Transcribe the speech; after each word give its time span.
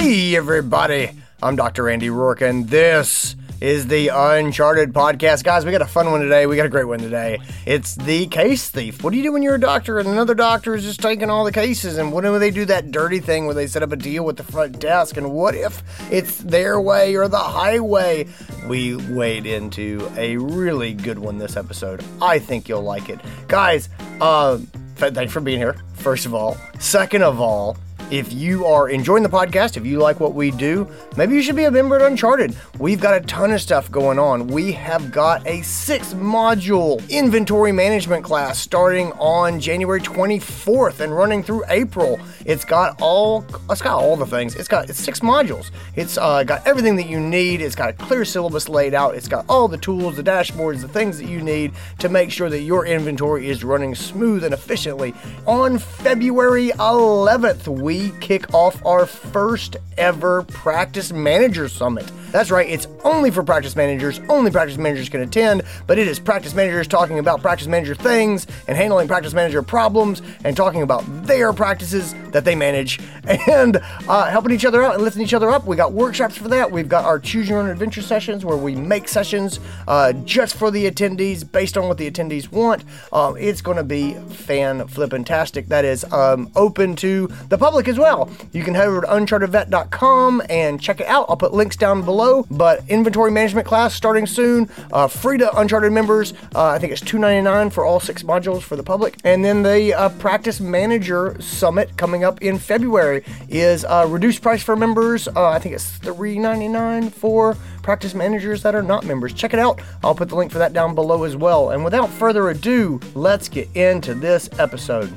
Hey, 0.00 0.34
everybody. 0.34 1.10
I'm 1.42 1.56
Dr. 1.56 1.90
Andy 1.90 2.08
Roark, 2.08 2.40
and 2.40 2.66
this 2.66 3.36
is 3.60 3.86
the 3.86 4.08
Uncharted 4.08 4.94
podcast. 4.94 5.44
Guys, 5.44 5.66
we 5.66 5.72
got 5.72 5.82
a 5.82 5.86
fun 5.86 6.10
one 6.10 6.22
today. 6.22 6.46
We 6.46 6.56
got 6.56 6.64
a 6.64 6.70
great 6.70 6.88
one 6.88 7.00
today. 7.00 7.38
It's 7.66 7.96
the 7.96 8.26
case 8.28 8.70
thief. 8.70 9.04
What 9.04 9.10
do 9.10 9.18
you 9.18 9.22
do 9.22 9.30
when 9.30 9.42
you're 9.42 9.56
a 9.56 9.60
doctor 9.60 9.98
and 9.98 10.08
another 10.08 10.34
doctor 10.34 10.74
is 10.74 10.84
just 10.84 11.02
taking 11.02 11.28
all 11.28 11.44
the 11.44 11.52
cases? 11.52 11.98
And 11.98 12.14
what 12.14 12.24
do 12.24 12.38
they 12.38 12.50
do 12.50 12.64
that 12.64 12.90
dirty 12.90 13.20
thing 13.20 13.44
where 13.44 13.54
they 13.54 13.66
set 13.66 13.82
up 13.82 13.92
a 13.92 13.96
deal 13.96 14.24
with 14.24 14.38
the 14.38 14.42
front 14.42 14.78
desk? 14.78 15.18
And 15.18 15.32
what 15.32 15.54
if 15.54 15.82
it's 16.10 16.38
their 16.38 16.80
way 16.80 17.14
or 17.14 17.28
the 17.28 17.36
highway? 17.36 18.26
We 18.66 18.96
wade 18.96 19.44
into 19.44 20.10
a 20.16 20.38
really 20.38 20.94
good 20.94 21.18
one 21.18 21.36
this 21.36 21.58
episode. 21.58 22.02
I 22.22 22.38
think 22.38 22.70
you'll 22.70 22.80
like 22.80 23.10
it. 23.10 23.20
Guys, 23.48 23.90
uh, 24.22 24.60
thanks 24.96 25.30
for 25.30 25.40
being 25.40 25.58
here, 25.58 25.76
first 25.92 26.24
of 26.24 26.32
all. 26.32 26.56
Second 26.78 27.22
of 27.22 27.38
all, 27.38 27.76
if 28.10 28.32
you 28.32 28.66
are 28.66 28.88
enjoying 28.88 29.22
the 29.22 29.28
podcast, 29.28 29.76
if 29.76 29.86
you 29.86 29.98
like 29.98 30.18
what 30.18 30.34
we 30.34 30.50
do, 30.50 30.88
maybe 31.16 31.34
you 31.34 31.42
should 31.42 31.56
be 31.56 31.64
a 31.64 31.70
member 31.70 31.96
at 31.96 32.02
Uncharted. 32.02 32.56
We've 32.78 33.00
got 33.00 33.14
a 33.14 33.20
ton 33.20 33.52
of 33.52 33.60
stuff 33.60 33.90
going 33.90 34.18
on. 34.18 34.48
We 34.48 34.72
have 34.72 35.12
got 35.12 35.46
a 35.46 35.62
six 35.62 36.12
module 36.14 37.08
inventory 37.08 37.70
management 37.70 38.24
class 38.24 38.58
starting 38.58 39.12
on 39.12 39.60
January 39.60 40.00
24th 40.00 41.00
and 41.00 41.14
running 41.14 41.42
through 41.42 41.62
April. 41.68 42.18
It's 42.44 42.64
got 42.64 43.00
all 43.00 43.44
it's 43.70 43.82
got 43.82 43.94
all 43.98 44.16
the 44.16 44.26
things. 44.26 44.56
It's 44.56 44.68
got 44.68 44.90
it's 44.90 44.98
six 44.98 45.20
modules. 45.20 45.70
It's 45.94 46.18
uh, 46.18 46.42
got 46.42 46.66
everything 46.66 46.96
that 46.96 47.08
you 47.08 47.20
need. 47.20 47.60
It's 47.60 47.76
got 47.76 47.90
a 47.90 47.92
clear 47.92 48.24
syllabus 48.24 48.68
laid 48.68 48.92
out. 48.92 49.14
It's 49.14 49.28
got 49.28 49.44
all 49.48 49.68
the 49.68 49.78
tools, 49.78 50.16
the 50.16 50.22
dashboards, 50.24 50.80
the 50.80 50.88
things 50.88 51.18
that 51.18 51.28
you 51.28 51.40
need 51.40 51.72
to 52.00 52.08
make 52.08 52.32
sure 52.32 52.50
that 52.50 52.62
your 52.62 52.86
inventory 52.86 53.48
is 53.48 53.62
running 53.62 53.94
smooth 53.94 54.42
and 54.42 54.52
efficiently. 54.52 55.14
On 55.46 55.78
February 55.78 56.70
11th, 56.70 57.68
we 57.68 57.99
kick 58.20 58.54
off 58.54 58.84
our 58.86 59.04
first 59.04 59.76
ever 59.98 60.42
Practice 60.44 61.12
Manager 61.12 61.68
Summit. 61.68 62.10
That's 62.32 62.50
right, 62.50 62.68
it's 62.68 62.86
only 63.02 63.30
for 63.30 63.42
practice 63.42 63.74
managers, 63.74 64.20
only 64.28 64.52
practice 64.52 64.78
managers 64.78 65.08
can 65.08 65.20
attend, 65.20 65.62
but 65.88 65.98
it 65.98 66.06
is 66.06 66.20
practice 66.20 66.54
managers 66.54 66.86
talking 66.86 67.18
about 67.18 67.42
practice 67.42 67.66
manager 67.66 67.96
things 67.96 68.46
and 68.68 68.76
handling 68.76 69.08
practice 69.08 69.34
manager 69.34 69.62
problems 69.62 70.22
and 70.44 70.56
talking 70.56 70.82
about 70.82 71.02
their 71.26 71.52
practices 71.52 72.14
that 72.30 72.44
they 72.44 72.54
manage 72.54 73.00
and 73.48 73.78
uh, 74.08 74.30
helping 74.30 74.52
each 74.52 74.64
other 74.64 74.84
out 74.84 74.94
and 74.94 75.02
lifting 75.02 75.22
each 75.22 75.34
other 75.34 75.50
up. 75.50 75.66
We 75.66 75.74
got 75.74 75.92
workshops 75.92 76.36
for 76.36 76.46
that. 76.48 76.70
We've 76.70 76.88
got 76.88 77.04
our 77.04 77.18
Choose 77.18 77.48
Your 77.48 77.58
Own 77.58 77.68
Adventure 77.68 78.02
sessions 78.02 78.44
where 78.44 78.56
we 78.56 78.76
make 78.76 79.08
sessions 79.08 79.58
uh, 79.88 80.12
just 80.12 80.54
for 80.54 80.70
the 80.70 80.88
attendees 80.88 81.50
based 81.50 81.76
on 81.76 81.88
what 81.88 81.98
the 81.98 82.08
attendees 82.08 82.50
want. 82.52 82.84
Um, 83.12 83.36
it's 83.38 83.60
going 83.60 83.76
to 83.76 83.82
be 83.82 84.14
fan 84.14 84.86
flippin' 84.86 85.24
tastic. 85.24 85.66
That 85.66 85.84
is 85.84 86.04
um, 86.12 86.50
open 86.54 86.94
to 86.96 87.28
the 87.48 87.58
public 87.58 87.88
as 87.88 87.98
well. 87.98 88.30
You 88.52 88.62
can 88.62 88.74
head 88.74 88.86
over 88.86 89.00
to 89.00 89.06
unchartedvet.com 89.08 90.42
and 90.48 90.80
check 90.80 91.00
it 91.00 91.08
out. 91.08 91.26
I'll 91.28 91.36
put 91.36 91.52
links 91.52 91.76
down 91.76 92.04
below. 92.04 92.19
But 92.50 92.88
inventory 92.88 93.30
management 93.30 93.66
class 93.66 93.94
starting 93.94 94.26
soon. 94.26 94.68
Uh, 94.92 95.08
free 95.08 95.38
to 95.38 95.58
Uncharted 95.58 95.92
members. 95.92 96.32
Uh, 96.54 96.66
I 96.66 96.78
think 96.78 96.92
it's 96.92 97.02
$2.99 97.02 97.72
for 97.72 97.84
all 97.84 98.00
six 98.00 98.22
modules 98.22 98.62
for 98.62 98.76
the 98.76 98.82
public. 98.82 99.18
And 99.24 99.44
then 99.44 99.62
the 99.62 99.94
uh, 99.94 100.08
Practice 100.10 100.60
Manager 100.60 101.36
Summit 101.40 101.96
coming 101.96 102.24
up 102.24 102.42
in 102.42 102.58
February 102.58 103.24
is 103.48 103.84
uh, 103.84 104.06
reduced 104.08 104.42
price 104.42 104.62
for 104.62 104.76
members. 104.76 105.28
Uh, 105.28 105.48
I 105.48 105.58
think 105.58 105.74
it's 105.74 105.98
$3.99 105.98 107.12
for 107.12 107.56
practice 107.82 108.14
managers 108.14 108.62
that 108.62 108.74
are 108.74 108.82
not 108.82 109.04
members. 109.04 109.32
Check 109.32 109.54
it 109.54 109.58
out. 109.58 109.80
I'll 110.02 110.14
put 110.14 110.28
the 110.28 110.36
link 110.36 110.52
for 110.52 110.58
that 110.58 110.72
down 110.72 110.94
below 110.94 111.24
as 111.24 111.36
well. 111.36 111.70
And 111.70 111.84
without 111.84 112.10
further 112.10 112.50
ado, 112.50 113.00
let's 113.14 113.48
get 113.48 113.68
into 113.74 114.14
this 114.14 114.48
episode. 114.58 115.12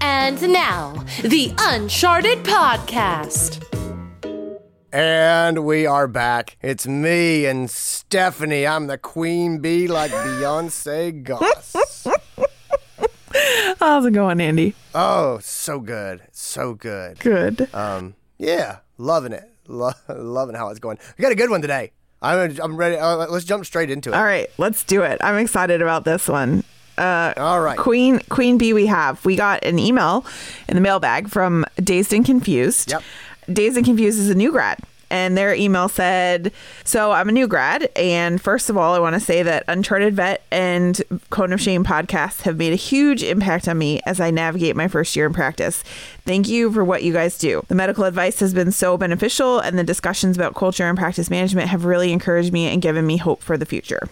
And 0.00 0.40
now, 0.52 0.92
the 1.22 1.52
Uncharted 1.58 2.38
Podcast. 2.44 3.67
And 4.92 5.66
we 5.66 5.86
are 5.86 6.08
back. 6.08 6.56
It's 6.62 6.86
me 6.86 7.44
and 7.44 7.70
Stephanie. 7.70 8.66
I'm 8.66 8.86
the 8.86 8.96
queen 8.96 9.58
bee 9.58 9.86
like 9.86 10.10
Beyonce 10.10 11.22
Goss. 11.22 12.06
How's 13.78 14.06
it 14.06 14.12
going, 14.12 14.40
Andy? 14.40 14.74
Oh, 14.94 15.40
so 15.42 15.78
good. 15.80 16.22
So 16.32 16.72
good. 16.72 17.18
Good. 17.20 17.68
Um, 17.74 18.14
yeah, 18.38 18.78
loving 18.96 19.32
it. 19.32 19.50
Lo- 19.66 19.92
loving 20.08 20.54
how 20.54 20.70
it's 20.70 20.80
going. 20.80 20.98
We 21.18 21.22
got 21.22 21.32
a 21.32 21.36
good 21.36 21.50
one 21.50 21.60
today. 21.60 21.92
I'm, 22.22 22.58
I'm 22.60 22.76
ready. 22.76 22.96
Uh, 22.96 23.26
let's 23.28 23.44
jump 23.44 23.66
straight 23.66 23.90
into 23.90 24.10
it. 24.10 24.14
All 24.14 24.24
right, 24.24 24.48
let's 24.56 24.82
do 24.84 25.02
it. 25.02 25.18
I'm 25.22 25.36
excited 25.36 25.82
about 25.82 26.04
this 26.04 26.26
one. 26.28 26.64
Uh, 26.96 27.32
All 27.36 27.60
right. 27.60 27.78
Queen 27.78 28.18
Queen 28.28 28.58
Bee, 28.58 28.72
we 28.72 28.86
have. 28.86 29.24
We 29.24 29.36
got 29.36 29.62
an 29.64 29.78
email 29.78 30.24
in 30.68 30.74
the 30.74 30.80
mailbag 30.80 31.28
from 31.28 31.64
Dazed 31.76 32.12
and 32.12 32.24
Confused. 32.24 32.90
Yep. 32.90 33.02
Dazed 33.52 33.76
and 33.76 33.86
Confused 33.86 34.18
is 34.18 34.30
a 34.30 34.34
new 34.34 34.52
grad. 34.52 34.78
And 35.10 35.38
their 35.38 35.54
email 35.54 35.88
said, 35.88 36.52
So 36.84 37.12
I'm 37.12 37.28
a 37.28 37.32
new 37.32 37.48
grad. 37.48 37.88
And 37.96 38.40
first 38.40 38.68
of 38.68 38.76
all, 38.76 38.94
I 38.94 38.98
want 38.98 39.14
to 39.14 39.20
say 39.20 39.42
that 39.42 39.64
Uncharted 39.66 40.14
Vet 40.14 40.42
and 40.50 41.00
Cone 41.30 41.52
of 41.52 41.60
Shame 41.60 41.84
podcasts 41.84 42.42
have 42.42 42.58
made 42.58 42.72
a 42.72 42.76
huge 42.76 43.22
impact 43.22 43.68
on 43.68 43.78
me 43.78 44.00
as 44.04 44.20
I 44.20 44.30
navigate 44.30 44.76
my 44.76 44.86
first 44.86 45.16
year 45.16 45.26
in 45.26 45.32
practice. 45.32 45.82
Thank 46.26 46.48
you 46.48 46.70
for 46.70 46.84
what 46.84 47.02
you 47.02 47.12
guys 47.12 47.38
do. 47.38 47.64
The 47.68 47.74
medical 47.74 48.04
advice 48.04 48.40
has 48.40 48.52
been 48.52 48.70
so 48.70 48.98
beneficial, 48.98 49.60
and 49.60 49.78
the 49.78 49.84
discussions 49.84 50.36
about 50.36 50.54
culture 50.54 50.84
and 50.84 50.98
practice 50.98 51.30
management 51.30 51.68
have 51.68 51.86
really 51.86 52.12
encouraged 52.12 52.52
me 52.52 52.66
and 52.66 52.82
given 52.82 53.06
me 53.06 53.16
hope 53.16 53.42
for 53.42 53.56
the 53.56 53.66
future. 53.66 54.08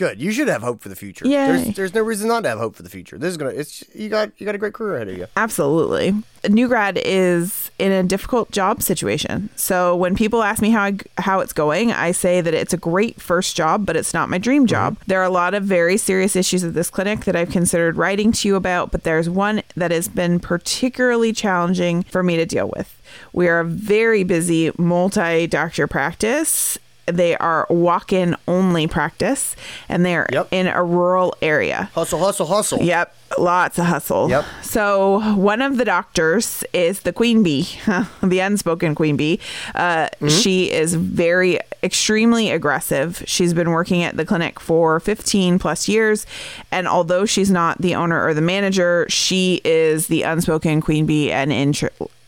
Good. 0.00 0.18
You 0.18 0.32
should 0.32 0.48
have 0.48 0.62
hope 0.62 0.80
for 0.80 0.88
the 0.88 0.96
future. 0.96 1.26
Yay. 1.26 1.46
There's, 1.46 1.76
there's 1.76 1.94
no 1.94 2.00
reason 2.00 2.28
not 2.28 2.44
to 2.44 2.48
have 2.48 2.58
hope 2.58 2.74
for 2.74 2.82
the 2.82 2.88
future. 2.88 3.18
This 3.18 3.32
is 3.32 3.36
gonna. 3.36 3.50
It's 3.50 3.84
you 3.94 4.08
got 4.08 4.30
you 4.40 4.46
got 4.46 4.54
a 4.54 4.58
great 4.58 4.72
career 4.72 4.96
ahead 4.96 5.08
of 5.08 5.18
you. 5.18 5.26
Absolutely. 5.36 6.14
A 6.42 6.48
new 6.48 6.68
grad 6.68 6.98
is 7.04 7.70
in 7.78 7.92
a 7.92 8.02
difficult 8.02 8.50
job 8.50 8.82
situation. 8.82 9.50
So 9.56 9.94
when 9.94 10.16
people 10.16 10.42
ask 10.42 10.62
me 10.62 10.70
how 10.70 10.84
I, 10.84 10.96
how 11.18 11.40
it's 11.40 11.52
going, 11.52 11.92
I 11.92 12.12
say 12.12 12.40
that 12.40 12.54
it's 12.54 12.72
a 12.72 12.78
great 12.78 13.20
first 13.20 13.54
job, 13.54 13.84
but 13.84 13.94
it's 13.94 14.14
not 14.14 14.30
my 14.30 14.38
dream 14.38 14.62
mm-hmm. 14.62 14.68
job. 14.68 14.96
There 15.06 15.20
are 15.20 15.24
a 15.24 15.28
lot 15.28 15.52
of 15.52 15.64
very 15.64 15.98
serious 15.98 16.34
issues 16.34 16.64
at 16.64 16.72
this 16.72 16.88
clinic 16.88 17.26
that 17.26 17.36
I've 17.36 17.50
considered 17.50 17.98
writing 17.98 18.32
to 18.32 18.48
you 18.48 18.56
about, 18.56 18.92
but 18.92 19.04
there's 19.04 19.28
one 19.28 19.60
that 19.76 19.90
has 19.90 20.08
been 20.08 20.40
particularly 20.40 21.34
challenging 21.34 22.04
for 22.04 22.22
me 22.22 22.38
to 22.38 22.46
deal 22.46 22.72
with. 22.74 22.98
We 23.34 23.48
are 23.48 23.60
a 23.60 23.66
very 23.66 24.24
busy 24.24 24.72
multi-doctor 24.78 25.86
practice 25.86 26.78
they 27.12 27.36
are 27.36 27.66
walk-in 27.70 28.36
only 28.48 28.86
practice 28.86 29.56
and 29.88 30.04
they're 30.04 30.26
Yep. 30.32 30.48
in 30.50 30.66
a 30.66 30.82
rural 30.82 31.34
area 31.42 31.90
Hustle, 31.94 32.18
hustle, 32.20 32.46
hustle. 32.46 32.80
Yep, 32.82 33.14
lots 33.38 33.78
of 33.78 33.86
hustle. 33.86 34.28
Yep. 34.30 34.44
So 34.62 35.34
one 35.36 35.62
of 35.62 35.76
the 35.76 35.84
doctors 35.84 36.64
is 36.72 37.00
the 37.00 37.12
queen 37.12 37.42
bee, 37.42 37.68
the 38.22 38.38
unspoken 38.40 38.94
queen 38.94 39.16
bee. 39.16 39.40
Uh, 39.74 40.08
She 40.28 40.70
is 40.70 40.94
very, 40.94 41.58
extremely 41.82 42.50
aggressive. 42.50 43.22
She's 43.26 43.54
been 43.54 43.70
working 43.70 44.02
at 44.02 44.16
the 44.16 44.24
clinic 44.26 44.60
for 44.60 45.00
15 45.00 45.58
plus 45.58 45.88
years. 45.88 46.26
And 46.70 46.86
although 46.86 47.24
she's 47.24 47.50
not 47.50 47.78
the 47.80 47.94
owner 47.94 48.22
or 48.22 48.34
the 48.34 48.42
manager, 48.42 49.06
she 49.08 49.62
is 49.64 50.08
the 50.08 50.22
unspoken 50.22 50.80
queen 50.82 51.06
bee 51.06 51.32
and 51.32 51.50
in 51.52 51.72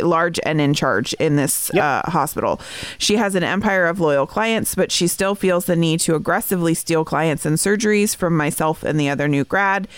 large 0.01 0.41
and 0.45 0.61
in 0.61 0.75
charge 0.75 1.13
in 1.15 1.37
this 1.37 1.71
uh, 1.75 2.03
hospital. 2.07 2.61
She 2.99 3.17
has 3.17 3.35
an 3.35 3.45
empire 3.45 3.87
of 3.87 4.01
loyal 4.01 4.27
clients, 4.27 4.72
but 4.75 4.93
she 4.93 5.07
still 5.07 5.35
feels 5.35 5.67
the 5.67 5.77
need 5.77 6.01
to 6.01 6.15
aggressively 6.15 6.75
steal 6.75 7.05
clients 7.05 7.45
and 7.47 7.57
surgeries 7.57 8.15
from 8.15 8.37
myself 8.37 8.83
and 8.83 8.99
the 8.99 9.09
other 9.09 9.29
new 9.29 9.45
grad. 9.45 9.89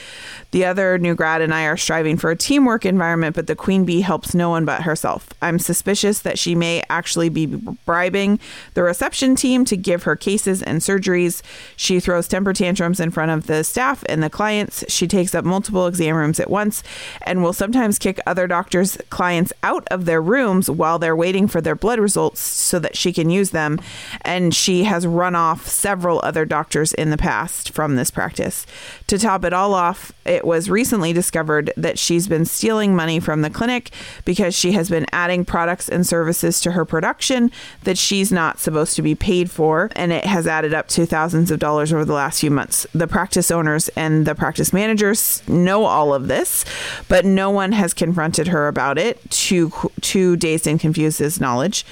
The 0.51 0.65
other 0.65 0.99
new 0.99 1.15
grad 1.15 1.41
and 1.41 1.53
I 1.53 1.65
are 1.65 1.77
striving 1.77 2.17
for 2.17 2.31
a 2.31 2.37
teamwork 2.37 2.87
environment, 2.87 3.35
but 3.37 3.47
the 3.47 3.57
queen 3.57 3.85
bee 3.85 4.03
helps 4.03 4.35
no 4.35 4.51
one 4.51 4.65
but 4.65 4.83
herself. 4.83 5.29
I'm 5.43 5.59
suspicious 5.59 6.21
that 6.21 6.39
she 6.39 6.55
may 6.55 6.83
actually 6.89 7.29
be 7.29 7.47
bribing 7.47 8.39
the 8.75 8.83
reception 8.83 9.35
team 9.37 9.65
to 9.65 9.77
give 9.77 10.05
her 10.05 10.17
cases 10.17 10.63
and 10.63 10.81
surgeries. 10.81 11.43
She 11.77 12.01
throws 12.01 12.29
temper 12.29 12.53
tantrums 12.53 13.01
in 13.01 13.11
front 13.11 13.31
of 13.31 13.47
the 13.47 13.65
staff 13.65 14.05
and 14.09 14.23
the 14.23 14.31
clients. 14.31 14.85
She 14.89 15.07
takes 15.07 15.35
up 15.35 15.45
multiple 15.45 15.87
exam 15.87 16.17
rooms 16.17 16.41
at 16.41 16.51
once 16.51 16.83
and 17.23 17.43
will 17.43 17.53
sometimes 17.53 17.99
kick 17.99 18.21
other 18.27 18.47
doctors' 18.47 18.99
clients 19.11 19.53
out 19.63 19.87
of 19.89 20.05
their 20.05 20.23
rooms 20.23 20.71
while 20.71 20.99
they're 20.99 21.17
waiting 21.17 21.49
for 21.49 21.61
their 21.61 21.75
blood 21.75 21.99
results 21.99 22.41
so 22.41 22.79
that 22.79 22.97
she 22.97 23.13
can 23.13 23.31
use 23.31 23.51
them. 23.51 23.81
And 24.23 24.55
she 24.65 24.85
has 24.85 25.07
run 25.07 25.35
off 25.35 25.69
several 25.69 26.23
other 26.25 26.47
doctors 26.47 26.95
in 26.95 27.11
the 27.11 27.19
past 27.19 27.71
from 27.71 27.97
this 27.97 28.11
practice. 28.11 28.65
To 29.09 29.19
top 29.19 29.45
it 29.45 29.53
all 29.53 29.75
off, 29.75 30.11
it 30.25 30.47
was 30.47 30.71
recently 30.71 31.13
discovered 31.13 31.71
that 31.77 31.99
she's 31.99 32.29
been 32.29 32.47
stealing 32.47 32.97
money 32.97 33.21
from 33.21 33.43
the 33.43 33.51
clinic 33.51 33.91
because 34.25 34.55
she 34.55 34.73
has 34.73 34.89
been 34.89 35.05
adding 35.13 35.45
products 35.45 35.91
and 35.91 36.07
services 36.07 36.63
to 36.63 36.71
her 36.71 36.87
production 36.87 37.53
that 37.83 37.99
she's 37.99 38.33
not 38.33 38.59
supposed 38.59 38.97
to 38.97 39.03
be 39.03 39.15
paid 39.15 39.51
for, 39.51 39.91
and 39.95 40.13
it 40.13 40.25
has 40.25 40.47
added 40.47 40.73
up 40.73 40.89
to 40.89 41.05
thousands 41.05 41.51
of 41.51 41.59
dollars 41.59 41.93
over 41.93 42.07
the 42.07 42.15
last 42.15 42.41
few 42.41 42.51
months. 42.51 42.87
The 42.95 43.07
practice 43.07 43.51
owners 43.51 43.91
and 43.91 44.25
the 44.25 44.35
practice 44.35 44.73
managers 44.73 45.47
know 45.47 45.85
all 45.85 46.15
of 46.15 46.29
this, 46.29 46.65
but 47.07 47.27
no 47.27 47.51
one 47.51 47.73
has 47.73 47.93
confronted 47.93 48.49
her 48.49 48.67
about 48.67 48.97
it 48.97 49.31
to 49.31 49.71
to 50.01 50.37
Dazed 50.37 50.67
and 50.67 50.81
Confused's 50.81 51.39
knowledge. 51.39 51.85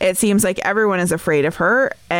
It 0.00 0.16
seems 0.16 0.44
like 0.44 0.58
everyone 0.60 1.00
is 1.00 1.12
afraid 1.12 1.44
of 1.44 1.56
her, 1.56 1.92
and 2.08 2.19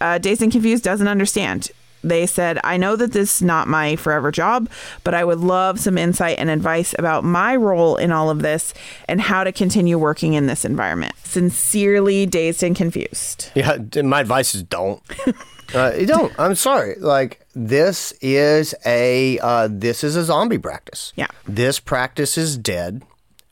uh, 0.00 0.18
Dazed 0.18 0.42
and 0.42 0.52
Confused 0.52 0.84
doesn't 0.84 1.08
understand. 1.08 1.70
they 2.02 2.26
said, 2.26 2.58
I 2.64 2.76
know 2.78 2.96
that 2.96 3.12
this 3.12 3.36
is 3.36 3.42
not 3.42 3.68
my 3.68 3.96
forever 3.96 4.30
job, 4.30 4.70
but 5.04 5.12
I 5.14 5.22
would 5.24 5.40
love 5.40 5.78
some 5.78 5.98
insight 5.98 6.38
and 6.38 6.48
advice 6.48 6.94
about 6.98 7.24
my 7.24 7.54
role 7.56 7.96
in 7.96 8.10
all 8.10 8.30
of 8.30 8.40
this 8.40 8.72
and 9.06 9.20
how 9.20 9.44
to 9.44 9.52
continue 9.52 9.98
working 9.98 10.32
in 10.34 10.46
this 10.46 10.64
environment. 10.64 11.14
Sincerely, 11.24 12.24
dazed 12.26 12.62
and 12.62 12.74
confused. 12.74 13.50
Yeah, 13.54 13.76
my 14.02 14.20
advice 14.20 14.54
is 14.54 14.62
don't. 14.62 15.02
uh, 15.74 15.92
you 15.98 16.06
don't. 16.06 16.32
I'm 16.38 16.54
sorry. 16.54 16.94
Like 16.98 17.44
this 17.54 18.12
is 18.22 18.74
a 18.86 19.38
uh, 19.40 19.68
this 19.70 20.02
is 20.02 20.16
a 20.16 20.24
zombie 20.24 20.58
practice. 20.58 21.12
Yeah. 21.16 21.28
This 21.46 21.80
practice 21.80 22.38
is 22.38 22.56
dead 22.56 23.02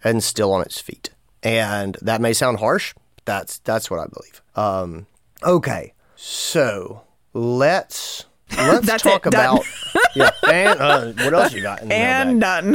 and 0.02 0.22
still 0.24 0.52
on 0.52 0.62
its 0.62 0.80
feet. 0.80 1.10
And 1.42 1.96
that 2.02 2.20
may 2.20 2.32
sound 2.32 2.58
harsh. 2.58 2.94
That's 3.26 3.58
that's 3.58 3.90
what 3.90 4.00
I 4.00 4.06
believe. 4.06 4.42
Um, 4.56 5.06
okay, 5.42 5.92
so 6.16 7.02
let's 7.32 8.24
let's 8.56 9.02
talk 9.02 9.26
it, 9.26 9.34
about 9.34 9.64
yeah. 10.16 10.30
And 10.46 10.80
uh, 10.80 11.12
what 11.24 11.34
else 11.34 11.52
you 11.52 11.62
got? 11.62 11.82
In 11.82 11.88
the 11.88 11.94
And 11.94 12.40
done. 12.40 12.74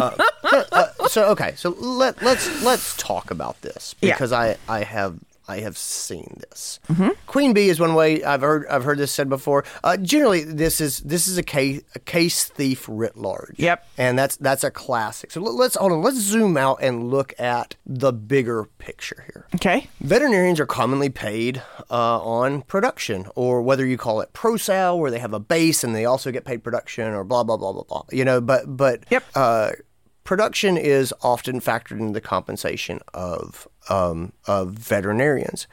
so 1.10 1.30
okay, 1.31 1.54
so 1.56 1.71
let 1.80 2.21
let's 2.21 2.63
let's 2.63 2.95
talk 2.98 3.31
about 3.31 3.62
this 3.62 3.95
Yeah. 4.01 4.13
because 4.13 4.31
I 4.31 4.57
I 4.68 4.83
have 4.83 5.18
I 5.48 5.60
have 5.60 5.78
seen 5.78 6.38
this. 6.50 6.80
Queen 7.28 7.54
bee 7.54 7.69
is 7.69 7.80
one 7.80 7.95
way 7.95 8.24
I've 8.24 8.42
heard 8.42 8.66
I've 8.68 8.84
heard 8.84 8.98
this 8.98 9.12
said 9.12 9.28
before. 9.30 9.63
Uh, 9.84 9.98
generally, 9.98 10.44
this 10.44 10.80
is 10.80 11.00
this 11.00 11.28
is 11.28 11.38
a 11.38 11.44
case 11.44 11.81
a 11.95 12.00
case 12.00 12.45
thief 12.45 12.86
writ 12.90 13.18
large. 13.18 13.56
Yep. 13.57 13.86
and 13.98 14.18
that's 14.18 14.38
that's 14.38 14.63
a 14.63 14.72
classic. 14.72 15.31
So 15.31 15.42
let- 15.42 15.56
let's 15.56 15.75
hold 15.75 15.92
on. 15.92 16.01
Let's 16.01 16.18
zoom 16.18 16.56
out 16.57 16.80
and 16.81 17.10
look 17.12 17.34
at 17.40 17.75
the 17.86 18.13
bigger 18.13 18.66
picture 18.78 19.25
here. 19.34 19.48
Okay. 19.56 19.88
Veterinarians 20.01 20.60
are 20.60 20.66
commonly 20.66 21.10
paid 21.10 21.62
uh, 21.92 22.19
on 22.22 22.62
production, 22.63 23.28
or 23.36 23.62
whether 23.62 23.86
you 23.86 23.98
call 23.98 24.22
it 24.22 24.31
pro 24.34 24.57
sal, 24.57 25.00
where 25.00 25.12
they 25.12 25.19
have 25.19 25.34
a 25.34 25.39
base 25.39 25.84
and 25.84 25.94
they 25.96 26.06
also 26.06 26.31
get 26.31 26.46
paid 26.46 26.63
production, 26.63 27.07
or 27.13 27.24
blah 27.24 27.44
blah 27.44 27.57
blah 27.57 27.74
blah 27.74 27.84
blah. 27.84 28.04
You 28.12 28.24
know, 28.25 28.39
but 28.42 28.63
but 28.78 29.04
Yep. 29.10 29.24
uh, 29.36 29.72
production 30.24 30.78
is 30.78 31.14
often 31.22 31.60
factored 31.60 32.00
into 32.00 32.14
the 32.14 32.22
compensation 32.22 33.00
of 33.14 33.68
um, 33.90 34.34
of 34.48 34.72
veterinarians. 34.72 35.68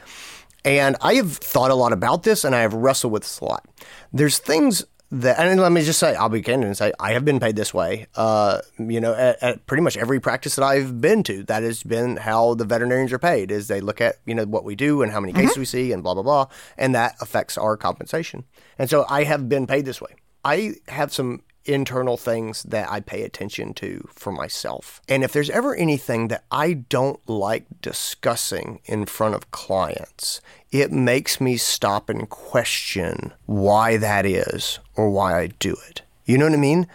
And 0.65 0.97
I 1.01 1.15
have 1.15 1.37
thought 1.37 1.71
a 1.71 1.75
lot 1.75 1.93
about 1.93 2.23
this, 2.23 2.45
and 2.45 2.55
I 2.55 2.61
have 2.61 2.75
wrestled 2.75 3.13
with 3.13 3.23
this 3.23 3.41
a 3.41 3.45
lot. 3.47 3.67
There's 4.13 4.39
things 4.39 4.85
that, 5.11 5.39
and 5.39 5.61
let 5.61 5.73
me 5.73 5.83
just 5.83 5.99
say, 5.99 6.15
I'll 6.15 6.29
be 6.29 6.43
candid 6.43 6.67
and 6.67 6.77
say, 6.77 6.93
I 7.01 7.13
have 7.13 7.25
been 7.25 7.41
paid 7.41 7.57
this 7.57 7.75
way. 7.75 8.07
Uh, 8.15 8.61
you 8.79 9.01
know, 9.01 9.15
at, 9.15 9.43
at 9.43 9.67
pretty 9.67 9.83
much 9.83 9.97
every 9.97 10.21
practice 10.21 10.57
that 10.57 10.65
I've 10.65 11.01
been 11.01 11.23
to, 11.25 11.43
that 11.45 11.63
has 11.63 11.83
been 11.83 12.17
how 12.17 12.55
the 12.55 12.65
veterinarians 12.65 13.13
are 13.13 13.19
paid. 13.19 13.51
Is 13.51 13.69
they 13.69 13.81
look 13.81 14.01
at 14.01 14.17
you 14.27 14.35
know 14.35 14.45
what 14.45 14.65
we 14.65 14.75
do 14.75 15.03
and 15.03 15.11
how 15.11 15.21
many 15.21 15.33
cases 15.33 15.57
we 15.57 15.65
see, 15.65 15.93
and 15.93 16.03
blah 16.03 16.15
blah 16.15 16.23
blah, 16.23 16.47
and 16.77 16.95
that 16.95 17.17
affects 17.21 17.57
our 17.59 17.77
compensation. 17.77 18.45
And 18.79 18.89
so 18.89 19.05
I 19.09 19.25
have 19.25 19.49
been 19.49 19.67
paid 19.67 19.85
this 19.85 20.01
way. 20.01 20.15
I 20.45 20.75
have 20.89 21.13
some 21.13 21.43
internal 21.65 22.17
things 22.17 22.63
that 22.65 22.91
I 22.91 23.01
pay 23.01 23.23
attention 23.23 23.75
to 23.75 24.09
for 24.15 24.33
myself. 24.33 25.01
And 25.09 25.23
if 25.23 25.33
there's 25.33 25.51
ever 25.51 25.75
anything 25.75 26.29
that 26.29 26.45
I 26.51 26.73
don't 26.73 27.21
like 27.29 27.67
discussing 27.83 28.81
in 28.85 29.07
front 29.07 29.35
of 29.35 29.51
clients, 29.51 30.41
it 30.71 30.91
makes 30.93 31.41
me 31.41 31.57
stop 31.57 32.09
and 32.09 32.29
question 32.29 33.33
why 33.47 33.97
that 33.97 34.27
is 34.27 34.79
or 34.97 35.11
why 35.11 35.39
I 35.39 35.49
do 35.59 35.77
it. 35.89 36.03
You 36.25 36.39
know 36.39 36.47
what 36.47 36.55
I 36.55 36.59
mean? 36.59 36.87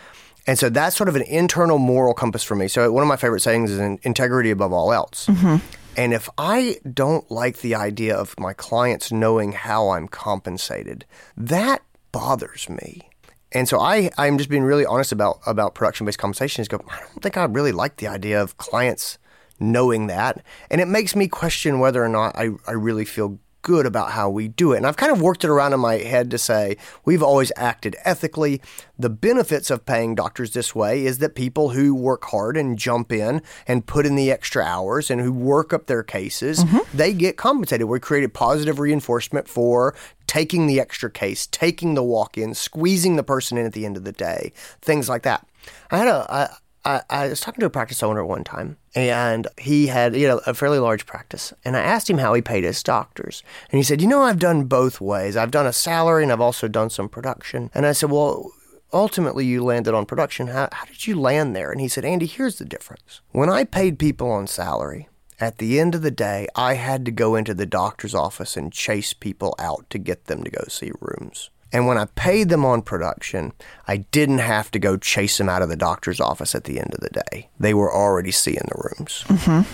And 0.48 0.60
so 0.60 0.70
that's 0.70 0.96
sort 0.96 1.10
of 1.10 1.16
an 1.16 1.24
internal 1.24 1.78
moral 1.78 2.14
compass 2.14 2.44
for 2.44 2.56
me. 2.56 2.68
So 2.68 2.92
one 2.92 3.02
of 3.02 3.08
my 3.08 3.18
favorite 3.18 3.42
sayings 3.42 3.72
is 3.72 3.80
integrity 4.04 4.52
above 4.52 4.72
all 4.72 4.94
else. 4.94 5.26
Mm-hmm. 5.28 5.58
And 5.98 6.14
if 6.14 6.30
I 6.38 6.78
don't 6.94 7.30
like 7.32 7.60
the 7.60 7.76
idea 7.76 8.16
of 8.16 8.38
my 8.40 8.54
clients 8.54 9.12
knowing 9.12 9.54
how 9.54 9.90
I'm 9.90 10.08
compensated, 10.08 11.06
that 11.38 11.82
bothers 12.12 12.70
me. 12.70 13.10
And 13.52 13.70
so 13.70 13.80
I, 13.80 14.12
I'm 14.18 14.38
just 14.38 14.50
being 14.50 14.64
really 14.64 14.86
honest 14.86 15.12
about 15.12 15.40
about 15.46 15.76
production 15.76 16.06
based 16.06 16.18
compensation. 16.18 16.62
Is 16.62 16.68
go, 16.68 16.82
I 16.90 17.00
don't 17.00 17.22
think 17.22 17.38
I 17.38 17.46
really 17.46 17.72
like 17.72 17.98
the 17.98 18.08
idea 18.08 18.42
of 18.42 18.58
clients 18.58 19.18
knowing 19.60 20.08
that, 20.08 20.44
and 20.70 20.82
it 20.82 20.88
makes 20.88 21.16
me 21.16 21.28
question 21.28 21.80
whether 21.80 22.04
or 22.04 22.10
not 22.10 22.36
I, 22.36 22.50
I 22.68 22.74
really 22.74 23.06
feel 23.06 23.40
good 23.66 23.88
about 23.88 24.12
how 24.12 24.30
we 24.30 24.48
do 24.48 24.74
it. 24.74 24.78
And 24.78 24.86
I've 24.86 24.96
kind 24.96 25.12
of 25.12 25.20
worked 25.20 25.44
it 25.44 25.50
around 25.50 25.74
in 25.74 25.80
my 25.80 25.96
head 25.96 26.30
to 26.32 26.38
say 26.38 26.78
we've 27.04 27.24
always 27.24 27.52
acted 27.58 27.96
ethically. 28.06 28.62
The 28.98 29.10
benefits 29.10 29.72
of 29.72 29.88
paying 29.88 30.14
doctors 30.14 30.54
this 30.54 30.76
way 30.76 31.04
is 31.04 31.18
that 31.18 31.34
people 31.34 31.72
who 31.72 31.96
work 31.96 32.26
hard 32.26 32.58
and 32.58 32.78
jump 32.78 33.12
in 33.12 33.42
and 33.68 33.88
put 33.88 34.06
in 34.06 34.16
the 34.16 34.32
extra 34.32 34.64
hours 34.64 35.10
and 35.10 35.20
who 35.20 35.34
work 35.34 35.74
up 35.74 35.88
their 35.88 36.04
cases, 36.04 36.64
mm-hmm. 36.64 36.98
they 36.98 37.12
get 37.12 37.38
compensated. 37.38 37.88
We 37.88 38.00
created 38.00 38.36
positive 38.36 38.80
reinforcement 38.80 39.48
for 39.48 39.96
taking 40.28 40.68
the 40.68 40.80
extra 40.80 41.10
case, 41.10 41.48
taking 41.48 41.96
the 41.96 42.04
walk 42.04 42.38
in, 42.38 42.54
squeezing 42.54 43.16
the 43.16 43.24
person 43.24 43.58
in 43.58 43.66
at 43.66 43.74
the 43.74 43.86
end 43.86 43.98
of 43.98 44.04
the 44.04 44.12
day, 44.12 44.54
things 44.80 45.10
like 45.10 45.24
that. 45.24 45.46
I 45.90 45.98
had 45.98 46.08
a 46.08 46.26
I, 46.30 46.56
I, 46.86 47.02
I 47.10 47.28
was 47.30 47.42
talking 47.42 47.62
to 47.62 47.66
a 47.66 47.72
practice 47.72 48.04
owner 48.04 48.24
one 48.24 48.44
time, 48.44 48.78
and 48.94 49.48
he 49.58 49.88
had 49.88 50.16
you 50.16 50.28
know 50.28 50.42
a 50.46 50.54
fairly 50.54 50.80
large 50.80 51.06
practice, 51.06 51.52
and 51.66 51.76
I 51.76 51.82
asked 51.82 52.10
him 52.10 52.20
how 52.20 52.34
he 52.34 52.42
paid 52.42 52.64
his 52.64 52.84
doctors, 52.84 53.44
and 53.72 53.78
he 53.78 53.84
said, 53.84 54.02
you 54.02 54.08
know, 54.08 54.22
I've 54.22 54.40
done 54.40 54.66
both 54.66 55.02
ways. 55.02 55.36
I've 55.36 55.52
done 55.52 55.66
a 55.66 55.74
salary, 55.74 56.24
and 56.24 56.32
I've 56.32 56.40
also 56.40 56.68
done 56.68 56.90
some 56.90 57.10
production. 57.10 57.72
And 57.74 57.86
I 57.86 57.92
said, 57.92 58.12
well. 58.12 58.52
Ultimately, 58.94 59.46
you 59.46 59.62
landed 59.62 59.94
on 59.94 60.06
production. 60.06 60.48
How, 60.48 60.70
how 60.72 60.86
did 60.86 61.06
you 61.06 61.20
land 61.20 61.54
there? 61.54 61.70
And 61.70 61.82
he 61.82 61.90
said, 61.90 62.06
Andy, 62.06 62.28
here's 62.28 62.60
the 62.60 62.66
difference. 62.66 63.20
When 63.32 63.50
I 63.50 63.66
paid 63.66 64.00
people 64.00 64.32
on 64.32 64.48
salary, 64.48 65.10
at 65.38 65.58
the 65.58 65.82
end 65.82 65.96
of 65.96 66.02
the 66.02 66.12
day, 66.12 66.48
I 66.56 66.76
had 66.76 67.04
to 67.06 67.12
go 67.12 67.36
into 67.36 67.54
the 67.54 67.66
doctor's 67.66 68.16
office 68.16 68.56
and 68.56 68.72
chase 68.72 69.12
people 69.12 69.54
out 69.60 69.90
to 69.90 69.98
get 69.98 70.26
them 70.26 70.44
to 70.44 70.52
go 70.52 70.64
see 70.70 70.92
rooms. 71.02 71.50
And 71.76 71.88
when 71.88 71.98
I 71.98 72.06
paid 72.16 72.48
them 72.48 72.64
on 72.64 72.82
production, 72.82 73.52
I 73.86 73.98
didn't 73.98 74.38
have 74.38 74.72
to 74.72 74.80
go 74.80 74.96
chase 74.96 75.38
them 75.38 75.50
out 75.50 75.62
of 75.62 75.68
the 75.68 75.76
doctor's 75.76 76.22
office 76.22 76.56
at 76.56 76.64
the 76.64 76.80
end 76.80 76.94
of 76.94 77.02
the 77.02 77.10
day. 77.10 77.50
They 77.60 77.74
were 77.74 77.94
already 77.94 78.32
seeing 78.32 78.66
the 78.70 78.82
rooms. 78.98 79.26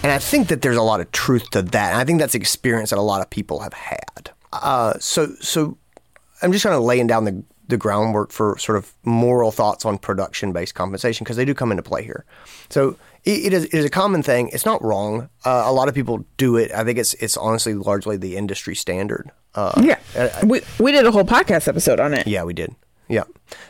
And 0.01 0.12
I 0.12 0.18
think 0.18 0.48
that 0.48 0.63
there's 0.63 0.77
a 0.77 0.81
lot 0.81 1.00
of 1.00 1.12
truth 1.12 1.51
to 1.51 1.62
that. 1.62 1.92
And 1.92 2.01
I 2.01 2.03
think 2.03 2.19
that's 2.19 2.33
experience 2.33 2.89
that 2.89 2.98
a 2.98 3.03
lot 3.03 3.21
of 3.21 3.30
people 3.30 3.59
have 3.59 3.74
had. 3.74 4.31
Uh, 4.51 4.94
so, 4.98 5.36
so 5.42 5.77
I'm 6.42 6.51
just 6.51 6.63
kind 6.63 6.74
of 6.75 6.81
laying 6.81 7.06
down 7.06 7.25
the, 7.25 7.44
the 7.71 7.77
groundwork 7.77 8.31
for 8.31 8.56
sort 8.59 8.77
of 8.77 8.94
moral 9.03 9.51
thoughts 9.51 9.83
on 9.85 9.97
production 9.97 10.51
based 10.53 10.75
compensation 10.75 11.23
because 11.23 11.38
they 11.38 11.45
do 11.45 11.56
come 11.56 11.71
into 11.71 11.81
play 11.83 12.03
here. 12.03 12.23
So 12.69 12.95
it, 13.23 13.45
it, 13.47 13.53
is, 13.53 13.65
it 13.65 13.73
is 13.73 13.85
a 13.85 13.89
common 13.89 14.21
thing. 14.23 14.50
It's 14.53 14.65
not 14.65 14.83
wrong. 14.83 15.29
Uh, 15.44 15.63
a 15.65 15.73
lot 15.73 15.88
of 15.89 15.95
people 15.95 16.23
do 16.38 16.57
it. 16.57 16.71
I 16.71 16.83
think 16.83 17.00
it's 17.00 17.13
it's 17.15 17.38
honestly 17.38 17.73
largely 17.73 18.18
the 18.18 18.38
industry 18.38 18.75
standard. 18.75 19.31
Uh, 19.56 19.71
Yeah. 19.83 20.00
We, 20.45 20.62
we 20.79 20.91
did 20.91 21.06
a 21.06 21.12
whole 21.12 21.25
podcast 21.25 21.68
episode 21.68 22.00
on 22.00 22.13
it. 22.13 22.27
yeah, 22.27 22.44
we 22.44 22.53
did. 22.53 22.75
Yeah. 23.09 23.23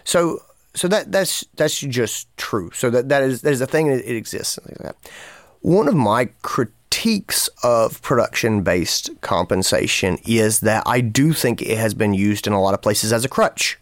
So 0.04 0.42
so 0.74 0.88
that 0.88 1.12
that's 1.12 1.46
that's 1.56 1.80
just 1.80 2.28
true. 2.38 2.72
So 2.74 2.90
that 2.90 3.10
that 3.10 3.24
is 3.24 3.42
that 3.42 3.52
is 3.54 3.62
a 3.62 3.68
thing. 3.68 3.88
It, 3.88 4.06
it 4.06 4.16
exists. 4.16 4.60
like 4.66 4.78
that. 4.80 4.96
One 5.62 5.88
of 5.88 5.96
my 5.96 6.26
critiques 6.44 7.50
of 7.64 8.02
production 8.02 8.64
based 8.64 9.10
compensation 9.22 10.18
is 10.26 10.60
that 10.62 10.84
I 10.86 11.02
do 11.02 11.34
think 11.34 11.62
it 11.62 11.78
has 11.78 11.94
been 11.94 12.14
used 12.14 12.48
in 12.48 12.54
a 12.54 12.62
lot 12.62 12.74
of 12.74 12.82
places 12.82 13.12
as 13.12 13.26
a 13.26 13.30
crutch. 13.30 13.78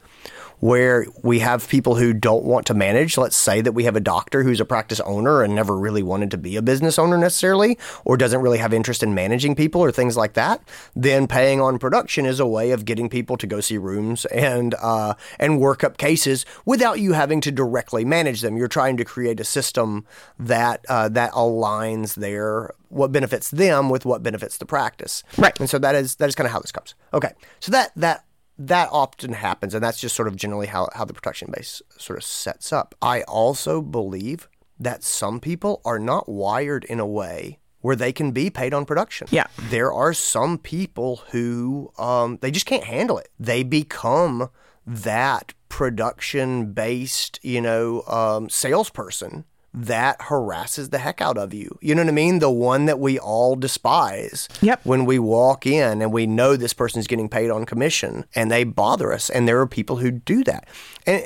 Where 0.60 1.06
we 1.24 1.40
have 1.40 1.68
people 1.68 1.96
who 1.96 2.14
don't 2.14 2.44
want 2.44 2.66
to 2.68 2.74
manage. 2.74 3.18
Let's 3.18 3.38
say 3.38 3.62
that 3.62 3.72
we 3.72 3.86
have 3.86 3.96
a 3.96 4.02
doctor 4.02 4.44
who's 4.44 4.60
a 4.60 4.66
practice 4.66 5.00
owner 5.02 5.42
and 5.42 5.56
never 5.56 5.78
really 5.78 6.04
wanted 6.04 6.32
to 6.32 6.38
be 6.38 6.56
a 6.56 6.62
business 6.62 7.00
owner 7.00 7.18
necessarily, 7.18 7.78
or 8.04 8.18
doesn't 8.18 8.42
really 8.42 8.58
have 8.58 8.74
interest 8.74 9.02
in 9.02 9.14
managing 9.14 9.56
people 9.56 9.82
or 9.82 9.92
things 9.92 10.18
like 10.18 10.34
that. 10.34 10.62
Then 10.96 11.28
paying 11.28 11.62
on 11.62 11.80
production 11.80 12.26
is 12.26 12.40
a 12.40 12.48
way 12.48 12.72
of 12.72 12.86
getting 12.86 13.10
people 13.10 13.38
to 13.38 13.48
go 13.48 13.62
see 13.62 13.78
rooms 13.78 14.26
and 14.26 14.76
uh, 14.76 15.14
and 15.40 15.60
work 15.60 15.84
up 15.84 15.98
cases 15.98 16.46
without 16.66 17.00
you 17.00 17.14
having 17.14 17.42
to 17.42 17.52
directly 17.52 18.04
manage 18.06 18.42
them. 18.42 18.58
You're 18.58 18.68
trying 18.68 18.98
to 18.98 19.06
create 19.06 19.40
a 19.40 19.46
system 19.46 20.06
that 20.38 20.86
uh, 20.90 21.10
that 21.10 21.32
aligns 21.32 22.16
their 22.16 22.72
what 22.90 23.12
benefits 23.12 23.50
them 23.52 23.90
with 23.90 24.06
what 24.06 24.24
benefits 24.24 24.58
the 24.58 24.66
practice. 24.66 25.24
Right. 25.38 25.58
And 25.60 25.70
so 25.70 25.80
that 25.80 25.96
is 25.96 26.16
that 26.16 26.28
is 26.28 26.36
kind 26.36 26.48
of 26.48 26.52
how 26.52 26.60
this 26.60 26.72
comes. 26.72 26.96
Okay. 27.14 27.32
So 27.60 27.72
that 27.72 27.92
that 27.96 28.26
that 28.60 28.90
often 28.92 29.34
happens, 29.34 29.74
and 29.74 29.84
that's 29.84 30.00
just 30.00 30.16
sort 30.16 30.28
of 30.28 30.36
generally 30.36 30.68
how, 30.68 30.90
how 30.94 31.06
the 31.06 31.14
production 31.14 31.50
base 31.56 31.82
sort 31.98 32.20
of 32.20 32.26
sets 32.26 32.74
up. 32.74 32.94
I 33.02 33.22
also 33.24 33.82
believe 33.82 34.50
that 34.78 35.02
some 35.02 35.40
people 35.40 35.82
are 35.86 35.98
not 35.98 36.28
wired 36.28 36.84
in 36.84 37.00
a 37.00 37.08
way 37.08 37.60
where 37.82 37.96
they 37.96 38.12
can 38.12 38.32
be 38.32 38.50
paid 38.50 38.74
on 38.74 38.86
production. 38.86 39.28
Yeah. 39.32 39.48
There 39.70 39.94
are 39.94 40.14
some 40.14 40.58
people 40.58 41.24
who 41.32 41.92
um, 41.98 42.38
they 42.42 42.52
just 42.52 42.66
can't 42.66 42.84
handle 42.84 43.18
it. 43.18 43.30
They 43.40 43.64
become 43.64 44.50
that 44.86 45.54
production 45.70 46.74
based, 46.74 47.40
you 47.42 47.62
know, 47.62 48.02
um, 48.08 48.50
salesperson 48.50 49.46
that 49.86 50.22
harasses 50.24 50.90
the 50.90 50.98
heck 50.98 51.22
out 51.22 51.38
of 51.38 51.54
you. 51.54 51.78
You 51.82 51.96
know 51.96 52.02
what 52.02 52.10
I 52.10 52.14
mean? 52.14 52.40
The 52.40 52.52
one 52.52 52.86
that 52.86 53.00
we 53.00 53.18
all 53.20 53.56
despise 53.56 54.48
Yep. 54.62 54.82
when 54.84 55.06
we 55.06 55.20
walk 55.20 55.66
in 55.66 56.02
and 56.02 56.12
we 56.12 56.26
know 56.28 56.56
this 56.56 56.74
person's 56.74 57.08
getting 57.08 57.30
paid 57.30 57.50
on 57.50 57.66
commission 57.66 58.26
and 58.36 58.52
they 58.52 58.64
bother 58.64 59.14
us. 59.14 59.30
And 59.30 59.48
there 59.48 59.60
are 59.62 59.68
people 59.68 59.98
who 59.98 60.12
do 60.12 60.44
that. 60.44 60.68
And, 61.06 61.24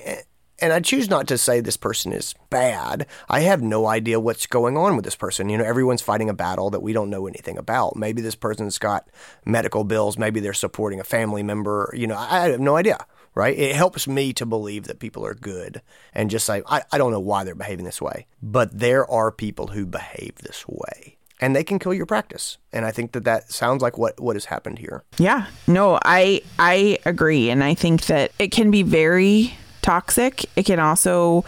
and 0.59 0.71
I 0.71 0.79
choose 0.79 1.09
not 1.09 1.27
to 1.27 1.37
say 1.37 1.59
this 1.59 1.77
person 1.77 2.13
is 2.13 2.35
bad. 2.49 3.07
I 3.27 3.41
have 3.41 3.61
no 3.61 3.87
idea 3.87 4.19
what's 4.19 4.45
going 4.45 4.77
on 4.77 4.95
with 4.95 5.03
this 5.03 5.15
person. 5.15 5.49
You 5.49 5.57
know, 5.57 5.65
everyone's 5.65 6.01
fighting 6.01 6.29
a 6.29 6.33
battle 6.33 6.69
that 6.69 6.81
we 6.81 6.93
don't 6.93 7.09
know 7.09 7.27
anything 7.27 7.57
about. 7.57 7.95
Maybe 7.97 8.21
this 8.21 8.35
person's 8.35 8.77
got 8.77 9.09
medical 9.45 9.83
bills. 9.83 10.17
Maybe 10.17 10.39
they're 10.39 10.53
supporting 10.53 10.99
a 10.99 11.03
family 11.03 11.43
member. 11.43 11.91
You 11.97 12.07
know, 12.07 12.15
I 12.15 12.43
I 12.43 12.49
have 12.49 12.59
no 12.61 12.77
idea. 12.77 13.05
Right? 13.35 13.57
It 13.57 13.75
helps 13.75 14.07
me 14.07 14.33
to 14.33 14.45
believe 14.45 14.85
that 14.85 14.99
people 14.99 15.25
are 15.25 15.33
good 15.33 15.81
and 16.13 16.29
just 16.29 16.45
say, 16.45 16.61
I, 16.67 16.83
I 16.91 16.97
don't 16.97 17.11
know 17.11 17.19
why 17.19 17.43
they're 17.43 17.55
behaving 17.55 17.85
this 17.85 18.01
way, 18.01 18.27
but 18.41 18.77
there 18.77 19.09
are 19.09 19.31
people 19.31 19.67
who 19.67 19.85
behave 19.85 20.35
this 20.37 20.65
way 20.67 21.17
and 21.43 21.55
they 21.55 21.63
can 21.63 21.77
kill 21.77 21.93
your 21.93 22.05
practice. 22.05 22.57
And 22.71 22.85
I 22.85 22.91
think 22.91 23.11
that 23.11 23.25
that 23.25 23.51
sounds 23.51 23.81
like 23.81 23.97
what, 23.97 24.19
what 24.19 24.35
has 24.35 24.45
happened 24.45 24.79
here. 24.79 25.03
Yeah. 25.17 25.47
No, 25.67 25.99
I 26.05 26.41
I 26.57 26.99
agree 27.05 27.49
and 27.49 27.63
I 27.63 27.73
think 27.73 28.05
that 28.05 28.31
it 28.39 28.49
can 28.51 28.71
be 28.71 28.83
very 28.83 29.55
toxic. 29.81 30.45
It 30.55 30.65
can 30.65 30.79
also 30.79 31.43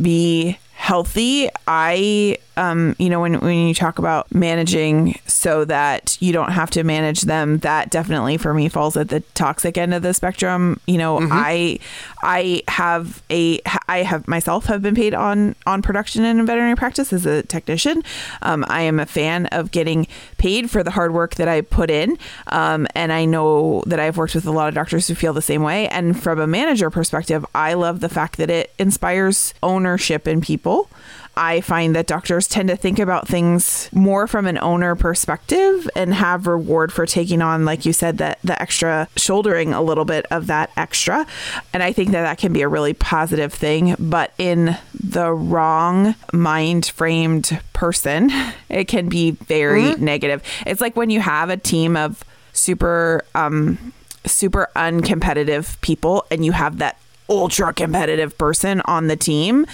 be 0.00 0.58
healthy. 0.72 1.50
I 1.66 2.38
um, 2.58 2.96
you 2.98 3.08
know, 3.08 3.20
when, 3.20 3.38
when 3.40 3.68
you 3.68 3.72
talk 3.72 4.00
about 4.00 4.34
managing 4.34 5.18
so 5.26 5.64
that 5.66 6.18
you 6.20 6.32
don't 6.32 6.50
have 6.50 6.70
to 6.70 6.82
manage 6.82 7.22
them, 7.22 7.58
that 7.58 7.90
definitely 7.90 8.36
for 8.36 8.52
me 8.52 8.68
falls 8.68 8.96
at 8.96 9.10
the 9.10 9.20
toxic 9.34 9.78
end 9.78 9.94
of 9.94 10.02
the 10.02 10.12
spectrum. 10.12 10.80
You 10.86 10.98
know, 10.98 11.20
mm-hmm. 11.20 11.30
I 11.30 11.78
I 12.20 12.62
have 12.66 13.22
a 13.30 13.60
I 13.88 13.98
have 13.98 14.26
myself 14.26 14.66
have 14.66 14.82
been 14.82 14.96
paid 14.96 15.14
on 15.14 15.54
on 15.66 15.82
production 15.82 16.24
in 16.24 16.44
veterinary 16.44 16.74
practice 16.74 17.12
as 17.12 17.24
a 17.26 17.44
technician. 17.44 18.02
Um, 18.42 18.64
I 18.68 18.82
am 18.82 18.98
a 18.98 19.06
fan 19.06 19.46
of 19.46 19.70
getting 19.70 20.08
paid 20.36 20.68
for 20.68 20.82
the 20.82 20.90
hard 20.90 21.14
work 21.14 21.36
that 21.36 21.46
I 21.46 21.60
put 21.60 21.90
in, 21.90 22.18
um, 22.48 22.88
and 22.96 23.12
I 23.12 23.24
know 23.24 23.84
that 23.86 24.00
I've 24.00 24.16
worked 24.16 24.34
with 24.34 24.46
a 24.46 24.50
lot 24.50 24.66
of 24.66 24.74
doctors 24.74 25.06
who 25.06 25.14
feel 25.14 25.32
the 25.32 25.40
same 25.40 25.62
way. 25.62 25.86
And 25.88 26.20
from 26.20 26.40
a 26.40 26.46
manager 26.48 26.90
perspective, 26.90 27.46
I 27.54 27.74
love 27.74 28.00
the 28.00 28.08
fact 28.08 28.36
that 28.38 28.50
it 28.50 28.72
inspires 28.80 29.54
ownership 29.62 30.26
in 30.26 30.40
people. 30.40 30.90
I 31.38 31.60
find 31.60 31.94
that 31.94 32.08
doctors 32.08 32.48
tend 32.48 32.68
to 32.68 32.76
think 32.76 32.98
about 32.98 33.28
things 33.28 33.88
more 33.92 34.26
from 34.26 34.46
an 34.46 34.58
owner 34.58 34.96
perspective 34.96 35.88
and 35.94 36.12
have 36.12 36.48
reward 36.48 36.92
for 36.92 37.06
taking 37.06 37.40
on, 37.40 37.64
like 37.64 37.86
you 37.86 37.92
said, 37.92 38.18
that 38.18 38.40
the 38.42 38.60
extra 38.60 39.08
shouldering 39.16 39.72
a 39.72 39.80
little 39.80 40.04
bit 40.04 40.26
of 40.32 40.48
that 40.48 40.72
extra. 40.76 41.24
And 41.72 41.80
I 41.80 41.92
think 41.92 42.10
that 42.10 42.22
that 42.22 42.38
can 42.38 42.52
be 42.52 42.62
a 42.62 42.68
really 42.68 42.92
positive 42.92 43.54
thing. 43.54 43.94
But 44.00 44.34
in 44.36 44.76
the 44.92 45.32
wrong 45.32 46.16
mind 46.32 46.86
framed 46.86 47.60
person, 47.72 48.30
it 48.68 48.88
can 48.88 49.08
be 49.08 49.30
very 49.30 49.82
mm-hmm. 49.84 50.04
negative. 50.04 50.42
It's 50.66 50.80
like 50.80 50.96
when 50.96 51.08
you 51.08 51.20
have 51.20 51.50
a 51.50 51.56
team 51.56 51.96
of 51.96 52.24
super, 52.52 53.24
um, 53.36 53.92
super 54.26 54.70
uncompetitive 54.74 55.80
people 55.82 56.26
and 56.32 56.44
you 56.44 56.50
have 56.50 56.78
that 56.78 56.98
ultra 57.30 57.72
competitive 57.72 58.36
person 58.38 58.80
on 58.86 59.06
the 59.06 59.16
team 59.16 59.66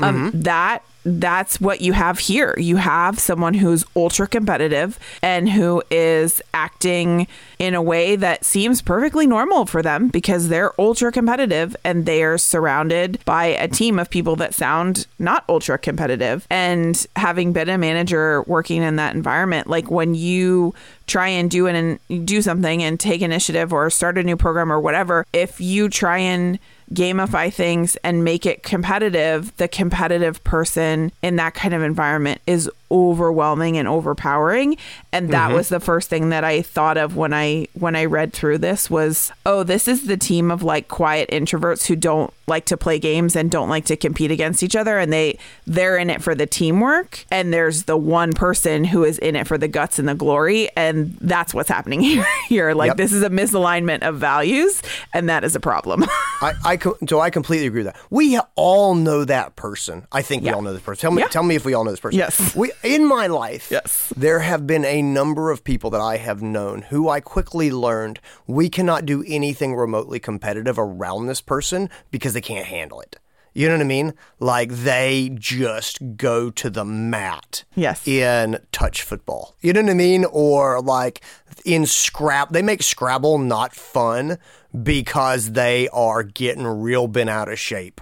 um, 0.00 0.30
mm-hmm. 0.32 0.40
that 0.40 0.82
that's 1.04 1.60
what 1.60 1.80
you 1.80 1.92
have 1.92 2.18
here. 2.18 2.54
You 2.56 2.76
have 2.76 3.18
someone 3.18 3.54
who's 3.54 3.84
ultra 3.94 4.26
competitive 4.26 4.98
and 5.22 5.48
who 5.48 5.82
is 5.90 6.40
acting 6.52 7.26
in 7.58 7.74
a 7.74 7.82
way 7.82 8.16
that 8.16 8.44
seems 8.44 8.80
perfectly 8.80 9.26
normal 9.26 9.66
for 9.66 9.82
them 9.82 10.08
because 10.08 10.48
they're 10.48 10.78
ultra 10.80 11.12
competitive 11.12 11.76
and 11.84 12.06
they 12.06 12.22
are 12.22 12.38
surrounded 12.38 13.22
by 13.24 13.46
a 13.46 13.68
team 13.68 13.98
of 13.98 14.08
people 14.08 14.36
that 14.36 14.54
sound 14.54 15.06
not 15.18 15.44
ultra 15.48 15.78
competitive. 15.78 16.46
And 16.50 17.06
having 17.16 17.52
been 17.52 17.68
a 17.68 17.78
manager 17.78 18.42
working 18.42 18.82
in 18.82 18.96
that 18.96 19.14
environment, 19.14 19.68
like 19.68 19.90
when 19.90 20.14
you 20.14 20.74
try 21.06 21.28
and 21.28 21.50
do 21.50 21.66
and 21.66 21.98
do 22.24 22.40
something 22.40 22.82
and 22.82 22.98
take 22.98 23.20
initiative 23.20 23.72
or 23.72 23.90
start 23.90 24.16
a 24.16 24.22
new 24.22 24.36
program 24.36 24.72
or 24.72 24.80
whatever, 24.80 25.26
if 25.32 25.60
you 25.60 25.88
try 25.88 26.18
and 26.18 26.58
gamify 26.92 27.52
things 27.52 27.96
and 28.04 28.24
make 28.24 28.46
it 28.46 28.62
competitive, 28.62 29.56
the 29.56 29.68
competitive 29.68 30.42
person 30.44 31.12
in 31.22 31.36
that 31.36 31.54
kind 31.54 31.74
of 31.74 31.82
environment 31.82 32.40
is 32.46 32.70
overwhelming 32.94 33.76
and 33.76 33.88
overpowering. 33.88 34.76
And 35.12 35.30
that 35.30 35.48
mm-hmm. 35.48 35.56
was 35.56 35.68
the 35.68 35.80
first 35.80 36.08
thing 36.08 36.30
that 36.30 36.44
I 36.44 36.62
thought 36.62 36.96
of 36.96 37.16
when 37.16 37.34
I 37.34 37.66
when 37.74 37.96
I 37.96 38.04
read 38.04 38.32
through 38.32 38.58
this 38.58 38.88
was 38.88 39.32
oh 39.44 39.64
this 39.64 39.88
is 39.88 40.06
the 40.06 40.16
team 40.16 40.50
of 40.50 40.62
like 40.62 40.88
quiet 40.88 41.28
introverts 41.30 41.86
who 41.86 41.96
don't 41.96 42.32
like 42.46 42.66
to 42.66 42.76
play 42.76 42.98
games 42.98 43.34
and 43.36 43.50
don't 43.50 43.68
like 43.68 43.86
to 43.86 43.96
compete 43.96 44.30
against 44.30 44.62
each 44.62 44.76
other. 44.76 44.98
And 44.98 45.12
they 45.12 45.38
they're 45.66 45.96
in 45.96 46.08
it 46.08 46.22
for 46.22 46.34
the 46.34 46.46
teamwork. 46.46 47.24
And 47.30 47.52
there's 47.52 47.84
the 47.84 47.96
one 47.96 48.32
person 48.32 48.84
who 48.84 49.04
is 49.04 49.18
in 49.18 49.34
it 49.36 49.46
for 49.46 49.58
the 49.58 49.68
guts 49.68 49.98
and 49.98 50.08
the 50.08 50.14
glory. 50.14 50.68
And 50.76 51.16
that's 51.20 51.52
what's 51.52 51.68
happening 51.68 52.00
here 52.02 52.26
here. 52.48 52.74
Like 52.74 52.90
yep. 52.90 52.96
this 52.96 53.12
is 53.12 53.22
a 53.22 53.30
misalignment 53.30 54.02
of 54.02 54.16
values 54.16 54.82
and 55.12 55.28
that 55.28 55.42
is 55.42 55.56
a 55.56 55.60
problem. 55.60 56.04
I, 56.40 56.52
I 56.64 56.78
so 57.08 57.20
I 57.20 57.30
completely 57.30 57.66
agree 57.66 57.82
with 57.82 57.92
that. 57.92 58.00
We 58.10 58.38
all 58.54 58.94
know 58.94 59.24
that 59.24 59.56
person. 59.56 60.06
I 60.12 60.22
think 60.22 60.42
yeah. 60.42 60.52
we 60.52 60.54
all 60.54 60.62
know 60.62 60.72
this 60.72 60.82
person. 60.82 61.00
Tell 61.00 61.10
me 61.10 61.22
yeah. 61.22 61.28
tell 61.28 61.42
me 61.42 61.54
if 61.56 61.64
we 61.64 61.74
all 61.74 61.84
know 61.84 61.90
this 61.90 62.00
person. 62.00 62.18
Yes. 62.18 62.54
We 62.54 62.72
in 62.84 63.06
my 63.06 63.26
life, 63.26 63.68
yes, 63.70 64.12
there 64.16 64.40
have 64.40 64.66
been 64.66 64.84
a 64.84 65.02
number 65.02 65.50
of 65.50 65.64
people 65.64 65.90
that 65.90 66.00
I 66.00 66.18
have 66.18 66.42
known 66.42 66.82
who 66.82 67.08
I 67.08 67.20
quickly 67.20 67.70
learned 67.70 68.20
we 68.46 68.68
cannot 68.68 69.06
do 69.06 69.24
anything 69.26 69.74
remotely 69.74 70.20
competitive 70.20 70.78
around 70.78 71.26
this 71.26 71.40
person 71.40 71.88
because 72.10 72.34
they 72.34 72.40
can't 72.40 72.66
handle 72.66 73.00
it. 73.00 73.18
You 73.54 73.68
know 73.68 73.76
what 73.76 73.82
I 73.82 73.86
mean? 73.86 74.14
Like 74.40 74.70
they 74.70 75.30
just 75.32 76.16
go 76.16 76.50
to 76.50 76.68
the 76.68 76.84
mat. 76.84 77.64
Yes. 77.76 78.06
In 78.06 78.58
touch 78.72 79.02
football. 79.02 79.56
You 79.60 79.72
know 79.72 79.82
what 79.82 79.90
I 79.90 79.94
mean? 79.94 80.24
Or 80.24 80.82
like 80.82 81.22
in 81.64 81.86
scrap 81.86 82.50
they 82.50 82.62
make 82.62 82.82
Scrabble 82.82 83.38
not 83.38 83.74
fun 83.74 84.38
because 84.82 85.52
they 85.52 85.88
are 85.90 86.24
getting 86.24 86.66
real 86.66 87.06
bent 87.06 87.30
out 87.30 87.48
of 87.48 87.58
shape 87.58 88.00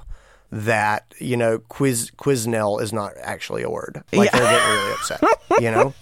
that 0.53 1.15
you 1.19 1.35
know 1.35 1.59
quiz 1.59 2.11
quiznell 2.19 2.81
is 2.81 2.93
not 2.93 3.13
actually 3.23 3.63
a 3.63 3.71
word. 3.71 4.05
Like 4.13 4.31
yeah. 4.33 4.39
they're 4.39 4.53
getting 4.53 4.75
really 4.75 4.93
upset. 4.93 5.23
You 5.61 5.71
know, 5.71 5.95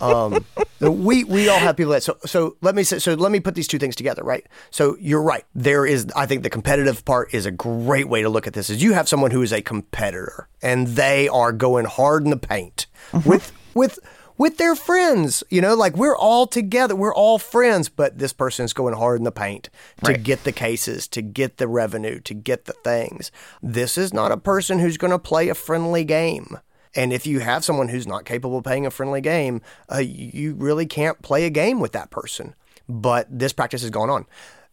um, 0.00 0.44
we 0.80 1.24
we 1.24 1.48
all 1.48 1.58
have 1.58 1.78
people 1.78 1.92
that 1.92 2.02
so 2.02 2.18
so 2.26 2.56
let 2.60 2.74
me 2.74 2.82
say 2.82 2.98
so 2.98 3.14
let 3.14 3.32
me 3.32 3.40
put 3.40 3.54
these 3.54 3.66
two 3.66 3.78
things 3.78 3.96
together. 3.96 4.22
Right. 4.22 4.46
So 4.70 4.96
you're 5.00 5.22
right. 5.22 5.44
There 5.54 5.86
is 5.86 6.06
I 6.14 6.26
think 6.26 6.42
the 6.42 6.50
competitive 6.50 7.04
part 7.06 7.32
is 7.32 7.46
a 7.46 7.50
great 7.50 8.08
way 8.08 8.20
to 8.20 8.28
look 8.28 8.46
at 8.46 8.52
this. 8.52 8.68
Is 8.68 8.82
you 8.82 8.92
have 8.92 9.08
someone 9.08 9.30
who 9.30 9.40
is 9.40 9.52
a 9.52 9.62
competitor 9.62 10.48
and 10.62 10.88
they 10.88 11.28
are 11.28 11.52
going 11.52 11.86
hard 11.86 12.24
in 12.24 12.30
the 12.30 12.36
paint 12.36 12.86
mm-hmm. 13.12 13.28
with 13.28 13.52
with 13.74 13.98
with 14.40 14.56
their 14.56 14.74
friends. 14.74 15.44
You 15.50 15.60
know, 15.60 15.74
like 15.74 15.98
we're 15.98 16.16
all 16.16 16.46
together, 16.46 16.96
we're 16.96 17.14
all 17.14 17.38
friends, 17.38 17.90
but 17.90 18.18
this 18.18 18.32
person's 18.32 18.72
going 18.72 18.94
hard 18.94 19.18
in 19.20 19.24
the 19.24 19.30
paint 19.30 19.68
to 20.02 20.12
right. 20.12 20.22
get 20.22 20.44
the 20.44 20.52
cases, 20.52 21.06
to 21.08 21.20
get 21.20 21.58
the 21.58 21.68
revenue, 21.68 22.20
to 22.20 22.32
get 22.32 22.64
the 22.64 22.72
things. 22.72 23.30
This 23.62 23.98
is 23.98 24.14
not 24.14 24.32
a 24.32 24.38
person 24.38 24.78
who's 24.78 24.96
going 24.96 25.10
to 25.10 25.18
play 25.18 25.50
a 25.50 25.54
friendly 25.54 26.04
game. 26.04 26.58
And 26.94 27.12
if 27.12 27.26
you 27.26 27.40
have 27.40 27.66
someone 27.66 27.88
who's 27.88 28.06
not 28.06 28.24
capable 28.24 28.56
of 28.56 28.64
playing 28.64 28.86
a 28.86 28.90
friendly 28.90 29.20
game, 29.20 29.60
uh, 29.92 29.98
you 29.98 30.54
really 30.54 30.86
can't 30.86 31.20
play 31.20 31.44
a 31.44 31.50
game 31.50 31.78
with 31.78 31.92
that 31.92 32.10
person. 32.10 32.54
But 32.88 33.26
this 33.30 33.52
practice 33.52 33.82
has 33.82 33.90
gone 33.90 34.08
on. 34.08 34.26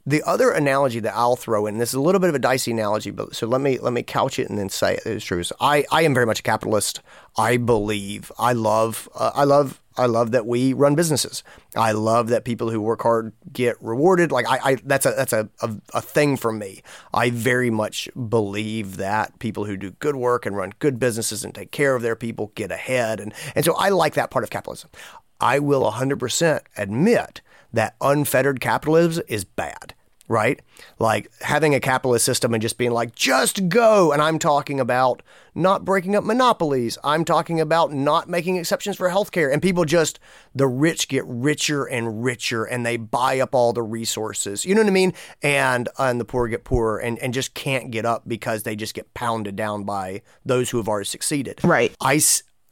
The 0.08 0.24
other 0.24 0.52
analogy 0.52 1.02
that 1.02 1.14
I'll 1.18 1.36
throw 1.36 1.66
in, 1.66 1.80
this 1.80 1.90
is 1.90 1.96
a 1.96 2.00
little 2.00 2.22
bit 2.22 2.30
of 2.30 2.36
a 2.36 2.40
dicey 2.40 2.72
analogy, 2.72 3.12
but 3.12 3.36
so 3.36 3.46
let 3.46 3.60
me 3.60 3.78
let 3.78 3.92
me 3.92 4.04
couch 4.04 4.40
it 4.40 4.50
and 4.50 4.58
then 4.58 4.70
say 4.70 4.94
it 4.94 5.06
is 5.06 5.22
true. 5.22 5.44
So 5.44 5.54
I, 5.60 5.84
I 5.92 6.04
am 6.04 6.14
very 6.14 6.26
much 6.26 6.40
a 6.40 6.44
capitalist. 6.44 7.02
I 7.38 7.58
believe 7.58 8.32
I 8.40 8.54
love 8.54 9.10
uh, 9.14 9.32
I 9.36 9.44
love 9.44 9.82
I 9.98 10.06
love 10.06 10.32
that 10.32 10.46
we 10.46 10.72
run 10.72 10.96
businesses. 10.96 11.44
I 11.76 11.92
love 11.92 12.30
that 12.30 12.46
people 12.46 12.70
who 12.70 12.80
work 12.80 13.02
hard 13.02 13.34
get 13.52 13.76
rewarded. 13.84 14.32
Like 14.32 14.48
I, 14.48 14.60
I 14.64 14.76
that's 14.76 15.06
a 15.06 15.12
that's 15.12 15.34
a, 15.34 15.50
a, 15.62 15.76
a 15.96 16.02
thing 16.02 16.38
for 16.38 16.54
me. 16.54 16.84
I 17.14 17.30
very 17.30 17.70
much 17.70 18.08
believe 18.30 18.96
that 18.96 19.38
people 19.40 19.66
who 19.66 19.76
do 19.76 19.92
good 19.92 20.16
work 20.16 20.46
and 20.46 20.56
run 20.56 20.72
good 20.80 21.00
businesses 21.00 21.44
and 21.44 21.54
take 21.54 21.72
care 21.72 21.96
of 21.96 22.02
their 22.02 22.16
people 22.16 22.54
get 22.56 22.72
ahead, 22.72 23.20
and 23.20 23.34
and 23.56 23.66
so 23.66 23.76
I 23.76 23.90
like 23.90 24.14
that 24.14 24.32
part 24.32 24.46
of 24.46 24.52
capitalism. 24.52 24.90
I 25.42 25.60
will 25.60 25.92
100% 25.92 26.62
admit 26.78 27.42
that 27.74 27.96
unfettered 28.02 28.60
capitalism 28.60 29.24
is 29.28 29.44
bad 29.44 29.94
right? 30.28 30.60
Like 31.00 31.32
having 31.42 31.74
a 31.74 31.80
capitalist 31.80 32.26
system 32.26 32.54
and 32.54 32.62
just 32.62 32.78
being 32.78 32.92
like, 32.92 33.16
just 33.16 33.70
go. 33.70 34.12
And 34.12 34.22
I'm 34.22 34.40
talking 34.40 34.80
about 34.80 35.24
not 35.56 35.86
breaking 35.86 36.16
up 36.16 36.24
monopolies. 36.24 36.98
I'm 37.04 37.26
talking 37.26 37.60
about 37.60 37.94
not 37.94 38.30
making 38.30 38.58
exceptions 38.58 38.98
for 38.98 39.10
healthcare. 39.10 39.52
And 39.52 39.62
people 39.62 39.86
just, 39.86 40.20
the 40.54 40.68
rich 40.68 41.08
get 41.08 41.24
richer 41.26 41.86
and 41.86 42.24
richer 42.24 42.66
and 42.66 42.86
they 42.86 42.98
buy 42.98 43.40
up 43.40 43.56
all 43.56 43.74
the 43.74 43.84
resources. 43.84 44.66
You 44.66 44.76
know 44.76 44.82
what 44.82 44.90
I 44.90 44.92
mean? 44.92 45.14
And, 45.42 45.88
uh, 45.98 46.04
and 46.04 46.20
the 46.20 46.26
poor 46.26 46.48
get 46.48 46.64
poorer 46.64 47.00
and, 47.00 47.18
and 47.20 47.34
just 47.34 47.54
can't 47.54 47.90
get 47.92 48.06
up 48.06 48.24
because 48.28 48.64
they 48.64 48.76
just 48.76 48.94
get 48.94 49.14
pounded 49.14 49.56
down 49.56 49.84
by 49.84 50.22
those 50.46 50.70
who 50.70 50.78
have 50.78 50.88
already 50.88 51.06
succeeded. 51.06 51.60
Right. 51.64 51.96
I, 52.02 52.22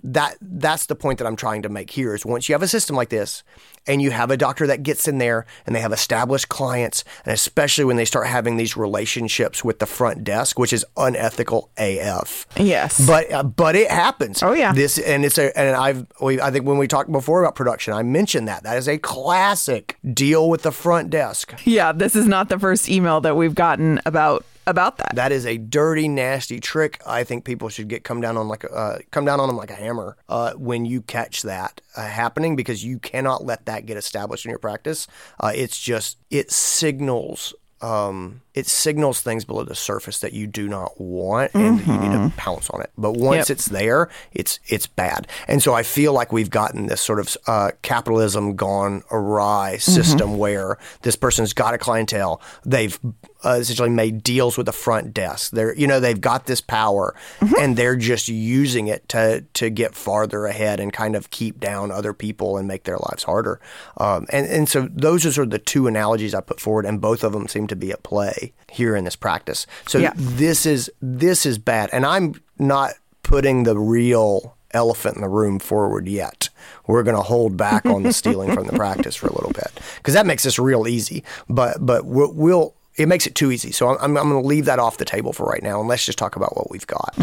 that 0.05 0.37
that's 0.39 0.85
the 0.85 0.95
point 0.95 1.17
that 1.17 1.25
I'm 1.25 1.35
trying 1.35 1.63
to 1.63 1.69
make 1.69 1.89
here 1.89 2.13
is 2.13 2.25
once 2.25 2.47
you 2.47 2.53
have 2.53 2.61
a 2.61 2.67
system 2.67 2.95
like 2.95 3.09
this 3.09 3.43
and 3.87 4.01
you 4.01 4.11
have 4.11 4.29
a 4.29 4.37
doctor 4.37 4.67
that 4.67 4.83
gets 4.83 5.07
in 5.07 5.17
there 5.17 5.47
and 5.65 5.75
they 5.75 5.79
have 5.79 5.91
established 5.91 6.47
clients 6.47 7.03
and 7.25 7.33
especially 7.33 7.85
when 7.85 7.97
they 7.97 8.05
start 8.05 8.27
having 8.27 8.57
these 8.57 8.77
relationships 8.77 9.63
with 9.63 9.79
the 9.79 9.87
front 9.87 10.23
desk 10.23 10.59
which 10.59 10.71
is 10.71 10.85
unethical 10.95 11.71
AF. 11.77 12.45
Yes. 12.55 13.05
But 13.05 13.31
uh, 13.31 13.43
but 13.43 13.75
it 13.75 13.89
happens. 13.89 14.43
Oh 14.43 14.53
yeah. 14.53 14.73
This 14.73 14.99
and 14.99 15.25
it's 15.25 15.39
a 15.39 15.57
and 15.57 15.75
I've 15.75 16.05
we, 16.21 16.39
I 16.39 16.51
think 16.51 16.65
when 16.65 16.77
we 16.77 16.87
talked 16.87 17.11
before 17.11 17.41
about 17.41 17.55
production 17.55 17.93
I 17.93 18.03
mentioned 18.03 18.47
that 18.47 18.61
that 18.63 18.77
is 18.77 18.87
a 18.87 18.99
classic 18.99 19.97
deal 20.13 20.49
with 20.49 20.61
the 20.61 20.71
front 20.71 21.09
desk. 21.09 21.59
Yeah, 21.65 21.91
this 21.91 22.15
is 22.15 22.27
not 22.27 22.49
the 22.49 22.59
first 22.59 22.89
email 22.89 23.21
that 23.21 23.35
we've 23.35 23.55
gotten 23.55 23.99
about 24.05 24.45
about 24.67 24.97
that. 24.97 25.15
That 25.15 25.31
is 25.31 25.45
a 25.45 25.57
dirty, 25.57 26.07
nasty 26.07 26.59
trick. 26.59 27.01
I 27.05 27.23
think 27.23 27.45
people 27.45 27.69
should 27.69 27.87
get 27.87 28.03
come 28.03 28.21
down 28.21 28.37
on 28.37 28.47
like 28.47 28.63
a, 28.63 28.71
uh, 28.71 28.99
come 29.11 29.25
down 29.25 29.39
on 29.39 29.47
them 29.47 29.57
like 29.57 29.71
a 29.71 29.75
hammer 29.75 30.17
uh, 30.29 30.53
when 30.53 30.85
you 30.85 31.01
catch 31.01 31.41
that 31.43 31.81
uh, 31.95 32.07
happening 32.07 32.55
because 32.55 32.83
you 32.83 32.99
cannot 32.99 33.45
let 33.45 33.65
that 33.65 33.85
get 33.85 33.97
established 33.97 34.45
in 34.45 34.49
your 34.49 34.59
practice. 34.59 35.07
Uh, 35.39 35.51
it's 35.53 35.79
just 35.79 36.17
it 36.29 36.51
signals 36.51 37.53
um, 37.81 38.41
it 38.55 38.65
signals 38.67 39.21
things 39.21 39.45
below 39.45 39.63
the 39.63 39.75
surface 39.75 40.19
that 40.19 40.33
you 40.33 40.47
do 40.47 40.67
not 40.67 40.99
want 40.99 41.51
and 41.53 41.85
you 41.85 41.97
need 41.97 42.11
to 42.13 42.31
pounce 42.37 42.69
on 42.69 42.81
it. 42.81 42.89
But 42.97 43.13
once 43.17 43.49
Yep. 43.49 43.55
it's 43.57 43.65
there, 43.65 44.09
it's 44.31 44.59
it's 44.67 44.87
bad. 44.87 45.27
And 45.47 45.61
so 45.61 45.73
I 45.73 45.83
feel 45.83 46.13
like 46.13 46.31
we've 46.31 46.49
gotten 46.49 46.87
this 46.87 47.01
sort 47.01 47.19
of 47.19 47.35
uh, 47.47 47.71
capitalism 47.81 48.55
gone 48.55 49.03
awry 49.11 49.77
system 49.77 50.37
where 50.37 50.77
this 51.01 51.15
person's 51.15 51.53
got 51.53 51.73
a 51.73 51.77
clientele. 51.77 52.41
They've 52.65 52.97
uh, 53.43 53.57
essentially 53.59 53.89
made 53.89 54.23
deals 54.23 54.57
with 54.57 54.65
the 54.65 54.71
front 54.73 55.13
desk. 55.13 55.51
They're 55.51 55.75
you 55.75 55.85
know 55.85 55.99
they've 55.99 56.19
got 56.19 56.45
this 56.45 56.61
power 56.61 57.13
and 57.59 57.75
they're 57.77 57.95
just 57.97 58.27
using 58.29 58.87
it 58.87 59.07
to 59.09 59.43
to 59.55 59.69
get 59.69 59.93
farther 59.95 60.45
ahead 60.45 60.79
and 60.79 60.93
kind 60.93 61.15
of 61.15 61.29
keep 61.29 61.59
down 61.59 61.91
other 61.91 62.13
people 62.13 62.57
and 62.57 62.67
make 62.67 62.85
their 62.85 62.97
lives 62.97 63.23
harder. 63.23 63.59
Um, 63.97 64.25
and 64.31 64.47
and 64.47 64.69
so 64.69 64.87
those 64.91 65.25
are 65.25 65.31
sort 65.33 65.47
of 65.47 65.51
the 65.51 65.59
two 65.59 65.87
analogies 65.87 66.33
I 66.33 66.39
put 66.41 66.59
forward, 66.61 66.85
and 66.85 67.01
both 67.01 67.23
of 67.23 67.33
them 67.33 67.47
seem 67.49 67.67
to 67.67 67.75
be 67.75 67.91
at 67.91 68.01
play 68.01 68.44
here 68.71 68.95
in 68.95 69.03
this 69.05 69.15
practice. 69.15 69.65
So 69.87 69.97
Yeah. 69.97 70.13
this 70.15 70.65
is 70.65 70.91
this 71.01 71.45
is 71.45 71.57
bad, 71.57 71.89
and 71.93 72.05
I'm 72.05 72.35
not 72.59 72.93
putting 73.23 73.63
the 73.63 73.77
real 73.77 74.55
elephant 74.71 75.15
in 75.15 75.21
the 75.21 75.29
room 75.29 75.57
forward 75.59 76.07
yet. 76.07 76.49
We're 76.87 77.03
going 77.03 77.15
to 77.15 77.21
hold 77.23 77.55
back 77.57 77.85
on 77.85 78.03
the 78.03 78.11
stealing 78.13 78.53
from 78.53 78.67
the 78.67 78.73
practice 78.83 79.15
for 79.15 79.27
a 79.27 79.33
little 79.33 79.51
bit 79.53 79.71
because 79.97 80.13
that 80.13 80.25
makes 80.25 80.43
this 80.43 80.59
real 80.59 80.87
easy. 80.87 81.23
But 81.49 81.77
but 81.85 82.05
we'll, 82.05 82.33
we'll 82.33 82.73
it 82.97 83.07
makes 83.07 83.25
it 83.27 83.35
too 83.35 83.51
easy. 83.51 83.71
So 83.71 83.89
I'm 83.89 83.97
I'm, 84.01 84.17
I'm 84.17 84.29
going 84.29 84.41
to 84.43 84.47
leave 84.47 84.65
that 84.65 84.79
off 84.79 84.97
the 84.97 85.05
table 85.05 85.33
for 85.33 85.45
right 85.45 85.63
now, 85.63 85.79
and 85.79 85.87
let's 85.89 86.05
just 86.05 86.17
talk 86.17 86.35
about 86.35 86.55
what 86.57 86.69
we've 86.71 86.87
got. 86.87 87.15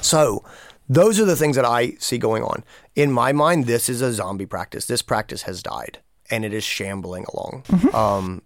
So. 0.00 0.44
Those 0.88 1.18
are 1.20 1.24
the 1.24 1.36
things 1.36 1.56
that 1.56 1.64
I 1.64 1.92
see 2.00 2.18
going 2.18 2.42
on. 2.42 2.64
In 2.96 3.12
my 3.12 3.32
mind, 3.32 3.64
this 3.66 3.88
is 3.88 4.02
a 4.02 4.12
zombie 4.12 4.44
practice. 4.46 4.84
This 4.84 5.00
practice 5.00 5.42
has 5.42 5.62
died 5.62 6.00
and 6.30 6.44
it 6.44 6.52
is 6.52 6.64
shambling 6.64 7.24
along. 7.32 7.62
Um, 7.94 8.42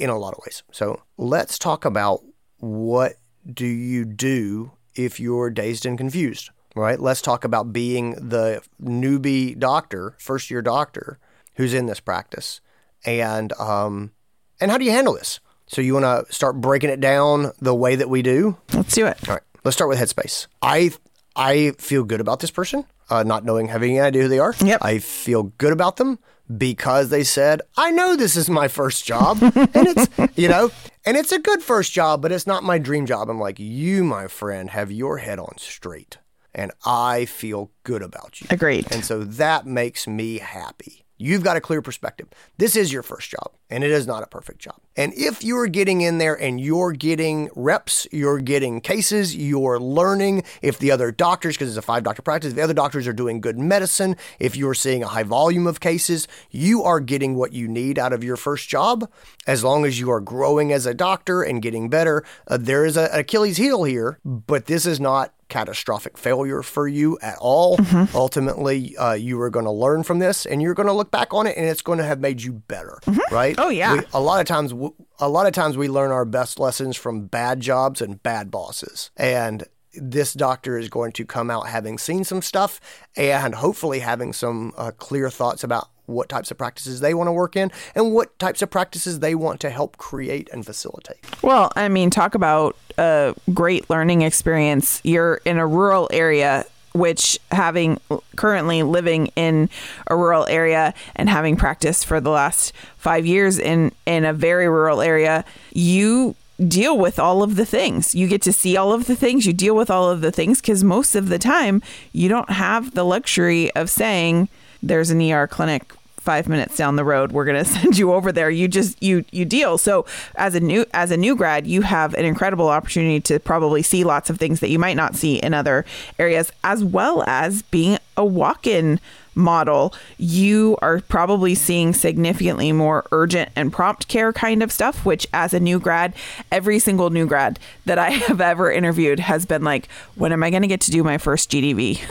in 0.00 0.10
a 0.10 0.18
lot 0.18 0.34
of 0.34 0.40
ways. 0.44 0.62
So 0.72 1.02
let's 1.16 1.58
talk 1.58 1.84
about 1.84 2.22
what 2.58 3.14
do 3.52 3.66
you 3.66 4.04
do 4.04 4.72
if 4.94 5.20
you're 5.20 5.50
dazed 5.50 5.86
and 5.86 5.96
confused, 5.96 6.50
right? 6.74 6.98
Let's 6.98 7.22
talk 7.22 7.44
about 7.44 7.72
being 7.72 8.12
the 8.12 8.62
newbie 8.82 9.58
doctor, 9.58 10.16
first 10.18 10.50
year 10.50 10.62
doctor 10.62 11.18
who's 11.54 11.74
in 11.74 11.86
this 11.86 12.00
practice, 12.00 12.60
and 13.04 13.52
um, 13.54 14.12
and 14.60 14.70
how 14.70 14.78
do 14.78 14.84
you 14.84 14.90
handle 14.90 15.14
this? 15.14 15.40
So 15.66 15.80
you 15.80 15.94
want 15.94 16.04
to 16.04 16.32
start 16.32 16.60
breaking 16.60 16.90
it 16.90 17.00
down 17.00 17.52
the 17.60 17.74
way 17.74 17.96
that 17.96 18.08
we 18.10 18.22
do. 18.22 18.56
Let's 18.72 18.94
do 18.94 19.06
it. 19.06 19.28
All 19.28 19.34
right, 19.34 19.42
let's 19.64 19.76
start 19.76 19.88
with 19.88 19.98
Headspace. 19.98 20.46
I 20.62 20.92
I 21.36 21.72
feel 21.78 22.04
good 22.04 22.20
about 22.20 22.40
this 22.40 22.50
person, 22.50 22.84
uh, 23.08 23.22
not 23.22 23.44
knowing 23.44 23.68
having 23.68 23.90
any 23.90 24.00
idea 24.00 24.22
who 24.22 24.28
they 24.28 24.38
are. 24.38 24.54
Yep. 24.62 24.80
I 24.82 24.98
feel 24.98 25.44
good 25.44 25.72
about 25.72 25.96
them 25.96 26.18
because 26.56 27.10
they 27.10 27.24
said, 27.24 27.62
"I 27.76 27.90
know 27.90 28.16
this 28.16 28.36
is 28.36 28.50
my 28.50 28.68
first 28.68 29.04
job, 29.04 29.38
and 29.42 29.68
it's 29.74 30.08
you 30.36 30.48
know, 30.48 30.70
and 31.04 31.16
it's 31.16 31.32
a 31.32 31.38
good 31.38 31.62
first 31.62 31.92
job, 31.92 32.22
but 32.22 32.32
it's 32.32 32.46
not 32.46 32.62
my 32.64 32.78
dream 32.78 33.06
job." 33.06 33.28
I'm 33.30 33.38
like, 33.38 33.58
"You, 33.58 34.04
my 34.04 34.26
friend, 34.26 34.70
have 34.70 34.90
your 34.90 35.18
head 35.18 35.38
on 35.38 35.58
straight, 35.58 36.18
and 36.54 36.72
I 36.84 37.24
feel 37.24 37.70
good 37.84 38.02
about 38.02 38.40
you." 38.40 38.46
Agreed. 38.50 38.90
And 38.90 39.04
so 39.04 39.24
that 39.24 39.66
makes 39.66 40.06
me 40.06 40.38
happy. 40.38 41.04
You've 41.20 41.44
got 41.44 41.58
a 41.58 41.60
clear 41.60 41.82
perspective. 41.82 42.28
This 42.56 42.74
is 42.74 42.90
your 42.90 43.02
first 43.02 43.30
job, 43.30 43.52
and 43.68 43.84
it 43.84 43.90
is 43.90 44.06
not 44.06 44.22
a 44.22 44.26
perfect 44.26 44.58
job. 44.58 44.76
And 44.96 45.12
if 45.12 45.44
you're 45.44 45.66
getting 45.66 46.00
in 46.00 46.16
there 46.16 46.34
and 46.34 46.58
you're 46.58 46.92
getting 46.92 47.50
reps, 47.54 48.06
you're 48.10 48.40
getting 48.40 48.80
cases, 48.80 49.36
you're 49.36 49.78
learning, 49.78 50.44
if 50.62 50.78
the 50.78 50.90
other 50.90 51.12
doctors, 51.12 51.56
because 51.56 51.68
it's 51.68 51.76
a 51.76 51.82
five 51.82 52.04
doctor 52.04 52.22
practice, 52.22 52.50
if 52.50 52.56
the 52.56 52.62
other 52.62 52.72
doctors 52.72 53.06
are 53.06 53.12
doing 53.12 53.42
good 53.42 53.58
medicine, 53.58 54.16
if 54.38 54.56
you're 54.56 54.72
seeing 54.72 55.02
a 55.02 55.08
high 55.08 55.22
volume 55.22 55.66
of 55.66 55.78
cases, 55.78 56.26
you 56.50 56.82
are 56.84 57.00
getting 57.00 57.34
what 57.34 57.52
you 57.52 57.68
need 57.68 57.98
out 57.98 58.14
of 58.14 58.24
your 58.24 58.36
first 58.38 58.70
job. 58.70 59.06
As 59.46 59.62
long 59.62 59.84
as 59.84 60.00
you 60.00 60.10
are 60.10 60.22
growing 60.22 60.72
as 60.72 60.86
a 60.86 60.94
doctor 60.94 61.42
and 61.42 61.60
getting 61.60 61.90
better, 61.90 62.24
uh, 62.48 62.56
there 62.58 62.86
is 62.86 62.96
an 62.96 63.10
Achilles 63.12 63.58
heel 63.58 63.84
here, 63.84 64.20
but 64.24 64.64
this 64.64 64.86
is 64.86 64.98
not 64.98 65.34
catastrophic 65.50 66.16
failure 66.16 66.62
for 66.62 66.88
you 66.88 67.18
at 67.20 67.36
all. 67.40 67.76
Ultimately, 68.14 68.96
uh, 68.96 69.12
you 69.14 69.40
are 69.40 69.50
going 69.50 69.64
to 69.64 69.70
learn 69.70 70.02
from 70.02 70.18
this, 70.20 70.46
and 70.46 70.62
you're 70.62 70.74
going 70.74 70.86
to 70.86 70.92
look 70.92 71.10
back 71.10 71.34
on 71.34 71.46
it, 71.46 71.56
and 71.56 71.66
it's 71.66 71.82
going 71.82 71.98
to 71.98 72.04
have 72.04 72.20
made 72.20 72.42
you 72.42 72.52
better, 72.52 72.98
right? 73.30 73.54
Oh, 73.58 73.68
yeah. 73.68 73.94
We- 73.96 74.02
a 74.14 74.20
lot 74.20 74.40
of 74.40 74.46
times, 74.46 74.70
w- 74.70 74.94
a 75.18 75.28
lot 75.28 75.46
of 75.46 75.52
times 75.52 75.76
we 75.76 75.88
learn 75.88 76.10
our 76.12 76.24
best 76.24 76.58
lessons 76.58 76.96
from 76.96 77.26
bad 77.26 77.60
jobs 77.60 78.00
and 78.00 78.22
bad 78.22 78.50
bosses, 78.50 79.10
and 79.16 79.64
this 79.94 80.34
doctor 80.34 80.78
is 80.78 80.88
going 80.88 81.10
to 81.10 81.24
come 81.24 81.50
out 81.50 81.66
having 81.66 81.98
seen 81.98 82.22
some 82.22 82.40
stuff 82.42 82.80
and 83.16 83.56
hopefully 83.56 83.98
having 83.98 84.32
some 84.32 84.72
uh, 84.76 84.92
clear 84.98 85.28
thoughts 85.28 85.64
about 85.64 85.88
what 86.10 86.28
types 86.28 86.50
of 86.50 86.58
practices 86.58 87.00
they 87.00 87.14
want 87.14 87.28
to 87.28 87.32
work 87.32 87.56
in 87.56 87.70
and 87.94 88.12
what 88.12 88.36
types 88.38 88.62
of 88.62 88.70
practices 88.70 89.20
they 89.20 89.34
want 89.34 89.60
to 89.60 89.70
help 89.70 89.96
create 89.96 90.48
and 90.52 90.66
facilitate. 90.66 91.18
Well, 91.42 91.72
I 91.76 91.88
mean, 91.88 92.10
talk 92.10 92.34
about 92.34 92.76
a 92.98 93.34
great 93.52 93.88
learning 93.88 94.22
experience. 94.22 95.00
You're 95.04 95.40
in 95.44 95.58
a 95.58 95.66
rural 95.66 96.08
area, 96.12 96.66
which 96.92 97.38
having 97.50 98.00
currently 98.36 98.82
living 98.82 99.28
in 99.36 99.70
a 100.08 100.16
rural 100.16 100.46
area 100.46 100.94
and 101.16 101.28
having 101.28 101.56
practiced 101.56 102.06
for 102.06 102.20
the 102.20 102.30
last 102.30 102.72
five 102.96 103.24
years 103.24 103.58
in 103.58 103.92
in 104.06 104.24
a 104.24 104.32
very 104.32 104.68
rural 104.68 105.00
area, 105.00 105.44
you 105.72 106.34
deal 106.68 106.98
with 106.98 107.18
all 107.18 107.42
of 107.42 107.56
the 107.56 107.64
things. 107.64 108.14
You 108.14 108.28
get 108.28 108.42
to 108.42 108.52
see 108.52 108.76
all 108.76 108.92
of 108.92 109.06
the 109.06 109.16
things. 109.16 109.46
You 109.46 109.52
deal 109.52 109.74
with 109.74 109.90
all 109.90 110.10
of 110.10 110.20
the 110.20 110.30
things 110.30 110.60
because 110.60 110.84
most 110.84 111.14
of 111.14 111.28
the 111.28 111.38
time 111.38 111.82
you 112.12 112.28
don't 112.28 112.50
have 112.50 112.94
the 112.94 113.04
luxury 113.04 113.70
of 113.74 113.88
saying 113.88 114.48
there's 114.82 115.10
an 115.10 115.20
ER 115.20 115.46
clinic 115.46 115.92
five 116.30 116.48
minutes 116.48 116.76
down 116.76 116.94
the 116.94 117.04
road 117.04 117.32
we're 117.32 117.44
going 117.44 117.64
to 117.64 117.68
send 117.68 117.98
you 117.98 118.12
over 118.12 118.30
there. 118.30 118.50
You 118.50 118.68
just 118.68 119.02
you 119.02 119.24
you 119.32 119.44
deal. 119.44 119.78
So 119.78 120.06
as 120.36 120.54
a 120.54 120.60
new 120.60 120.84
as 120.94 121.10
a 121.10 121.16
new 121.16 121.34
grad 121.34 121.66
you 121.66 121.82
have 121.82 122.14
an 122.14 122.24
incredible 122.24 122.68
opportunity 122.68 123.18
to 123.22 123.40
probably 123.40 123.82
see 123.82 124.04
lots 124.04 124.30
of 124.30 124.38
things 124.38 124.60
that 124.60 124.68
you 124.70 124.78
might 124.78 124.96
not 124.96 125.16
see 125.16 125.38
in 125.38 125.54
other 125.54 125.84
areas 126.20 126.52
as 126.62 126.84
well 126.84 127.24
as 127.26 127.62
being 127.62 127.98
a 128.16 128.24
walk-in 128.24 129.00
model. 129.34 129.92
You 130.18 130.76
are 130.82 131.00
probably 131.00 131.56
seeing 131.56 131.92
significantly 131.94 132.70
more 132.70 133.04
urgent 133.10 133.50
and 133.56 133.72
prompt 133.72 134.06
care 134.06 134.32
kind 134.32 134.62
of 134.62 134.70
stuff 134.70 135.04
which 135.04 135.26
as 135.32 135.52
a 135.52 135.58
new 135.58 135.80
grad 135.80 136.14
every 136.52 136.78
single 136.78 137.10
new 137.10 137.26
grad 137.26 137.58
that 137.86 137.98
i 137.98 138.10
have 138.28 138.40
ever 138.40 138.70
interviewed 138.70 139.18
has 139.18 139.46
been 139.46 139.64
like 139.64 139.88
when 140.14 140.32
am 140.32 140.42
i 140.42 140.50
going 140.50 140.62
to 140.62 140.68
get 140.68 140.80
to 140.82 140.90
do 140.92 141.02
my 141.02 141.16
first 141.18 141.50
gdv 141.50 142.00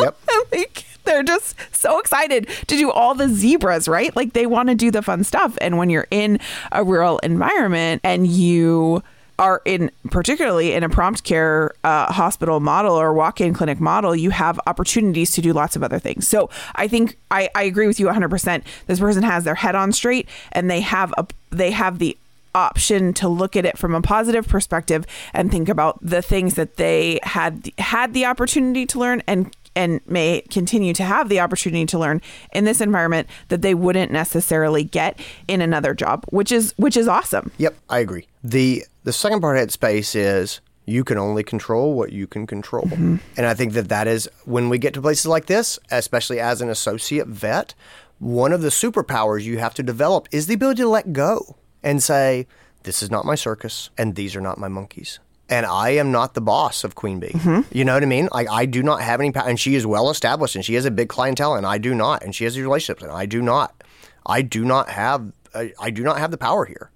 Yep. 0.00 0.16
like 0.52 0.84
they're 1.06 1.22
just 1.22 1.56
so 1.72 1.98
excited 1.98 2.48
to 2.66 2.76
do 2.76 2.90
all 2.90 3.14
the 3.14 3.28
zebras, 3.28 3.88
right? 3.88 4.14
Like 4.14 4.32
they 4.32 4.46
want 4.46 4.68
to 4.68 4.74
do 4.74 4.90
the 4.90 5.02
fun 5.02 5.24
stuff. 5.24 5.56
And 5.60 5.78
when 5.78 5.90
you're 5.90 6.08
in 6.10 6.38
a 6.72 6.84
rural 6.84 7.18
environment 7.18 8.02
and 8.04 8.26
you 8.26 9.02
are 9.38 9.60
in 9.64 9.90
particularly 10.10 10.72
in 10.72 10.82
a 10.82 10.88
prompt 10.88 11.22
care 11.24 11.74
uh, 11.84 12.10
hospital 12.12 12.60
model 12.60 12.94
or 12.94 13.12
walk-in 13.12 13.52
clinic 13.52 13.78
model 13.78 14.16
you 14.16 14.30
have 14.30 14.58
opportunities 14.66 15.30
to 15.30 15.42
do 15.42 15.52
lots 15.52 15.76
of 15.76 15.82
other 15.82 15.98
things 15.98 16.26
so 16.26 16.48
i 16.76 16.88
think 16.88 17.18
i, 17.30 17.48
I 17.54 17.64
agree 17.64 17.86
with 17.86 18.00
you 18.00 18.06
100% 18.06 18.62
this 18.86 18.98
person 18.98 19.22
has 19.24 19.44
their 19.44 19.54
head 19.54 19.74
on 19.74 19.92
straight 19.92 20.26
and 20.52 20.70
they 20.70 20.80
have 20.80 21.12
a 21.18 21.26
they 21.50 21.70
have 21.70 21.98
the 21.98 22.16
option 22.54 23.12
to 23.12 23.28
look 23.28 23.54
at 23.54 23.66
it 23.66 23.76
from 23.76 23.94
a 23.94 24.00
positive 24.00 24.48
perspective 24.48 25.04
and 25.34 25.50
think 25.50 25.68
about 25.68 25.98
the 26.00 26.22
things 26.22 26.54
that 26.54 26.76
they 26.76 27.20
had 27.22 27.70
had 27.76 28.14
the 28.14 28.24
opportunity 28.24 28.86
to 28.86 28.98
learn 28.98 29.22
and 29.26 29.54
and 29.76 30.00
may 30.06 30.42
continue 30.50 30.92
to 30.94 31.04
have 31.04 31.28
the 31.28 31.38
opportunity 31.38 31.86
to 31.86 31.98
learn 31.98 32.20
in 32.52 32.64
this 32.64 32.80
environment 32.80 33.28
that 33.48 33.62
they 33.62 33.74
wouldn't 33.74 34.10
necessarily 34.10 34.82
get 34.82 35.20
in 35.46 35.60
another 35.60 35.94
job 35.94 36.24
which 36.30 36.50
is 36.50 36.74
which 36.76 36.96
is 36.96 37.06
awesome 37.06 37.52
Yep, 37.58 37.76
I 37.88 37.98
agree. 37.98 38.26
The 38.42 38.84
the 39.04 39.12
second 39.12 39.40
part 39.40 39.58
of 39.58 39.70
space 39.70 40.14
is 40.14 40.60
you 40.84 41.02
can 41.02 41.18
only 41.18 41.42
control 41.42 41.94
what 41.94 42.12
you 42.12 42.26
can 42.26 42.46
control. 42.46 42.84
Mm-hmm. 42.84 43.16
And 43.36 43.46
I 43.46 43.54
think 43.54 43.72
that 43.72 43.88
that 43.88 44.06
is 44.06 44.28
when 44.44 44.68
we 44.68 44.78
get 44.78 44.94
to 44.94 45.02
places 45.02 45.26
like 45.26 45.46
this, 45.46 45.78
especially 45.90 46.38
as 46.38 46.60
an 46.60 46.68
associate 46.68 47.26
vet, 47.26 47.74
one 48.18 48.52
of 48.52 48.62
the 48.62 48.68
superpowers 48.68 49.42
you 49.42 49.58
have 49.58 49.74
to 49.74 49.82
develop 49.82 50.28
is 50.30 50.46
the 50.46 50.54
ability 50.54 50.82
to 50.82 50.88
let 50.88 51.12
go 51.12 51.56
and 51.82 52.02
say, 52.02 52.46
this 52.84 53.02
is 53.02 53.10
not 53.10 53.24
my 53.24 53.34
circus 53.34 53.90
and 53.98 54.14
these 54.14 54.36
are 54.36 54.40
not 54.40 54.58
my 54.58 54.68
monkeys. 54.68 55.18
And 55.48 55.64
I 55.64 55.90
am 55.90 56.10
not 56.10 56.34
the 56.34 56.40
boss 56.40 56.82
of 56.82 56.96
Queen 56.96 57.20
Bee. 57.20 57.28
Mm-hmm. 57.28 57.60
You 57.76 57.84
know 57.84 57.94
what 57.94 58.02
I 58.02 58.06
mean? 58.06 58.28
Like 58.32 58.48
I 58.50 58.66
do 58.66 58.82
not 58.82 59.00
have 59.00 59.20
any 59.20 59.30
power, 59.30 59.48
and 59.48 59.60
she 59.60 59.76
is 59.76 59.86
well 59.86 60.10
established, 60.10 60.56
and 60.56 60.64
she 60.64 60.74
has 60.74 60.84
a 60.84 60.90
big 60.90 61.08
clientele, 61.08 61.54
and 61.54 61.64
I 61.64 61.78
do 61.78 61.94
not, 61.94 62.24
and 62.24 62.34
she 62.34 62.44
has 62.44 62.54
these 62.54 62.64
relationships, 62.64 63.02
and 63.02 63.12
I 63.12 63.26
do 63.26 63.40
not. 63.40 63.84
I 64.26 64.42
do 64.42 64.64
not 64.64 64.88
have. 64.90 65.32
I, 65.54 65.72
I 65.78 65.90
do 65.90 66.02
not 66.02 66.18
have 66.18 66.30
the 66.32 66.38
power 66.38 66.64
here. 66.64 66.90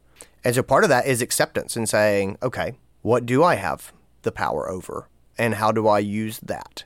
And 0.44 0.54
so 0.54 0.62
part 0.62 0.84
of 0.84 0.90
that 0.90 1.06
is 1.06 1.22
acceptance 1.22 1.76
and 1.76 1.88
saying, 1.88 2.38
okay, 2.42 2.74
what 3.02 3.26
do 3.26 3.44
I 3.44 3.54
have 3.54 3.92
the 4.22 4.32
power 4.32 4.68
over? 4.68 5.08
And 5.38 5.54
how 5.54 5.70
do 5.72 5.86
I 5.86 5.98
use 5.98 6.38
that? 6.40 6.84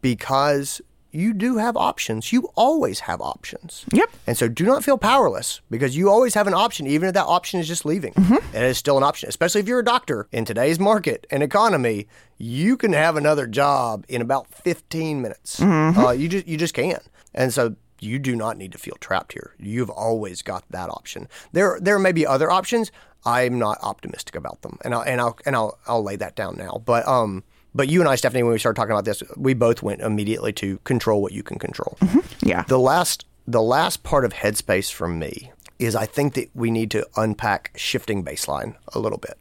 Because 0.00 0.80
you 1.10 1.32
do 1.32 1.56
have 1.56 1.76
options. 1.76 2.32
You 2.32 2.50
always 2.54 3.00
have 3.00 3.20
options. 3.20 3.84
Yep. 3.92 4.10
And 4.26 4.36
so 4.36 4.48
do 4.48 4.64
not 4.64 4.84
feel 4.84 4.98
powerless 4.98 5.60
because 5.70 5.96
you 5.96 6.10
always 6.10 6.34
have 6.34 6.46
an 6.46 6.54
option, 6.54 6.86
even 6.86 7.08
if 7.08 7.14
that 7.14 7.24
option 7.26 7.60
is 7.60 7.68
just 7.68 7.84
leaving. 7.84 8.12
It 8.52 8.62
is 8.62 8.78
still 8.78 8.96
an 8.96 9.02
option, 9.02 9.28
especially 9.28 9.60
if 9.60 9.68
you're 9.68 9.80
a 9.80 9.84
doctor. 9.84 10.28
In 10.32 10.44
today's 10.44 10.78
market 10.78 11.26
and 11.30 11.42
economy, 11.42 12.06
you 12.38 12.76
can 12.76 12.92
have 12.92 13.16
another 13.16 13.46
job 13.46 14.04
in 14.08 14.20
about 14.20 14.48
15 14.52 15.22
minutes. 15.22 15.60
Uh, 15.60 16.10
you, 16.10 16.28
just, 16.28 16.46
you 16.46 16.56
just 16.56 16.74
can. 16.74 17.00
And 17.34 17.52
so 17.52 17.76
you 18.00 18.18
do 18.18 18.36
not 18.36 18.58
need 18.58 18.72
to 18.72 18.78
feel 18.78 18.96
trapped 19.00 19.32
here. 19.32 19.54
You've 19.58 19.90
always 19.90 20.42
got 20.42 20.64
that 20.70 20.90
option. 20.90 21.28
There, 21.52 21.78
there 21.80 21.98
may 21.98 22.12
be 22.12 22.26
other 22.26 22.50
options. 22.50 22.92
I'm 23.24 23.58
not 23.58 23.78
optimistic 23.82 24.36
about 24.36 24.62
them, 24.62 24.78
and 24.84 24.94
I'll 24.94 25.00
and 25.02 25.20
I'll 25.20 25.36
and 25.44 25.56
I'll 25.56 25.78
I'll 25.88 26.04
lay 26.04 26.14
that 26.14 26.36
down 26.36 26.56
now. 26.56 26.80
But 26.84 27.06
um, 27.08 27.42
but 27.76 27.88
you 27.88 28.00
and 28.00 28.08
I, 28.08 28.14
Stephanie, 28.16 28.42
when 28.42 28.52
we 28.52 28.58
started 28.58 28.76
talking 28.76 28.92
about 28.92 29.04
this, 29.04 29.22
we 29.36 29.54
both 29.54 29.82
went 29.82 30.00
immediately 30.00 30.52
to 30.54 30.78
control 30.78 31.22
what 31.22 31.32
you 31.32 31.42
can 31.42 31.58
control. 31.58 31.98
Yeah. 32.42 32.62
The 32.62 32.78
last 32.78 33.26
the 33.46 33.62
last 33.62 34.02
part 34.02 34.24
of 34.24 34.32
headspace 34.32 34.90
for 34.90 35.06
me 35.06 35.52
is 35.78 35.94
I 35.94 36.06
think 36.06 36.34
that 36.34 36.50
we 36.54 36.70
need 36.70 36.90
to 36.92 37.06
unpack 37.16 37.70
shifting 37.76 38.24
baseline 38.24 38.74
a 38.94 38.98
little 38.98 39.18
bit. 39.18 39.38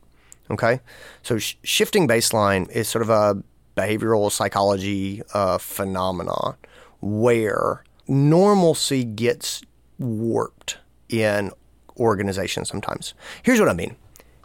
Okay, 0.52 0.80
so 1.24 1.39
sh- 1.39 1.56
shifting 1.63 2.08
baseline 2.08 2.69
is 2.69 2.88
sort 2.88 3.02
of 3.02 3.10
a 3.10 3.41
behavioral 3.76 4.32
psychology 4.32 5.24
uh, 5.34 5.58
phenomena 5.58 6.56
where 7.02 7.84
normalcy 8.08 9.04
gets 9.04 9.63
warped 9.98 10.78
in 11.10 11.52
organizations 11.98 12.69
sometimes. 12.69 13.13
Here's 13.41 13.60
what 13.60 13.69
I 13.69 13.74
mean. 13.74 13.95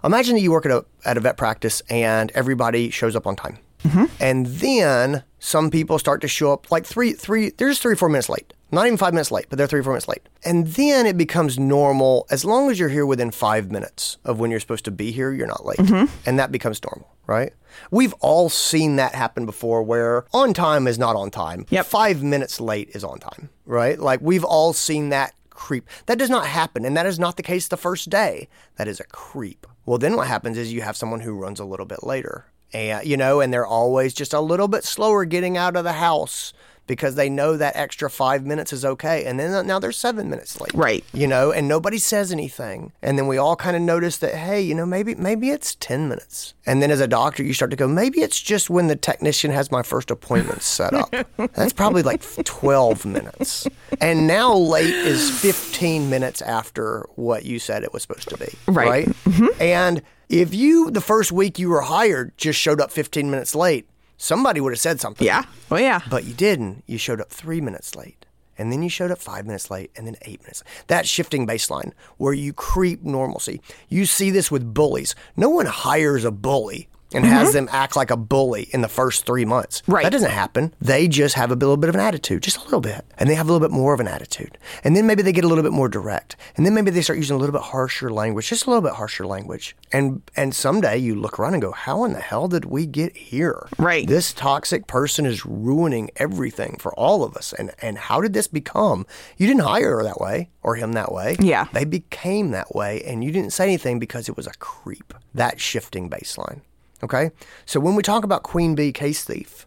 Imagine 0.02 0.36
that 0.36 0.40
you 0.40 0.52
work 0.52 0.64
at 0.64 0.72
a 0.72 0.86
at 1.04 1.16
a 1.16 1.20
vet 1.20 1.36
practice 1.36 1.82
and 1.90 2.30
everybody 2.30 2.88
shows 2.90 3.14
up 3.14 3.26
on 3.26 3.36
time, 3.36 3.58
Mm-hmm. 3.84 4.04
and 4.20 4.46
then 4.46 5.24
some 5.38 5.70
people 5.70 5.98
start 5.98 6.20
to 6.20 6.28
show 6.28 6.52
up 6.52 6.70
like 6.70 6.84
three 6.84 7.12
three. 7.12 7.50
They're 7.50 7.70
just 7.70 7.82
three 7.82 7.96
four 7.96 8.08
minutes 8.08 8.28
late. 8.28 8.52
Not 8.72 8.86
even 8.86 8.98
five 8.98 9.14
minutes 9.14 9.30
late, 9.32 9.46
but 9.48 9.56
they're 9.56 9.66
three 9.66 9.82
four 9.82 9.92
minutes 9.92 10.06
late. 10.06 10.28
And 10.44 10.66
then 10.68 11.06
it 11.06 11.16
becomes 11.16 11.58
normal 11.58 12.26
as 12.30 12.44
long 12.44 12.70
as 12.70 12.78
you're 12.78 12.88
here 12.90 13.06
within 13.06 13.30
five 13.30 13.70
minutes 13.70 14.18
of 14.24 14.38
when 14.38 14.50
you're 14.50 14.60
supposed 14.60 14.84
to 14.84 14.90
be 14.90 15.10
here, 15.10 15.32
you're 15.32 15.46
not 15.46 15.64
late. 15.64 15.78
Mm-hmm. 15.78 16.14
And 16.26 16.38
that 16.38 16.52
becomes 16.52 16.80
normal, 16.84 17.10
right? 17.26 17.52
We've 17.90 18.12
all 18.20 18.48
seen 18.48 18.96
that 18.96 19.14
happen 19.14 19.46
before 19.46 19.82
where 19.82 20.24
on 20.32 20.52
time 20.54 20.86
is 20.86 20.98
not 20.98 21.16
on 21.16 21.30
time. 21.30 21.66
Yep. 21.70 21.86
Five 21.86 22.22
minutes 22.22 22.60
late 22.60 22.90
is 22.92 23.02
on 23.02 23.18
time, 23.18 23.48
right? 23.64 23.98
Like 23.98 24.20
we've 24.20 24.44
all 24.44 24.72
seen 24.72 25.08
that 25.08 25.34
creep. 25.48 25.88
That 26.06 26.18
does 26.18 26.30
not 26.30 26.46
happen, 26.46 26.84
and 26.84 26.96
that 26.96 27.06
is 27.06 27.18
not 27.18 27.36
the 27.36 27.42
case 27.42 27.68
the 27.68 27.76
first 27.76 28.08
day. 28.10 28.48
That 28.76 28.88
is 28.88 29.00
a 29.00 29.04
creep. 29.04 29.66
Well, 29.86 29.98
then 29.98 30.16
what 30.16 30.28
happens 30.28 30.56
is 30.58 30.72
you 30.72 30.82
have 30.82 30.96
someone 30.96 31.20
who 31.20 31.32
runs 31.34 31.60
a 31.60 31.64
little 31.64 31.86
bit 31.86 32.02
later, 32.04 32.46
and 32.72 33.06
you 33.06 33.16
know, 33.16 33.40
and 33.40 33.52
they're 33.52 33.66
always 33.66 34.14
just 34.14 34.32
a 34.34 34.40
little 34.40 34.68
bit 34.68 34.84
slower 34.84 35.24
getting 35.24 35.56
out 35.56 35.76
of 35.76 35.84
the 35.84 35.94
house 35.94 36.52
because 36.86 37.14
they 37.14 37.30
know 37.30 37.56
that 37.56 37.76
extra 37.76 38.10
five 38.10 38.44
minutes 38.44 38.72
is 38.72 38.84
okay, 38.84 39.24
and 39.24 39.38
then 39.38 39.64
now 39.64 39.78
they're 39.78 39.92
seven 39.92 40.28
minutes 40.28 40.60
late, 40.60 40.74
Right. 40.74 41.04
You 41.12 41.28
know, 41.28 41.52
and 41.52 41.68
nobody 41.68 41.98
says 41.98 42.32
anything, 42.32 42.90
and 43.00 43.16
then 43.16 43.28
we 43.28 43.38
all 43.38 43.54
kind 43.54 43.76
of 43.76 43.82
notice 43.82 44.16
that 44.18 44.34
hey, 44.34 44.60
you 44.60 44.74
know, 44.74 44.84
maybe 44.84 45.14
maybe 45.14 45.50
it's 45.50 45.76
ten 45.76 46.08
minutes, 46.08 46.54
and 46.66 46.82
then 46.82 46.90
as 46.90 46.98
a 47.00 47.06
doctor, 47.06 47.44
you 47.44 47.54
start 47.54 47.70
to 47.70 47.76
go, 47.76 47.86
maybe 47.86 48.22
it's 48.22 48.40
just 48.40 48.70
when 48.70 48.88
the 48.88 48.96
technician 48.96 49.52
has 49.52 49.70
my 49.70 49.84
first 49.84 50.10
appointment 50.10 50.62
set 50.62 50.92
up. 50.92 51.14
That's 51.54 51.72
probably 51.72 52.02
like 52.02 52.22
twelve 52.44 53.04
minutes, 53.04 53.68
and 54.00 54.26
now 54.26 54.52
late 54.52 54.92
is 54.92 55.30
fifteen 55.40 56.10
minutes 56.10 56.42
after 56.42 57.08
what 57.14 57.44
you 57.44 57.60
said 57.60 57.84
it 57.84 57.92
was 57.92 58.02
supposed 58.02 58.28
to 58.30 58.36
be, 58.36 58.48
Right. 58.66 59.06
Mm-hmm. 59.06 59.62
And 59.62 60.02
if 60.30 60.54
you 60.54 60.90
the 60.90 61.00
first 61.00 61.32
week 61.32 61.58
you 61.58 61.68
were 61.68 61.82
hired 61.82 62.32
just 62.38 62.58
showed 62.58 62.80
up 62.80 62.90
fifteen 62.90 63.30
minutes 63.30 63.54
late, 63.54 63.88
somebody 64.16 64.60
would 64.60 64.72
have 64.72 64.80
said 64.80 65.00
something. 65.00 65.26
Yeah. 65.26 65.44
Oh 65.70 65.76
yeah. 65.76 66.00
But 66.08 66.24
you 66.24 66.32
didn't. 66.32 66.84
You 66.86 66.96
showed 66.96 67.20
up 67.20 67.30
three 67.30 67.60
minutes 67.60 67.94
late. 67.94 68.24
And 68.56 68.70
then 68.70 68.82
you 68.82 68.90
showed 68.90 69.10
up 69.10 69.18
five 69.18 69.46
minutes 69.46 69.70
late 69.70 69.90
and 69.96 70.06
then 70.06 70.16
eight 70.22 70.42
minutes. 70.42 70.62
That 70.86 71.08
shifting 71.08 71.46
baseline 71.46 71.92
where 72.18 72.34
you 72.34 72.52
creep 72.52 73.02
normalcy. 73.02 73.62
You 73.88 74.04
see 74.04 74.30
this 74.30 74.50
with 74.50 74.74
bullies. 74.74 75.14
No 75.34 75.48
one 75.48 75.64
hires 75.64 76.26
a 76.26 76.30
bully 76.30 76.89
and 77.12 77.24
has 77.24 77.48
mm-hmm. 77.48 77.66
them 77.66 77.68
act 77.72 77.96
like 77.96 78.10
a 78.10 78.16
bully 78.16 78.68
in 78.72 78.80
the 78.80 78.88
first 78.88 79.26
three 79.26 79.44
months. 79.44 79.82
Right. 79.86 80.02
That 80.02 80.12
doesn't 80.12 80.30
happen. 80.30 80.74
They 80.80 81.08
just 81.08 81.34
have 81.34 81.50
a 81.50 81.54
little 81.54 81.76
bit 81.76 81.88
of 81.88 81.94
an 81.94 82.00
attitude, 82.00 82.42
just 82.42 82.58
a 82.58 82.64
little 82.64 82.80
bit. 82.80 83.04
And 83.18 83.28
they 83.28 83.34
have 83.34 83.48
a 83.48 83.52
little 83.52 83.66
bit 83.66 83.74
more 83.74 83.92
of 83.92 84.00
an 84.00 84.08
attitude. 84.08 84.58
And 84.84 84.96
then 84.96 85.06
maybe 85.06 85.22
they 85.22 85.32
get 85.32 85.44
a 85.44 85.48
little 85.48 85.64
bit 85.64 85.72
more 85.72 85.88
direct. 85.88 86.36
And 86.56 86.64
then 86.64 86.74
maybe 86.74 86.90
they 86.90 87.02
start 87.02 87.18
using 87.18 87.36
a 87.36 87.38
little 87.38 87.52
bit 87.52 87.62
harsher 87.62 88.10
language, 88.10 88.48
just 88.48 88.66
a 88.66 88.70
little 88.70 88.82
bit 88.82 88.92
harsher 88.92 89.26
language. 89.26 89.76
And 89.92 90.22
and 90.36 90.54
someday 90.54 90.98
you 90.98 91.14
look 91.14 91.38
around 91.38 91.54
and 91.54 91.62
go, 91.62 91.72
How 91.72 92.04
in 92.04 92.12
the 92.12 92.20
hell 92.20 92.48
did 92.48 92.64
we 92.64 92.86
get 92.86 93.16
here? 93.16 93.68
Right. 93.78 94.06
This 94.06 94.32
toxic 94.32 94.86
person 94.86 95.26
is 95.26 95.44
ruining 95.44 96.10
everything 96.16 96.76
for 96.78 96.92
all 96.94 97.24
of 97.24 97.36
us. 97.36 97.52
And 97.52 97.72
and 97.82 97.98
how 97.98 98.20
did 98.20 98.32
this 98.32 98.46
become? 98.46 99.06
You 99.36 99.46
didn't 99.46 99.62
hire 99.62 99.96
her 99.96 100.02
that 100.04 100.20
way 100.20 100.50
or 100.62 100.76
him 100.76 100.92
that 100.92 101.12
way. 101.12 101.36
Yeah. 101.40 101.66
They 101.72 101.84
became 101.84 102.50
that 102.50 102.74
way 102.74 103.02
and 103.02 103.24
you 103.24 103.32
didn't 103.32 103.52
say 103.52 103.64
anything 103.64 103.98
because 103.98 104.28
it 104.28 104.36
was 104.36 104.46
a 104.46 104.52
creep. 104.58 105.14
That 105.34 105.60
shifting 105.60 106.08
baseline. 106.08 106.60
Okay? 107.02 107.30
So 107.66 107.80
when 107.80 107.94
we 107.94 108.02
talk 108.02 108.24
about 108.24 108.42
Queen 108.42 108.74
Bee 108.74 108.92
case 108.92 109.24
thief, 109.24 109.66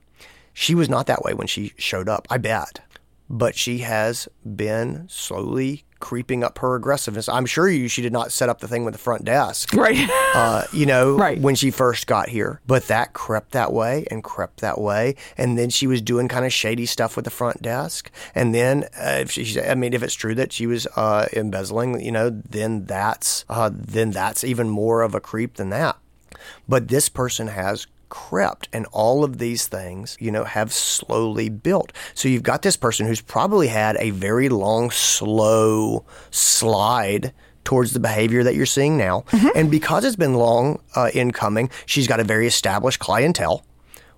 she 0.54 0.76
was 0.76 0.90
not 0.90 1.08
that 1.08 1.24
way 1.24 1.34
when 1.34 1.48
she 1.48 1.74
showed 1.78 2.08
up, 2.10 2.28
I 2.30 2.38
bet. 2.38 2.80
But 3.30 3.56
she 3.56 3.80
has 3.80 4.28
been 4.46 5.08
slowly 5.10 5.86
creeping 6.00 6.44
up 6.44 6.60
her 6.60 6.76
aggressiveness. 6.76 7.30
I'm 7.30 7.46
sure 7.46 7.70
you 7.70 7.88
she 7.88 8.02
did 8.02 8.12
not 8.12 8.34
set 8.34 8.50
up 8.50 8.60
the 8.60 8.68
thing 8.68 8.84
with 8.84 8.94
the 8.94 9.00
front 9.00 9.24
desk 9.24 9.74
Right. 9.74 10.08
uh, 10.36 10.66
you 10.74 10.86
know, 10.86 11.16
Right. 11.18 11.40
when 11.40 11.56
she 11.56 11.72
first 11.72 12.06
got 12.06 12.28
here. 12.28 12.60
But 12.68 12.88
that 12.88 13.14
crept 13.14 13.54
that 13.54 13.72
way 13.72 14.06
and 14.12 14.22
crept 14.22 14.60
that 14.60 14.80
way, 14.82 15.16
and 15.38 15.58
then 15.58 15.70
she 15.70 15.88
was 15.88 16.02
doing 16.02 16.28
kind 16.28 16.46
of 16.46 16.52
shady 16.52 16.86
stuff 16.86 17.16
with 17.16 17.24
the 17.24 17.32
front 17.32 17.62
desk. 17.62 18.12
And 18.36 18.54
then, 18.54 18.84
uh, 19.00 19.20
if 19.22 19.32
she, 19.32 19.60
I 19.62 19.76
mean, 19.76 19.94
if 19.94 20.04
it's 20.04 20.14
true 20.14 20.36
that 20.36 20.52
she 20.52 20.68
was 20.68 20.86
uh, 20.98 21.28
embezzling, 21.32 22.02
you 22.02 22.12
know, 22.12 22.30
then 22.30 22.86
that's 22.86 23.46
uh, 23.48 23.72
then 23.74 24.12
that's 24.12 24.44
even 24.44 24.68
more 24.70 25.02
of 25.04 25.16
a 25.16 25.22
creep 25.22 25.56
than 25.56 25.70
that. 25.70 25.96
But 26.68 26.88
this 26.88 27.10
person 27.10 27.48
has 27.48 27.88
crept 28.10 28.70
and 28.72 28.86
all 28.92 29.24
of 29.24 29.40
these 29.40 29.66
things 29.66 30.16
you 30.20 30.32
know 30.32 30.44
have 30.44 30.72
slowly 30.72 31.50
built. 31.50 31.92
So 32.14 32.28
you've 32.28 32.44
got 32.44 32.62
this 32.62 32.78
person 32.78 33.08
who's 33.08 33.22
probably 33.22 33.68
had 33.68 33.98
a 34.00 34.12
very 34.12 34.50
long 34.50 34.92
slow 34.92 36.06
slide 36.30 37.34
towards 37.64 37.94
the 37.94 38.00
behavior 38.00 38.44
that 38.44 38.56
you're 38.56 38.66
seeing 38.66 38.98
now. 38.98 39.24
And 39.56 39.72
because 39.72 40.06
it's 40.06 40.16
been 40.16 40.36
long 40.36 40.82
uh, 40.96 41.10
incoming 41.14 41.70
she's 41.86 42.08
got 42.08 42.20
a 42.20 42.24
very 42.24 42.46
established 42.46 43.00
clientele 43.00 43.66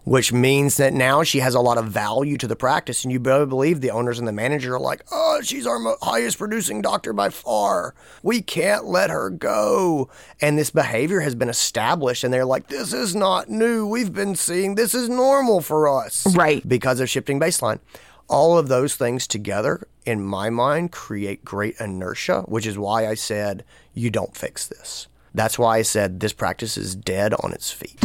which 0.05 0.31
means 0.31 0.77
that 0.77 0.93
now 0.93 1.23
she 1.23 1.39
has 1.39 1.55
a 1.55 1.59
lot 1.59 1.77
of 1.77 1.87
value 1.87 2.37
to 2.37 2.47
the 2.47 2.55
practice. 2.55 3.03
And 3.03 3.11
you 3.11 3.19
better 3.19 3.45
believe 3.45 3.81
the 3.81 3.91
owners 3.91 4.19
and 4.19 4.27
the 4.27 4.31
manager 4.31 4.75
are 4.75 4.79
like, 4.79 5.03
oh, 5.11 5.41
she's 5.43 5.67
our 5.67 5.79
highest 6.01 6.37
producing 6.37 6.81
doctor 6.81 7.11
by 7.11 7.29
far. 7.29 7.95
We 8.23 8.41
can't 8.41 8.85
let 8.85 9.09
her 9.09 9.31
go. 9.31 10.09
And 10.39 10.57
this 10.57 10.69
behavior 10.69 11.21
has 11.21 11.35
been 11.35 11.49
established. 11.49 12.23
And 12.23 12.31
they're 12.33 12.45
like, 12.45 12.67
this 12.67 12.93
is 12.93 13.15
not 13.15 13.49
new. 13.49 13.87
We've 13.87 14.13
been 14.13 14.35
seeing 14.35 14.75
this 14.75 14.93
is 14.93 15.09
normal 15.09 15.59
for 15.61 15.89
us. 15.89 16.33
Right. 16.35 16.67
Because 16.67 16.99
of 16.99 17.09
shifting 17.09 17.39
baseline. 17.39 17.79
All 18.27 18.57
of 18.57 18.67
those 18.69 18.95
things 18.95 19.27
together, 19.27 19.87
in 20.05 20.23
my 20.23 20.49
mind, 20.49 20.91
create 20.91 21.45
great 21.45 21.75
inertia, 21.79 22.41
which 22.47 22.65
is 22.65 22.77
why 22.77 23.07
I 23.07 23.13
said, 23.13 23.63
you 23.93 24.09
don't 24.09 24.35
fix 24.35 24.67
this. 24.67 25.07
That's 25.35 25.59
why 25.59 25.77
I 25.77 25.81
said 25.81 26.19
this 26.19 26.33
practice 26.33 26.77
is 26.77 26.95
dead 26.95 27.33
on 27.43 27.53
its 27.53 27.71
feet. 27.71 27.97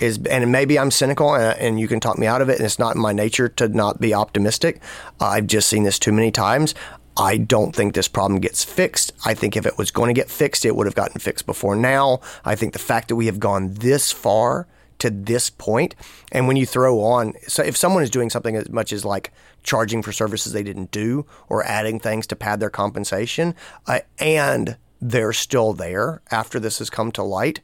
Is 0.00 0.18
and 0.30 0.50
maybe 0.50 0.78
I'm 0.78 0.90
cynical, 0.90 1.34
and, 1.34 1.58
and 1.58 1.80
you 1.80 1.88
can 1.88 2.00
talk 2.00 2.18
me 2.18 2.26
out 2.26 2.42
of 2.42 2.48
it. 2.48 2.56
And 2.56 2.64
it's 2.64 2.78
not 2.78 2.94
in 2.96 3.02
my 3.02 3.12
nature 3.12 3.48
to 3.48 3.68
not 3.68 4.00
be 4.00 4.14
optimistic. 4.14 4.82
I've 5.20 5.46
just 5.46 5.68
seen 5.68 5.84
this 5.84 5.98
too 5.98 6.12
many 6.12 6.30
times. 6.30 6.74
I 7.16 7.36
don't 7.36 7.74
think 7.76 7.94
this 7.94 8.08
problem 8.08 8.40
gets 8.40 8.64
fixed. 8.64 9.12
I 9.24 9.34
think 9.34 9.56
if 9.56 9.66
it 9.66 9.76
was 9.76 9.90
going 9.90 10.08
to 10.08 10.18
get 10.18 10.30
fixed, 10.30 10.64
it 10.64 10.74
would 10.74 10.86
have 10.86 10.94
gotten 10.94 11.20
fixed 11.20 11.44
before 11.44 11.76
now. 11.76 12.20
I 12.44 12.54
think 12.54 12.72
the 12.72 12.78
fact 12.78 13.08
that 13.08 13.16
we 13.16 13.26
have 13.26 13.38
gone 13.38 13.74
this 13.74 14.10
far 14.10 14.66
to 15.00 15.10
this 15.10 15.50
point, 15.50 15.94
and 16.30 16.46
when 16.46 16.56
you 16.56 16.66
throw 16.66 17.00
on, 17.00 17.34
so 17.48 17.62
if 17.62 17.76
someone 17.76 18.02
is 18.02 18.10
doing 18.10 18.30
something 18.30 18.56
as 18.56 18.68
much 18.70 18.92
as 18.92 19.04
like 19.04 19.32
charging 19.62 20.02
for 20.02 20.12
services 20.12 20.52
they 20.52 20.62
didn't 20.62 20.90
do 20.90 21.26
or 21.48 21.64
adding 21.64 21.98
things 21.98 22.26
to 22.28 22.36
pad 22.36 22.60
their 22.60 22.70
compensation, 22.70 23.54
uh, 23.86 24.00
and 24.18 24.76
they're 25.00 25.32
still 25.32 25.72
there 25.72 26.22
after 26.30 26.60
this 26.60 26.78
has 26.78 26.90
come 26.90 27.12
to 27.12 27.22
light. 27.22 27.60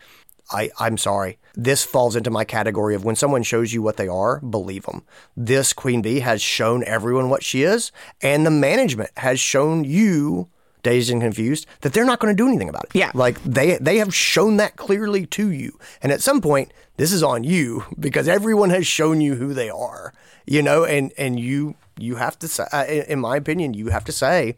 I, 0.50 0.70
I'm 0.78 0.96
sorry. 0.96 1.38
This 1.54 1.84
falls 1.84 2.14
into 2.14 2.30
my 2.30 2.44
category 2.44 2.94
of 2.94 3.04
when 3.04 3.16
someone 3.16 3.42
shows 3.42 3.72
you 3.72 3.82
what 3.82 3.96
they 3.96 4.08
are, 4.08 4.40
believe 4.40 4.84
them. 4.84 5.02
This 5.36 5.72
Queen 5.72 6.02
Bee 6.02 6.20
has 6.20 6.40
shown 6.40 6.84
everyone 6.84 7.30
what 7.30 7.42
she 7.42 7.62
is, 7.62 7.90
and 8.22 8.46
the 8.46 8.50
management 8.50 9.10
has 9.16 9.40
shown 9.40 9.84
you, 9.84 10.48
dazed 10.82 11.10
and 11.10 11.20
confused, 11.20 11.66
that 11.80 11.92
they're 11.92 12.04
not 12.04 12.20
going 12.20 12.34
to 12.34 12.40
do 12.40 12.46
anything 12.46 12.68
about 12.68 12.84
it. 12.84 12.90
Yeah. 12.94 13.10
Like 13.14 13.42
they 13.42 13.76
they 13.78 13.96
have 13.96 14.14
shown 14.14 14.56
that 14.58 14.76
clearly 14.76 15.26
to 15.26 15.50
you. 15.50 15.78
And 16.00 16.12
at 16.12 16.22
some 16.22 16.40
point, 16.40 16.72
this 16.96 17.12
is 17.12 17.22
on 17.22 17.42
you 17.42 17.84
because 17.98 18.28
everyone 18.28 18.70
has 18.70 18.86
shown 18.86 19.20
you 19.20 19.34
who 19.34 19.52
they 19.52 19.70
are. 19.70 20.12
You 20.46 20.62
know, 20.62 20.84
and 20.84 21.12
and 21.18 21.40
you 21.40 21.74
you 21.98 22.16
have 22.16 22.38
to 22.38 22.46
say, 22.46 22.66
uh, 22.72 22.84
in 22.84 23.18
my 23.18 23.36
opinion, 23.36 23.74
you 23.74 23.88
have 23.88 24.04
to 24.04 24.12
say, 24.12 24.56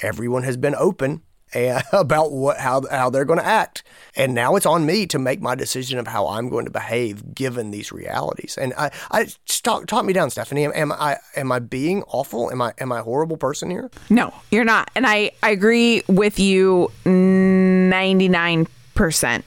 everyone 0.00 0.44
has 0.44 0.56
been 0.56 0.74
open 0.74 1.20
about 1.92 2.32
what 2.32 2.58
how 2.58 2.82
how 2.90 3.10
they're 3.10 3.24
going 3.24 3.38
to 3.38 3.46
act. 3.46 3.82
And 4.14 4.34
now 4.34 4.56
it's 4.56 4.66
on 4.66 4.86
me 4.86 5.06
to 5.06 5.18
make 5.18 5.42
my 5.42 5.54
decision 5.54 5.98
of 5.98 6.06
how 6.06 6.28
I'm 6.28 6.48
going 6.48 6.64
to 6.64 6.70
behave 6.70 7.34
given 7.34 7.70
these 7.70 7.92
realities. 7.92 8.56
And 8.58 8.72
I, 8.78 8.90
I 9.10 9.26
talk, 9.62 9.86
talk 9.86 10.06
me 10.06 10.14
down, 10.14 10.30
Stephanie. 10.30 10.64
Am, 10.64 10.72
am 10.74 10.92
I 10.92 11.18
am 11.34 11.52
I 11.52 11.58
being 11.58 12.02
awful? 12.04 12.50
Am 12.50 12.62
I 12.62 12.72
am 12.78 12.92
I 12.92 13.00
a 13.00 13.02
horrible 13.02 13.36
person 13.36 13.70
here? 13.70 13.90
No, 14.08 14.32
you're 14.50 14.64
not. 14.64 14.90
And 14.94 15.06
I, 15.06 15.32
I 15.42 15.50
agree 15.50 16.02
with 16.08 16.38
you 16.38 16.90
99%. 17.04 19.42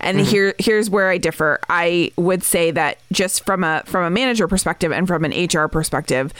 And 0.00 0.20
here 0.20 0.54
here's 0.58 0.88
where 0.88 1.10
I 1.10 1.18
differ. 1.18 1.60
I 1.68 2.12
would 2.16 2.42
say 2.42 2.70
that 2.70 2.98
just 3.12 3.44
from 3.44 3.62
a 3.62 3.82
from 3.84 4.04
a 4.04 4.10
manager 4.10 4.48
perspective 4.48 4.92
and 4.92 5.06
from 5.06 5.24
an 5.24 5.32
HR 5.32 5.68
perspective, 5.68 6.32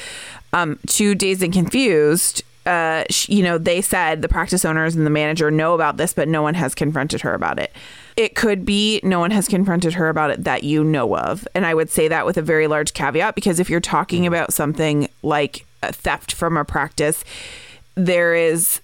um, 0.55 0.79
to 0.87 1.15
Dazed 1.15 1.43
and 1.43 1.53
Confused, 1.53 2.43
uh, 2.67 3.05
sh- 3.11 3.29
you 3.29 3.43
know, 3.43 3.59
they 3.59 3.81
said 3.81 4.23
the 4.23 4.29
practice 4.29 4.65
owners 4.65 4.97
and 4.97 5.05
the 5.07 5.11
manager 5.11 5.51
know 5.51 5.75
about 5.75 5.97
this, 5.97 6.13
but 6.13 6.29
no 6.29 6.43
one 6.43 6.55
has 6.55 6.75
confronted 6.75 7.21
her 7.21 7.35
about 7.35 7.59
it. 7.59 7.73
It 8.17 8.35
could 8.35 8.65
be 8.65 9.01
no 9.03 9.19
one 9.19 9.33
has 9.33 9.49
confronted 9.49 9.95
her 9.95 10.09
about 10.09 10.31
it 10.31 10.45
that 10.45 10.65
you 10.65 10.85
know 10.85 11.17
of. 11.17 11.47
And 11.55 11.67
I 11.67 11.75
would 11.75 11.91
say 11.91 12.09
that 12.09 12.25
with 12.25 12.37
a 12.37 12.43
very 12.43 12.67
large 12.67 12.95
caveat 12.95 13.35
because 13.35 13.61
if 13.61 13.69
you're 13.69 13.81
talking 13.81 14.27
about 14.27 14.53
something 14.53 15.09
like 15.23 15.67
a 15.83 15.93
theft 15.93 16.33
from 16.33 16.57
a 16.57 16.65
practice, 16.65 17.25
there 17.97 18.35
is 18.35 18.81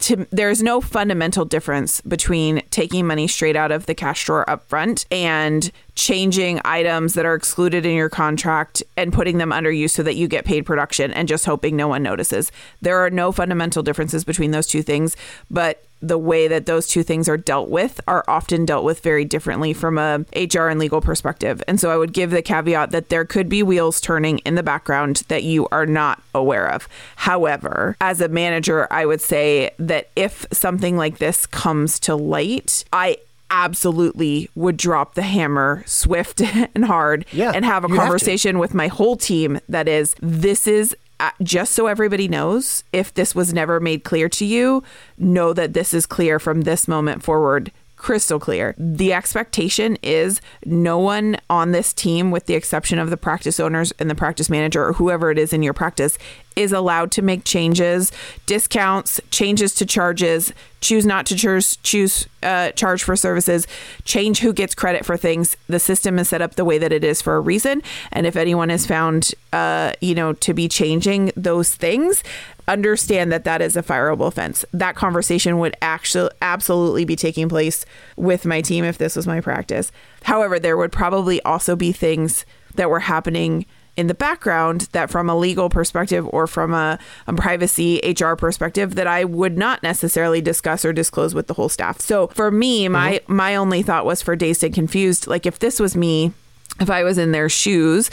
to, 0.00 0.26
there's 0.30 0.62
no 0.62 0.80
fundamental 0.80 1.44
difference 1.44 2.00
between 2.02 2.62
taking 2.70 3.06
money 3.06 3.28
straight 3.28 3.56
out 3.56 3.70
of 3.70 3.86
the 3.86 3.94
cash 3.94 4.24
drawer 4.24 4.48
up 4.48 4.68
front 4.68 5.06
and 5.10 5.70
changing 5.94 6.60
items 6.64 7.14
that 7.14 7.26
are 7.26 7.34
excluded 7.34 7.84
in 7.84 7.94
your 7.94 8.08
contract 8.08 8.82
and 8.96 9.12
putting 9.12 9.38
them 9.38 9.52
under 9.52 9.70
you 9.70 9.88
so 9.88 10.02
that 10.02 10.14
you 10.14 10.26
get 10.26 10.44
paid 10.44 10.64
production 10.64 11.12
and 11.12 11.28
just 11.28 11.44
hoping 11.44 11.76
no 11.76 11.88
one 11.88 12.02
notices. 12.02 12.50
There 12.80 12.98
are 12.98 13.10
no 13.10 13.30
fundamental 13.32 13.82
differences 13.82 14.24
between 14.24 14.50
those 14.50 14.66
two 14.66 14.82
things, 14.82 15.16
but 15.50 15.84
the 16.00 16.18
way 16.18 16.48
that 16.48 16.66
those 16.66 16.86
two 16.86 17.02
things 17.02 17.28
are 17.28 17.36
dealt 17.36 17.68
with 17.68 18.00
are 18.08 18.24
often 18.26 18.64
dealt 18.64 18.84
with 18.84 19.00
very 19.00 19.24
differently 19.24 19.72
from 19.72 19.98
a 19.98 20.24
HR 20.34 20.68
and 20.68 20.80
legal 20.80 21.00
perspective. 21.00 21.62
And 21.68 21.78
so 21.78 21.90
I 21.90 21.96
would 21.96 22.12
give 22.12 22.30
the 22.30 22.42
caveat 22.42 22.90
that 22.90 23.08
there 23.08 23.24
could 23.24 23.48
be 23.48 23.62
wheels 23.62 24.00
turning 24.00 24.38
in 24.40 24.54
the 24.54 24.62
background 24.62 25.22
that 25.28 25.42
you 25.42 25.68
are 25.70 25.86
not 25.86 26.22
aware 26.34 26.70
of. 26.70 26.88
However, 27.16 27.96
as 28.00 28.20
a 28.20 28.28
manager, 28.28 28.86
I 28.90 29.06
would 29.06 29.20
say 29.20 29.70
that 29.78 30.08
if 30.16 30.46
something 30.52 30.96
like 30.96 31.18
this 31.18 31.46
comes 31.46 31.98
to 32.00 32.14
light, 32.14 32.84
I 32.92 33.18
absolutely 33.50 34.48
would 34.54 34.76
drop 34.76 35.14
the 35.14 35.22
hammer 35.22 35.82
swift 35.86 36.40
and 36.74 36.84
hard 36.84 37.26
Yeah, 37.32 37.52
and 37.54 37.64
have 37.64 37.84
a 37.84 37.88
you 37.88 37.94
have 37.94 38.04
conversation 38.04 38.58
with 38.58 38.74
my 38.74 38.86
whole 38.86 39.16
team 39.16 39.60
that 39.68 39.88
is 39.88 40.14
this 40.20 40.66
is 40.66 40.96
just 41.42 41.72
so 41.74 41.86
everybody 41.86 42.28
knows 42.28 42.84
if 42.92 43.12
this 43.14 43.34
was 43.34 43.52
never 43.52 43.80
made 43.80 44.04
clear 44.04 44.28
to 44.28 44.44
you 44.44 44.82
know 45.18 45.52
that 45.52 45.72
this 45.72 45.92
is 45.94 46.06
clear 46.06 46.38
from 46.38 46.62
this 46.62 46.88
moment 46.88 47.22
forward 47.22 47.72
crystal 48.00 48.40
clear. 48.40 48.74
The 48.78 49.12
expectation 49.12 49.98
is 50.02 50.40
no 50.64 50.98
one 50.98 51.36
on 51.50 51.72
this 51.72 51.92
team 51.92 52.30
with 52.30 52.46
the 52.46 52.54
exception 52.54 52.98
of 52.98 53.10
the 53.10 53.18
practice 53.18 53.60
owners 53.60 53.92
and 53.98 54.08
the 54.08 54.14
practice 54.14 54.48
manager 54.48 54.82
or 54.86 54.94
whoever 54.94 55.30
it 55.30 55.38
is 55.38 55.52
in 55.52 55.62
your 55.62 55.74
practice 55.74 56.16
is 56.60 56.72
allowed 56.72 57.10
to 57.12 57.22
make 57.22 57.44
changes 57.44 58.12
discounts 58.46 59.20
changes 59.30 59.74
to 59.74 59.86
charges 59.86 60.52
choose 60.80 61.04
not 61.06 61.26
to 61.26 61.36
choose 61.36 61.76
choose 61.76 62.26
uh, 62.42 62.70
charge 62.72 63.02
for 63.02 63.16
services 63.16 63.66
change 64.04 64.40
who 64.40 64.52
gets 64.52 64.74
credit 64.74 65.04
for 65.04 65.16
things. 65.16 65.56
The 65.68 65.78
system 65.78 66.18
is 66.18 66.28
set 66.28 66.40
up 66.40 66.54
the 66.54 66.64
way 66.64 66.78
that 66.78 66.92
it 66.92 67.04
is 67.04 67.20
for 67.20 67.36
a 67.36 67.40
reason. 67.40 67.82
And 68.12 68.26
if 68.26 68.36
anyone 68.36 68.70
is 68.70 68.86
found 68.86 69.32
uh, 69.52 69.92
you 70.00 70.14
know 70.14 70.32
to 70.34 70.54
be 70.54 70.68
changing 70.68 71.32
those 71.36 71.74
things 71.74 72.22
understand 72.68 73.32
that 73.32 73.44
that 73.44 73.60
is 73.60 73.76
a 73.76 73.82
fireable 73.82 74.28
offense. 74.28 74.64
That 74.72 74.94
conversation 74.94 75.58
would 75.58 75.76
actually 75.82 76.30
absolutely 76.40 77.04
be 77.04 77.16
taking 77.16 77.48
place 77.48 77.84
with 78.16 78.46
my 78.46 78.60
team 78.60 78.84
if 78.84 78.96
this 78.96 79.16
was 79.16 79.26
my 79.26 79.40
practice. 79.40 79.90
However 80.22 80.58
there 80.58 80.76
would 80.76 80.92
probably 80.92 81.42
also 81.42 81.74
be 81.74 81.92
things 81.92 82.46
that 82.74 82.88
were 82.88 83.00
happening 83.00 83.66
in 83.96 84.06
the 84.06 84.14
background 84.14 84.82
that 84.92 85.10
from 85.10 85.28
a 85.28 85.36
legal 85.36 85.68
perspective 85.68 86.26
or 86.30 86.46
from 86.46 86.72
a, 86.72 86.98
a 87.26 87.34
privacy 87.34 88.00
HR 88.04 88.34
perspective 88.34 88.94
that 88.94 89.06
I 89.06 89.24
would 89.24 89.58
not 89.58 89.82
necessarily 89.82 90.40
discuss 90.40 90.84
or 90.84 90.92
disclose 90.92 91.34
with 91.34 91.46
the 91.46 91.54
whole 91.54 91.68
staff. 91.68 92.00
So 92.00 92.28
for 92.28 92.50
me, 92.50 92.88
my 92.88 93.18
mm-hmm. 93.18 93.34
my 93.34 93.56
only 93.56 93.82
thought 93.82 94.04
was 94.04 94.22
for 94.22 94.36
dazed 94.36 94.64
and 94.64 94.74
confused, 94.74 95.26
like 95.26 95.46
if 95.46 95.58
this 95.58 95.80
was 95.80 95.96
me, 95.96 96.32
if 96.80 96.90
I 96.90 97.04
was 97.04 97.18
in 97.18 97.32
their 97.32 97.48
shoes, 97.48 98.10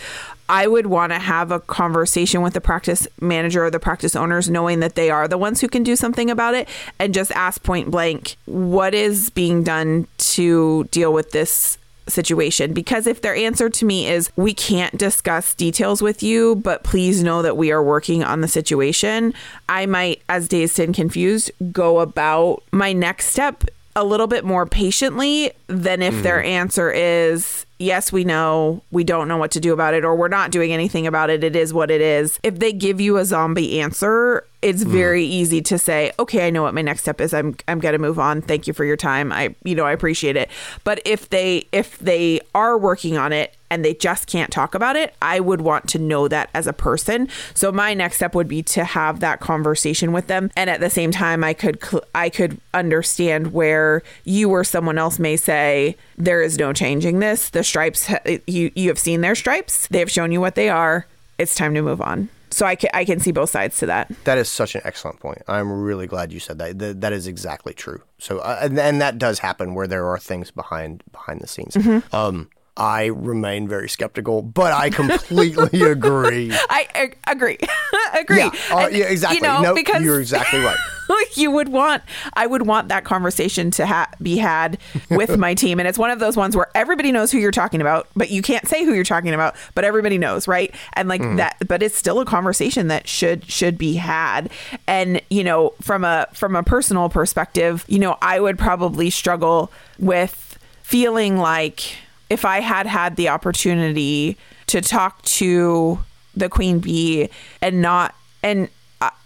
I 0.50 0.68
would 0.68 0.88
want 0.88 1.12
to 1.12 1.20
have 1.20 1.52
a 1.52 1.60
conversation 1.60 2.42
with 2.42 2.54
the 2.54 2.62
practice 2.62 3.08
manager 3.20 3.66
or 3.66 3.72
the 3.72 3.80
practice 3.80 4.16
owners, 4.16 4.50
knowing 4.50 4.80
that 4.80 4.96
they 4.96 5.10
are 5.10 5.28
the 5.28 5.38
ones 5.38 5.60
who 5.60 5.68
can 5.68 5.84
do 5.84 5.96
something 5.96 6.30
about 6.30 6.56
it, 6.56 6.70
and 7.00 7.13
just 7.13 7.32
ask 7.32 7.62
point 7.63 7.92
blank, 7.92 8.38
what 8.46 8.94
is 8.94 9.30
being 9.30 9.63
done 9.63 10.08
to 10.18 10.86
deal 10.86 11.12
with 11.12 11.32
this 11.32 11.78
situation. 12.10 12.74
Because 12.74 13.08
if 13.08 13.22
their 13.22 13.36
answer 13.36 13.70
to 13.70 13.86
me 13.86 14.08
is 14.08 14.32
we 14.36 14.54
can't 14.54 14.98
discuss 14.98 15.54
details 15.54 16.02
with 16.02 16.24
you 16.24 16.56
but 16.56 16.84
please 16.84 17.24
know 17.24 17.41
that 17.41 17.58
we 17.58 17.72
are 17.72 17.84
working 17.84 18.24
on 18.24 18.41
the 18.41 18.48
situation 18.48 19.34
i 19.70 19.86
might 19.86 20.22
as 20.30 20.48
dazed 20.48 20.80
and 20.80 20.96
confused 20.96 21.52
go 21.72 22.00
about 22.00 22.63
my 22.72 22.93
next 22.93 23.28
step 23.28 23.63
a 23.98 24.04
little 24.04 24.28
bit 24.28 24.46
more 24.46 24.68
patiently 24.68 25.52
than 25.66 26.04
if 26.04 26.22
their 26.22 26.38
mm-hmm. 26.38 26.50
answer 26.50 26.92
is 26.92 27.66
yes 27.80 28.12
we 28.12 28.24
know. 28.24 28.84
We 28.92 29.04
don't 29.04 29.28
know 29.28 29.38
what 29.38 29.50
to 29.52 29.60
do 29.60 29.74
about 29.74 29.96
it 29.96 30.06
or 30.06 30.16
we're 30.16 30.28
not 30.28 30.52
doing 30.52 30.72
anything 30.72 31.08
about 31.08 31.32
it. 31.32 31.44
It 31.44 31.56
is 31.56 31.74
what 31.74 31.90
it 31.90 32.00
is. 32.00 32.40
If 32.44 32.60
they 32.60 32.72
give 32.72 33.02
you 33.02 33.18
a 33.18 33.26
zombie 33.26 33.82
answer 33.82 34.46
it's 34.62 34.84
mm. 34.84 34.88
very 34.88 35.24
easy 35.24 35.62
to 35.62 35.78
say 35.78 36.12
okay 36.18 36.48
i 36.48 36.50
know 36.50 36.64
what 36.64 36.74
my 36.74 36.82
next 36.82 37.02
step 37.02 37.20
is. 37.22 37.34
I'm 37.34 37.56
i'm 37.68 37.80
going 37.80 37.94
to 37.94 38.00
move 38.00 38.20
on. 38.20 38.42
Thank 38.42 38.68
you 38.68 38.74
for 38.74 38.86
your 38.86 38.98
time. 38.98 39.32
I 39.32 39.56
you 39.64 39.74
know 39.74 39.86
i 39.86 39.92
appreciate 39.92 40.36
it. 40.36 40.50
But 40.84 41.02
if 41.04 41.30
they 41.30 41.68
if 41.72 41.98
they 41.98 42.40
are 42.54 42.78
working 42.78 43.18
on 43.18 43.34
it 43.34 43.56
and 43.69 43.84
they 43.84 43.93
just 43.93 44.27
can't 44.27 44.51
talk 44.51 44.75
about 44.75 44.95
it 44.95 45.13
i 45.21 45.39
would 45.39 45.62
want 45.62 45.88
to 45.88 45.99
know 45.99 46.27
that 46.27 46.49
as 46.53 46.67
a 46.67 46.73
person 46.73 47.27
so 47.53 47.71
my 47.71 47.93
next 47.93 48.17
step 48.17 48.36
would 48.36 48.47
be 48.47 48.62
to 48.63 48.84
have 48.84 49.19
that 49.19 49.39
conversation 49.39 50.12
with 50.12 50.27
them 50.27 50.49
and 50.56 50.69
at 50.69 50.80
the 50.80 50.89
same 50.89 51.12
time 51.12 51.43
i 51.43 51.53
could 51.53 51.84
cl- 51.84 52.03
i 52.15 52.30
could 52.30 52.60
understand 52.73 53.53
where 53.53 54.01
you 54.25 54.49
or 54.49 54.63
someone 54.63 54.97
else 54.97 55.19
may 55.19 55.36
say 55.36 55.95
there 56.17 56.41
is 56.41 56.58
no 56.58 56.73
changing 56.73 57.19
this 57.19 57.49
the 57.49 57.63
stripes 57.63 58.08
ha- 58.08 58.19
you 58.47 58.71
you 58.75 58.88
have 58.89 58.99
seen 58.99 59.21
their 59.21 59.36
stripes 59.36 59.88
they 59.88 59.99
have 59.99 60.12
shown 60.12 60.32
you 60.32 60.41
what 60.41 60.56
they 60.56 60.69
are 60.69 61.06
it's 61.38 61.56
time 61.56 61.73
to 61.73 61.82
move 61.82 62.01
on 62.01 62.30
so 62.49 62.65
i 62.65 62.75
can 62.75 62.89
i 62.93 63.03
can 63.03 63.19
see 63.19 63.32
both 63.32 63.49
sides 63.49 63.77
to 63.77 63.86
that 63.86 64.10
That 64.23 64.38
is 64.38 64.49
such 64.49 64.75
an 64.75 64.82
excellent 64.86 65.19
point. 65.19 65.41
I'm 65.47 65.71
really 65.71 66.08
glad 66.08 66.32
you 66.32 66.39
said 66.39 66.58
that. 66.60 66.80
That, 66.80 67.01
that 67.01 67.13
is 67.13 67.27
exactly 67.27 67.73
true. 67.73 68.01
So, 68.19 68.39
uh, 68.39 68.60
and, 68.62 68.80
and 68.80 69.01
that 69.01 69.17
does 69.17 69.39
happen 69.39 69.73
where 69.73 69.88
there 69.88 70.08
are 70.08 70.17
things 70.17 70.49
behind 70.51 71.03
behind 71.12 71.41
the 71.41 71.47
scenes. 71.47 71.75
Mm-hmm. 71.75 72.15
Um, 72.15 72.49
I 72.78 73.06
remain 73.06 73.68
very 73.68 73.90
skeptical, 73.90 74.42
but 74.42 74.72
I 74.72 74.90
completely 74.90 75.84
agree. 75.92 76.52
I, 76.54 76.88
I 77.26 77.32
agree. 77.32 77.58
agree. 78.13 78.38
Yeah, 78.38 78.52
uh, 78.72 78.88
yeah, 78.92 79.06
exactly. 79.06 79.38
You 79.38 79.44
know, 79.44 79.62
no, 79.62 79.74
because 79.76 80.04
you're 80.04 80.20
exactly 80.20 80.60
right. 80.60 80.78
Like 81.10 81.38
you 81.38 81.52
would 81.52 81.70
want, 81.70 82.04
I 82.34 82.46
would 82.48 82.68
want 82.68 82.90
that 82.90 83.04
conversation 83.06 83.72
to 83.72 83.86
ha- 83.86 84.10
be 84.22 84.38
had 84.38 84.78
with 85.10 85.38
my 85.38 85.54
team, 85.54 85.80
and 85.80 85.88
it's 85.88 85.98
one 85.98 86.12
of 86.12 86.20
those 86.20 86.36
ones 86.38 86.56
where 86.56 86.68
everybody 86.76 87.12
knows 87.12 87.32
who 87.32 87.38
you're 87.40 87.50
talking 87.52 87.82
about, 87.82 88.08
but 88.16 88.30
you 88.30 88.42
can't 88.42 88.68
say 88.68 88.84
who 88.86 88.94
you're 88.94 89.04
talking 89.06 89.34
about, 89.34 89.56
but 89.74 89.84
everybody 89.84 90.18
knows, 90.18 90.48
right? 90.48 90.74
And 90.94 91.08
like 91.10 91.22
Mm-hmm. 91.22 91.38
that, 91.38 91.58
but 91.68 91.82
it's 91.82 91.96
still 91.98 92.20
a 92.20 92.26
conversation 92.26 92.90
that 92.90 93.08
should 93.08 93.50
should 93.50 93.78
be 93.78 93.96
had. 93.96 94.52
And 94.86 95.22
you 95.30 95.44
know, 95.44 95.74
from 95.82 96.04
a 96.04 96.28
from 96.34 96.56
a 96.56 96.62
personal 96.63 97.10
perspective, 97.10 97.86
you 97.88 97.98
know, 98.00 98.18
I 98.22 98.40
would 98.40 98.60
probably 98.60 99.10
struggle 99.10 99.72
with 99.98 100.60
feeling 100.84 101.38
like 101.38 101.96
if 102.30 102.46
I 102.46 102.60
had 102.60 102.88
had 102.88 103.16
the 103.16 103.30
opportunity 103.30 104.38
to 104.68 104.82
talk 104.82 105.22
to 105.24 106.00
the 106.36 106.50
queen 106.50 106.80
bee 106.80 107.30
and 107.62 107.82
not 107.82 108.13
and 108.44 108.70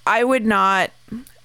I- 0.06 0.24
would 0.24 0.46
not 0.46 0.92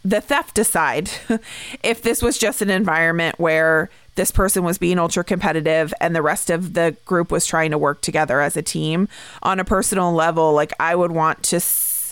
the 0.05 0.21
theft 0.21 0.59
aside 0.59 1.11
if 1.83 2.03
this 2.03 2.23
was 2.23 2.39
just 2.39 2.63
an 2.63 2.71
environment 2.71 3.39
where 3.39 3.91
this 4.15 4.31
person 4.31 4.65
was 4.65 4.79
being 4.79 4.99
ultra 4.99 5.25
competitive 5.25 5.93
and 6.01 6.15
the 6.15 6.23
rest 6.23 6.49
of 6.49 6.75
the 6.75 6.97
group 7.05 7.31
was 7.31 7.47
trying 7.47 7.71
to 7.73 7.79
work 7.79 8.01
together 8.01 8.41
as 8.41 8.57
a 8.57 8.63
team 8.63 9.09
on 9.43 9.59
a 9.61 9.65
personal 9.65 10.13
level 10.13 10.53
like 10.53 10.73
I 10.79 10.95
would 10.95 11.13
want 11.13 11.43
to 11.45 11.61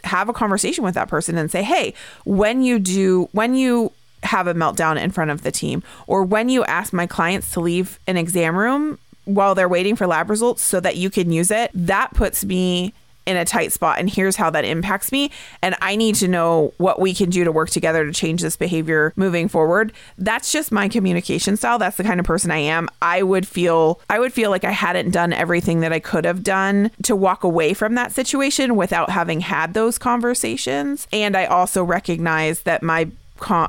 have 0.04 0.28
a 0.28 0.32
conversation 0.32 0.84
with 0.84 0.94
that 0.94 1.08
person 1.08 1.38
and 1.38 1.50
say 1.50 1.62
hey 1.62 1.94
when 2.24 2.62
you 2.62 2.78
do 2.78 3.28
when 3.32 3.54
you 3.54 3.92
have 4.24 4.46
a 4.46 4.54
meltdown 4.54 5.00
in 5.00 5.10
front 5.10 5.30
of 5.30 5.42
the 5.42 5.52
team 5.52 5.82
or 6.06 6.22
when 6.22 6.48
you 6.48 6.64
ask 6.64 6.92
my 6.92 7.06
clients 7.06 7.52
to 7.52 7.60
leave 7.60 7.98
an 8.06 8.16
exam 8.16 8.56
room 8.56 8.98
while 9.24 9.54
they're 9.54 9.68
waiting 9.68 9.96
for 9.96 10.06
lab 10.06 10.30
results 10.30 10.62
so 10.62 10.80
that 10.80 10.96
you 10.96 11.10
can 11.10 11.30
use 11.30 11.50
it 11.50 11.70
that 11.74 12.12
puts 12.14 12.44
me 12.44 12.92
in 13.26 13.36
a 13.36 13.44
tight 13.44 13.72
spot 13.72 13.98
and 13.98 14.10
here's 14.10 14.36
how 14.36 14.50
that 14.50 14.64
impacts 14.64 15.10
me 15.10 15.30
and 15.62 15.74
I 15.80 15.96
need 15.96 16.14
to 16.16 16.28
know 16.28 16.74
what 16.76 17.00
we 17.00 17.14
can 17.14 17.30
do 17.30 17.44
to 17.44 17.52
work 17.52 17.70
together 17.70 18.04
to 18.04 18.12
change 18.12 18.42
this 18.42 18.56
behavior 18.56 19.12
moving 19.16 19.48
forward. 19.48 19.92
That's 20.18 20.52
just 20.52 20.72
my 20.72 20.88
communication 20.88 21.56
style. 21.56 21.78
That's 21.78 21.96
the 21.96 22.04
kind 22.04 22.20
of 22.20 22.26
person 22.26 22.50
I 22.50 22.58
am. 22.58 22.88
I 23.00 23.22
would 23.22 23.48
feel 23.48 24.00
I 24.10 24.18
would 24.18 24.32
feel 24.32 24.50
like 24.50 24.64
I 24.64 24.72
hadn't 24.72 25.10
done 25.10 25.32
everything 25.32 25.80
that 25.80 25.92
I 25.92 26.00
could 26.00 26.24
have 26.24 26.42
done 26.42 26.90
to 27.04 27.16
walk 27.16 27.44
away 27.44 27.74
from 27.74 27.94
that 27.94 28.12
situation 28.12 28.76
without 28.76 29.10
having 29.10 29.40
had 29.40 29.74
those 29.74 29.98
conversations. 29.98 31.06
And 31.12 31.36
I 31.36 31.46
also 31.46 31.82
recognize 31.82 32.60
that 32.62 32.82
my 32.82 33.08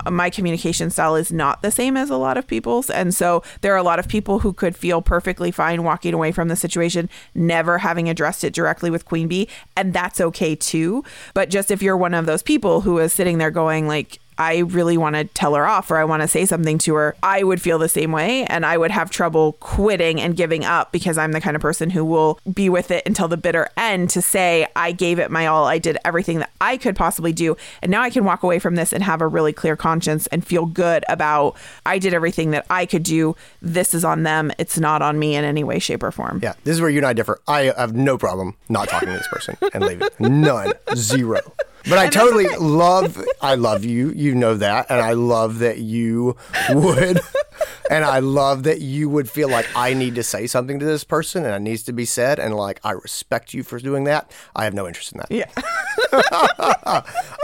my 0.09 0.29
communication 0.29 0.89
style 0.89 1.15
is 1.15 1.31
not 1.31 1.61
the 1.61 1.71
same 1.71 1.97
as 1.97 2.09
a 2.09 2.17
lot 2.17 2.37
of 2.37 2.47
people's. 2.47 2.89
And 2.89 3.13
so 3.13 3.43
there 3.61 3.73
are 3.73 3.77
a 3.77 3.83
lot 3.83 3.99
of 3.99 4.07
people 4.07 4.39
who 4.39 4.53
could 4.53 4.75
feel 4.75 5.01
perfectly 5.01 5.51
fine 5.51 5.83
walking 5.83 6.13
away 6.13 6.31
from 6.31 6.47
the 6.47 6.55
situation 6.55 7.09
never 7.33 7.79
having 7.79 8.07
addressed 8.07 8.43
it 8.43 8.53
directly 8.53 8.89
with 8.89 9.05
queen 9.05 9.27
bee 9.27 9.47
and 9.75 9.93
that's 9.93 10.21
okay 10.21 10.55
too. 10.55 11.03
But 11.33 11.49
just 11.49 11.71
if 11.71 11.81
you're 11.81 11.97
one 11.97 12.13
of 12.13 12.25
those 12.25 12.43
people 12.43 12.81
who 12.81 12.99
is 12.99 13.13
sitting 13.13 13.37
there 13.37 13.51
going 13.51 13.87
like 13.87 14.19
I 14.37 14.59
really 14.59 14.97
want 14.97 15.15
to 15.15 15.25
tell 15.25 15.55
her 15.55 15.65
off 15.65 15.91
or 15.91 15.97
I 15.97 16.05
want 16.05 16.21
to 16.21 16.27
say 16.27 16.45
something 16.45 16.77
to 16.79 16.95
her, 16.95 17.15
I 17.23 17.43
would 17.43 17.61
feel 17.61 17.79
the 17.79 17.89
same 17.89 18.11
way 18.11 18.45
and 18.45 18.65
I 18.65 18.77
would 18.77 18.91
have 18.91 19.09
trouble 19.09 19.53
quitting 19.53 20.19
and 20.19 20.35
giving 20.35 20.65
up 20.65 20.91
because 20.91 21.17
I'm 21.17 21.31
the 21.31 21.41
kind 21.41 21.55
of 21.55 21.61
person 21.61 21.89
who 21.89 22.03
will 22.03 22.39
be 22.51 22.69
with 22.69 22.91
it 22.91 23.03
until 23.05 23.27
the 23.27 23.37
bitter 23.37 23.69
end 23.77 24.09
to 24.11 24.21
say, 24.21 24.67
I 24.75 24.91
gave 24.91 25.19
it 25.19 25.31
my 25.31 25.47
all. 25.47 25.65
I 25.65 25.77
did 25.77 25.97
everything 26.03 26.39
that 26.39 26.51
I 26.59 26.77
could 26.77 26.95
possibly 26.95 27.33
do. 27.33 27.55
And 27.81 27.91
now 27.91 28.01
I 28.01 28.09
can 28.09 28.25
walk 28.25 28.43
away 28.43 28.59
from 28.59 28.75
this 28.75 28.93
and 28.93 29.03
have 29.03 29.21
a 29.21 29.27
really 29.27 29.53
clear 29.53 29.75
conscience 29.75 30.27
and 30.27 30.45
feel 30.45 30.65
good 30.65 31.05
about 31.09 31.55
I 31.85 31.99
did 31.99 32.13
everything 32.13 32.51
that 32.51 32.65
I 32.69 32.85
could 32.85 33.03
do. 33.03 33.35
This 33.61 33.93
is 33.93 34.03
on 34.03 34.23
them. 34.23 34.51
It's 34.57 34.79
not 34.79 35.01
on 35.01 35.17
me 35.19 35.35
in 35.35 35.45
any 35.45 35.63
way, 35.63 35.79
shape, 35.79 36.03
or 36.03 36.11
form. 36.11 36.39
Yeah, 36.43 36.53
this 36.63 36.75
is 36.75 36.81
where 36.81 36.89
you 36.89 36.97
and 36.97 37.05
I 37.05 37.13
differ. 37.13 37.39
I 37.47 37.73
have 37.77 37.95
no 37.95 38.17
problem 38.17 38.55
not 38.69 38.89
talking 38.89 39.09
to 39.09 39.13
this 39.13 39.27
person 39.27 39.57
and 39.73 39.83
leaving. 39.83 40.09
None. 40.19 40.73
Zero. 40.95 41.39
But 41.87 41.99
I 41.99 42.09
totally 42.09 42.47
love 42.57 43.23
I 43.41 43.55
love 43.55 43.85
you. 43.85 44.11
You 44.11 44.35
know 44.35 44.55
that. 44.55 44.87
And 44.89 44.99
I 45.01 45.13
love 45.13 45.59
that 45.59 45.79
you 45.79 46.35
would 46.71 47.19
and 47.89 48.03
I 48.03 48.19
love 48.19 48.63
that 48.63 48.81
you 48.81 49.09
would 49.09 49.29
feel 49.29 49.49
like 49.49 49.67
I 49.75 49.93
need 49.93 50.15
to 50.15 50.23
say 50.23 50.47
something 50.47 50.79
to 50.79 50.85
this 50.85 51.03
person 51.03 51.45
and 51.45 51.53
it 51.53 51.59
needs 51.59 51.83
to 51.83 51.93
be 51.93 52.05
said 52.05 52.39
and 52.39 52.55
like 52.55 52.79
I 52.83 52.91
respect 52.91 53.53
you 53.53 53.63
for 53.63 53.79
doing 53.79 54.05
that. 54.05 54.31
I 54.55 54.63
have 54.63 54.73
no 54.73 54.87
interest 54.87 55.11
in 55.11 55.19
that. 55.19 55.31
Yeah. 55.31 55.49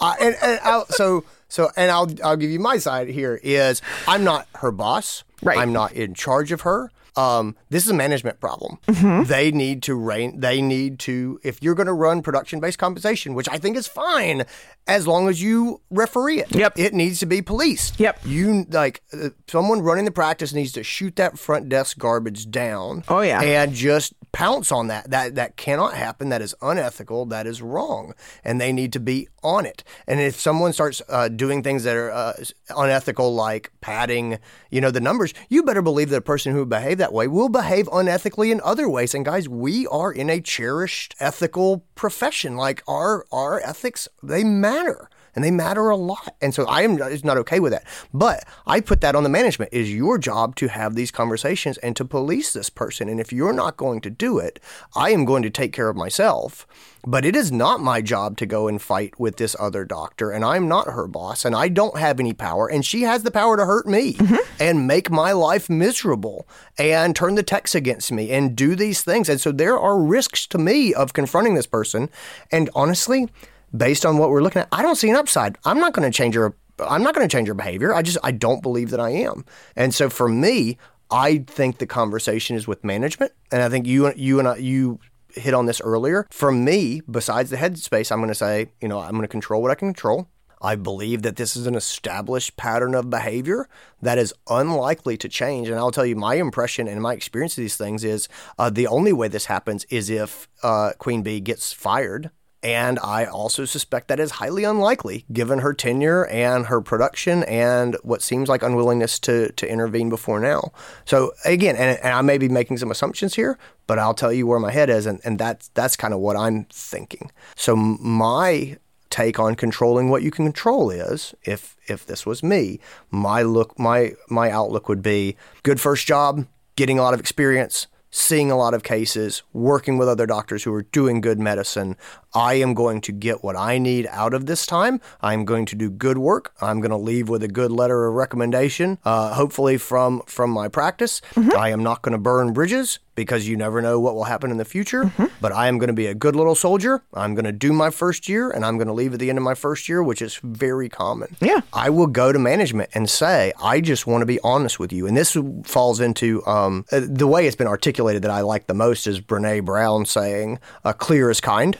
Uh, 0.02 0.16
and 0.20 0.36
and 0.42 0.60
I'll, 0.64 0.86
so 0.88 1.24
so 1.48 1.70
and 1.76 1.92
I'll 1.92 2.10
I'll 2.24 2.38
give 2.38 2.50
you 2.50 2.60
my 2.60 2.78
side 2.78 3.10
here 3.10 3.40
is 3.44 3.82
I'm 4.08 4.24
not 4.24 4.48
her 4.56 4.72
boss. 4.72 5.24
Right. 5.44 5.58
I'm 5.58 5.74
not 5.74 5.92
in 5.94 6.14
charge 6.14 6.52
of 6.52 6.62
her. 6.62 6.92
Um, 7.16 7.56
this 7.70 7.84
is 7.84 7.90
a 7.90 7.94
management 7.94 8.40
problem. 8.40 8.78
Mm-hmm. 8.88 9.24
They 9.24 9.52
need 9.52 9.84
to 9.84 9.96
rein. 9.96 10.40
They 10.40 10.62
need 10.62 11.00
to. 11.00 11.40
If 11.44 11.62
you're 11.62 11.76
going 11.76 11.88
to 11.88 11.94
run 11.94 12.22
production-based 12.22 12.78
compensation, 12.78 13.34
which 13.34 13.50
I 13.50 13.58
think 13.58 13.76
is 13.76 13.88
fine, 13.88 14.46
as 14.88 15.08
long 15.08 15.28
as 15.28 15.42
you 15.42 15.82
referee 15.90 16.40
it. 16.40 16.56
Yep. 16.56 16.78
It 16.78 16.94
needs 16.94 17.20
to 17.20 17.26
be 17.26 17.42
policed. 17.42 18.00
Yep. 18.00 18.22
You 18.26 18.66
like 18.70 19.02
uh, 19.14 19.30
someone 19.48 19.82
running 19.82 20.06
the 20.06 20.12
practice 20.12 20.54
needs 20.54 20.72
to 20.74 20.84
shoot 20.84 21.16
that 21.18 21.38
front 21.38 21.70
desk 21.70 21.98
garbage 21.98 22.50
down. 22.50 23.04
Oh, 23.08 23.22
yeah. 23.22 23.42
And 23.42 23.74
just 23.74 24.14
pounce 24.32 24.72
on 24.72 24.88
that. 24.88 25.10
That 25.10 25.36
that 25.36 25.58
cannot 25.58 25.94
happen. 25.94 26.30
That 26.30 26.42
is 26.42 26.56
unethical. 26.62 27.26
That 27.26 27.46
is 27.46 27.62
wrong. 27.62 28.14
And 28.44 28.60
they 28.60 28.72
need 28.72 28.94
to 28.94 29.00
be 29.00 29.28
on 29.44 29.66
it. 29.66 29.84
And 30.08 30.20
if 30.20 30.40
someone 30.40 30.72
starts 30.72 31.02
uh, 31.10 31.28
doing 31.28 31.62
things 31.62 31.84
that 31.84 31.96
are 31.96 32.12
uh, 32.12 32.34
unethical, 32.76 33.34
like 33.36 33.72
padding, 33.82 34.40
you 34.70 34.80
know, 34.82 34.92
the 34.92 35.02
numbers, 35.02 35.34
you 35.50 35.64
better 35.64 35.82
believe 35.82 36.10
that 36.10 36.18
a 36.18 36.22
person 36.22 36.54
who 36.54 36.66
behave 36.66 36.98
that 37.02 37.12
way 37.12 37.28
We'll 37.28 37.50
behave 37.50 37.88
unethically 37.88 38.52
in 38.52 38.62
other 38.64 38.88
ways. 38.88 39.16
And 39.16 39.26
guys, 39.26 39.50
we 39.50 39.88
are 39.88 40.12
in 40.12 40.30
a 40.30 40.40
cherished 40.40 41.16
ethical 41.20 41.86
profession. 41.96 42.56
Like 42.56 42.84
our 42.88 43.26
our 43.32 43.60
ethics, 43.62 44.08
they 44.22 44.44
matter 44.44 45.10
and 45.36 45.44
they 45.44 45.52
matter 45.52 45.90
a 45.90 45.96
lot. 45.96 46.36
And 46.42 46.54
so 46.54 46.66
I 46.66 46.82
am 46.82 46.96
not 46.96 47.38
okay 47.38 47.60
with 47.60 47.72
that. 47.72 47.86
But 48.14 48.46
I 48.66 48.82
put 48.82 49.02
that 49.02 49.16
on 49.16 49.24
the 49.24 49.30
management. 49.30 49.74
It 49.74 49.82
is 49.82 49.94
your 49.94 50.18
job 50.18 50.56
to 50.58 50.68
have 50.68 50.96
these 50.96 51.12
conversations 51.12 51.78
and 51.80 51.96
to 51.96 52.06
police 52.06 52.54
this 52.54 52.70
person. 52.70 53.10
And 53.10 53.20
if 53.20 53.32
you're 53.32 53.54
not 53.54 53.78
going 53.78 54.02
to 54.02 54.10
do 54.10 54.40
it, 54.40 54.60
I 54.96 55.12
am 55.12 55.26
going 55.26 55.44
to 55.44 55.50
take 55.50 55.74
care 55.74 55.90
of 55.90 55.96
myself. 55.96 56.68
But 57.06 57.26
it 57.26 57.36
is 57.36 57.52
not 57.52 57.80
my 57.80 58.02
job 58.02 58.38
to 58.38 58.46
go 58.46 58.68
and 58.68 58.80
fight 58.80 59.20
with 59.20 59.38
this 59.38 59.56
other 59.60 59.86
doctor, 59.86 60.30
and 60.30 60.46
I'm 60.46 60.68
not 60.68 60.86
her 60.86 61.08
boss, 61.08 61.46
and 61.46 61.56
I 61.56 61.68
don't 61.68 61.98
have 61.98 62.20
any 62.20 62.32
power, 62.32 62.68
and 62.68 62.86
she 62.86 63.02
has 63.02 63.24
the 63.24 63.32
power 63.32 63.58
to 63.58 63.66
hurt 63.66 63.88
me 63.88 64.14
mm-hmm. 64.14 64.36
and 64.60 64.86
make 64.86 65.10
my 65.10 65.32
life 65.32 65.68
miserable 65.68 66.48
and 66.78 67.16
turn 67.16 67.34
the 67.34 67.42
techs 67.42 67.74
against 67.74 68.12
me 68.12 68.30
and 68.30 68.56
do 68.56 68.76
these 68.76 69.04
things. 69.04 69.30
And 69.30 69.42
so 69.42 69.52
there 69.52 69.80
are 69.80 70.00
risks 70.00 70.46
to 70.48 70.60
me 70.60 70.94
of 70.94 71.14
confronting 71.14 71.56
this 71.56 71.66
person. 71.66 72.08
And 72.52 72.70
honestly, 72.76 73.30
based 73.76 74.06
on 74.06 74.18
what 74.18 74.30
we're 74.30 74.44
looking 74.44 74.62
at, 74.62 74.68
I 74.72 74.82
don't 74.82 74.96
see 74.96 75.10
an 75.10 75.16
upside. 75.16 75.58
I'm 75.66 75.80
not 75.80 75.94
going 75.94 76.10
to 76.10 76.16
change 76.16 76.36
her. 76.36 76.56
I'm 76.80 77.04
not 77.04 77.14
going 77.14 77.28
to 77.28 77.32
change 77.32 77.48
her 77.48 77.54
behavior. 77.54 77.94
I 77.94 78.02
just 78.02 78.18
I 78.24 78.32
don't 78.32 78.62
believe 78.62 78.90
that 78.92 79.00
I 79.00 79.12
am. 79.12 79.46
And 79.76 79.94
so 79.94 80.10
for 80.10 80.28
me, 80.28 80.78
I 81.12 81.40
think 81.40 81.78
the 81.78 81.86
conversation 81.86 82.56
is 82.56 82.68
with 82.68 82.84
management, 82.84 83.34
and 83.52 83.62
I 83.62 83.70
think 83.70 83.86
you 83.86 84.14
you 84.16 84.40
and 84.40 84.48
I, 84.48 84.58
you 84.58 85.00
hit 85.34 85.54
on 85.54 85.66
this 85.66 85.82
earlier. 85.82 86.28
For 86.32 86.52
me, 86.52 87.02
besides 87.10 87.50
the 87.50 87.58
headspace, 87.58 88.12
I'm 88.12 88.20
going 88.20 88.30
to 88.30 88.36
say, 88.36 88.72
you 88.82 88.88
know, 88.88 89.00
I'm 89.00 89.12
going 89.12 89.22
to 89.22 89.28
control 89.28 89.62
what 89.62 89.72
I 89.72 89.76
can 89.76 89.90
control. 89.90 90.28
I 90.62 90.76
believe 90.76 91.24
that 91.24 91.38
this 91.38 91.56
is 91.56 91.66
an 91.66 91.76
established 91.76 92.56
pattern 92.56 92.94
of 92.94 93.10
behavior 93.10 93.68
that 94.02 94.20
is 94.20 94.34
unlikely 94.48 95.18
to 95.18 95.30
change. 95.30 95.68
And 95.68 95.78
I'll 95.78 95.92
tell 95.92 96.06
you, 96.06 96.16
my 96.16 96.36
impression 96.36 96.88
and 96.88 97.02
my 97.02 97.14
experience 97.14 97.58
of 97.58 97.64
these 97.64 97.78
things 97.78 98.04
is 98.04 98.30
uh, 98.60 98.70
the 98.70 98.86
only 98.86 99.12
way 99.12 99.28
this 99.28 99.46
happens 99.46 99.86
is 99.86 100.10
if 100.10 100.48
uh, 100.62 100.92
Queen 101.00 101.24
Bee 101.24 101.40
gets 101.40 101.74
fired. 101.74 102.30
And 102.64 103.00
I 103.00 103.26
also 103.26 103.66
suspect 103.66 104.08
that 104.08 104.20
is 104.20 104.32
highly 104.32 104.64
unlikely 104.64 105.26
given 105.34 105.60
her 105.60 105.74
tenure 105.74 106.28
and 106.28 106.68
her 106.68 106.80
production 106.80 107.44
and 107.44 107.98
what 108.04 108.22
seems 108.22 108.50
like 108.50 108.62
unwillingness 108.62 109.20
to, 109.22 109.52
to 109.54 109.70
intervene 109.70 110.10
before 110.10 110.40
now. 110.40 110.72
So, 111.06 111.32
again, 111.44 111.76
and, 111.76 111.98
and 112.00 112.14
I 112.14 112.22
may 112.22 112.38
be 112.38 112.50
making 112.50 112.78
some 112.78 112.92
assumptions 112.92 113.34
here, 113.34 113.58
but 113.88 113.98
I'll 113.98 114.14
tell 114.14 114.32
you 114.32 114.46
where 114.46 114.60
my 114.60 114.72
head 114.72 114.90
is, 114.90 115.08
and, 115.08 115.20
and 115.24 115.40
that's, 115.40 115.70
that's 115.70 115.96
kind 115.96 116.14
of 116.14 116.20
what 116.20 116.38
I'm 116.38 116.66
thinking. 116.66 117.32
So, 117.56 117.76
my 117.76 118.78
take 119.10 119.40
on 119.40 119.56
controlling 119.56 120.10
what 120.10 120.24
you 120.24 120.32
can 120.32 120.46
control 120.46 120.90
is 120.90 121.36
if 121.44 121.76
if 121.88 122.06
this 122.06 122.26
was 122.26 122.42
me 122.42 122.80
my 123.12 123.42
look 123.42 123.78
my 123.78 124.14
my 124.30 124.50
outlook 124.50 124.88
would 124.88 125.02
be 125.02 125.36
good 125.64 125.82
first 125.82 126.08
job 126.08 126.48
getting 126.78 126.98
a 126.98 127.02
lot 127.02 127.14
of 127.14 127.20
experience 127.20 127.88
seeing 128.12 128.52
a 128.52 128.58
lot 128.58 128.74
of 128.74 128.84
cases 128.84 129.42
working 129.54 129.98
with 129.98 130.08
other 130.08 130.26
doctors 130.26 130.64
who 130.64 130.74
are 130.74 130.84
doing 130.84 131.22
good 131.22 131.40
medicine. 131.40 131.96
I 132.34 132.56
am 132.56 132.74
going 132.74 133.02
to 133.02 133.12
get 133.12 133.44
what 133.44 133.56
i 133.56 133.78
need 133.78 134.08
out 134.12 134.34
of 134.34 134.46
this 134.46 134.66
time. 134.66 135.02
I'm 135.22 135.44
going 135.46 135.66
to 135.68 135.76
do 135.76 135.90
good 135.90 136.18
work. 136.18 136.54
I'm 136.62 136.80
going 136.80 136.92
to 136.92 136.98
leave 136.98 137.30
with 137.30 137.44
a 137.44 137.48
good 137.48 137.72
letter 137.72 138.06
of 138.08 138.14
recommendation 138.14 139.00
uh, 139.06 139.34
hopefully 139.34 139.78
from 139.78 140.22
from 140.26 140.52
my 140.52 140.68
practice. 140.68 141.22
I 141.56 141.70
am 141.70 141.84
not 141.84 142.02
going 142.02 142.14
to 142.14 142.18
burn 142.18 142.54
bridges 142.54 143.00
because 143.16 143.48
you 143.48 143.58
never 143.58 143.82
know 143.82 144.00
what 144.00 144.16
will 144.16 144.24
happen 144.24 144.52
in 144.52 144.58
the 144.58 144.66
future. 144.66 145.12
But 145.40 145.52
I 145.52 145.68
am 145.68 145.78
going 145.78 145.88
to 145.88 145.94
be 145.94 146.08
a 146.08 146.14
good 146.16 146.36
little 146.36 146.56
soldier. 146.56 147.04
I'm 147.14 147.34
going 147.36 147.46
to 147.46 147.52
do 147.52 147.74
my 147.74 147.90
first 147.90 148.30
year 148.30 148.50
and 148.50 148.66
I'm 148.66 148.78
going 148.78 148.88
to 148.88 148.94
leave 148.94 149.14
at 149.14 149.20
the 149.20 149.30
end 149.30 149.38
of 149.38 149.44
my 149.44 149.56
first 149.56 149.90
year, 149.90 150.02
which 150.02 150.22
is 150.22 150.40
very 150.44 150.88
common. 150.88 151.36
Yeah. 151.42 151.62
I 151.74 151.90
will 151.90 152.08
go 152.08 152.32
to 152.32 152.40
management 152.40 152.90
and 152.94 153.10
say, 153.10 153.54
I 153.62 153.82
just 153.82 154.08
want 154.08 154.22
to 154.22 154.26
be 154.26 154.40
honest 154.44 154.80
with 154.80 154.94
you. 154.94 155.08
And 155.08 155.18
this 155.18 155.38
falls 155.64 156.00
into 156.00 156.46
um, 156.46 156.86
uh, 156.92 157.02
the 157.04 157.28
way 157.28 157.48
it's 157.48 157.56
been 157.56 157.68
articulated 157.68 158.22
that 158.22 158.32
I 158.32 158.42
like 158.42 158.68
the 158.68 158.74
most 158.74 159.08
is 159.08 159.20
Brene 159.20 159.66
Brown 159.66 160.06
saying, 160.06 160.60
uh, 160.84 160.94
clear 160.94 161.30
is 161.30 161.42
kind. 161.42 161.76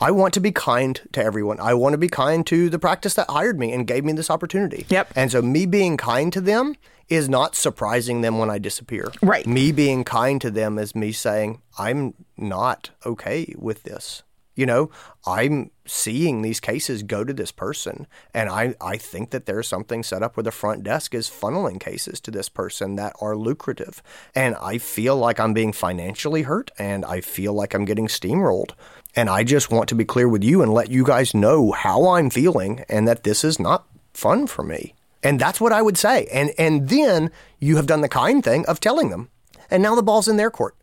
I 0.00 0.10
want 0.12 0.34
to 0.34 0.40
be 0.40 0.50
kind 0.52 1.00
to 1.12 1.22
everyone. 1.22 1.60
I 1.60 1.74
want 1.74 1.92
to 1.92 1.98
be 1.98 2.08
kind 2.08 2.46
to 2.46 2.70
the 2.70 2.78
practice 2.78 3.14
that 3.14 3.28
hired 3.28 3.58
me 3.58 3.72
and 3.72 3.86
gave 3.86 4.04
me 4.04 4.12
this 4.12 4.30
opportunity. 4.30 4.86
Yep. 4.88 5.12
And 5.14 5.30
so 5.30 5.42
me 5.42 5.66
being 5.66 5.96
kind 5.96 6.32
to 6.32 6.40
them 6.40 6.76
is 7.10 7.28
not 7.28 7.56
surprising 7.56 8.20
them 8.20 8.38
when 8.38 8.48
I 8.48 8.58
disappear. 8.58 9.10
Right. 9.20 9.44
Me 9.44 9.72
being 9.72 10.04
kind 10.04 10.40
to 10.42 10.50
them 10.50 10.69
is 10.78 10.94
me 10.94 11.12
saying, 11.12 11.62
I'm 11.78 12.14
not 12.36 12.90
okay 13.04 13.54
with 13.58 13.82
this. 13.82 14.22
You 14.56 14.66
know, 14.66 14.90
I'm 15.26 15.70
seeing 15.86 16.42
these 16.42 16.60
cases 16.60 17.02
go 17.02 17.24
to 17.24 17.32
this 17.32 17.52
person, 17.52 18.06
and 18.34 18.50
I, 18.50 18.74
I 18.80 18.96
think 18.98 19.30
that 19.30 19.46
there's 19.46 19.66
something 19.66 20.02
set 20.02 20.22
up 20.22 20.36
where 20.36 20.44
the 20.44 20.50
front 20.50 20.82
desk 20.82 21.14
is 21.14 21.30
funneling 21.30 21.80
cases 21.80 22.20
to 22.20 22.30
this 22.30 22.48
person 22.50 22.96
that 22.96 23.14
are 23.22 23.36
lucrative. 23.36 24.02
And 24.34 24.56
I 24.56 24.76
feel 24.76 25.16
like 25.16 25.40
I'm 25.40 25.54
being 25.54 25.72
financially 25.72 26.42
hurt, 26.42 26.72
and 26.78 27.06
I 27.06 27.22
feel 27.22 27.54
like 27.54 27.72
I'm 27.72 27.86
getting 27.86 28.08
steamrolled. 28.08 28.72
And 29.16 29.30
I 29.30 29.44
just 29.44 29.70
want 29.70 29.88
to 29.88 29.94
be 29.94 30.04
clear 30.04 30.28
with 30.28 30.44
you 30.44 30.62
and 30.62 30.74
let 30.74 30.90
you 30.90 31.04
guys 31.04 31.32
know 31.32 31.72
how 31.72 32.10
I'm 32.10 32.28
feeling 32.28 32.84
and 32.88 33.08
that 33.08 33.24
this 33.24 33.44
is 33.44 33.58
not 33.58 33.86
fun 34.12 34.46
for 34.46 34.62
me. 34.62 34.94
And 35.22 35.40
that's 35.40 35.60
what 35.60 35.72
I 35.72 35.82
would 35.82 35.98
say. 35.98 36.26
And 36.32 36.52
and 36.58 36.88
then 36.88 37.30
you 37.58 37.76
have 37.76 37.86
done 37.86 38.00
the 38.00 38.08
kind 38.08 38.42
thing 38.42 38.64
of 38.66 38.80
telling 38.80 39.10
them. 39.10 39.30
And 39.70 39.82
now 39.82 39.94
the 39.94 40.02
ball's 40.02 40.28
in 40.28 40.36
their 40.36 40.50
court. 40.50 40.76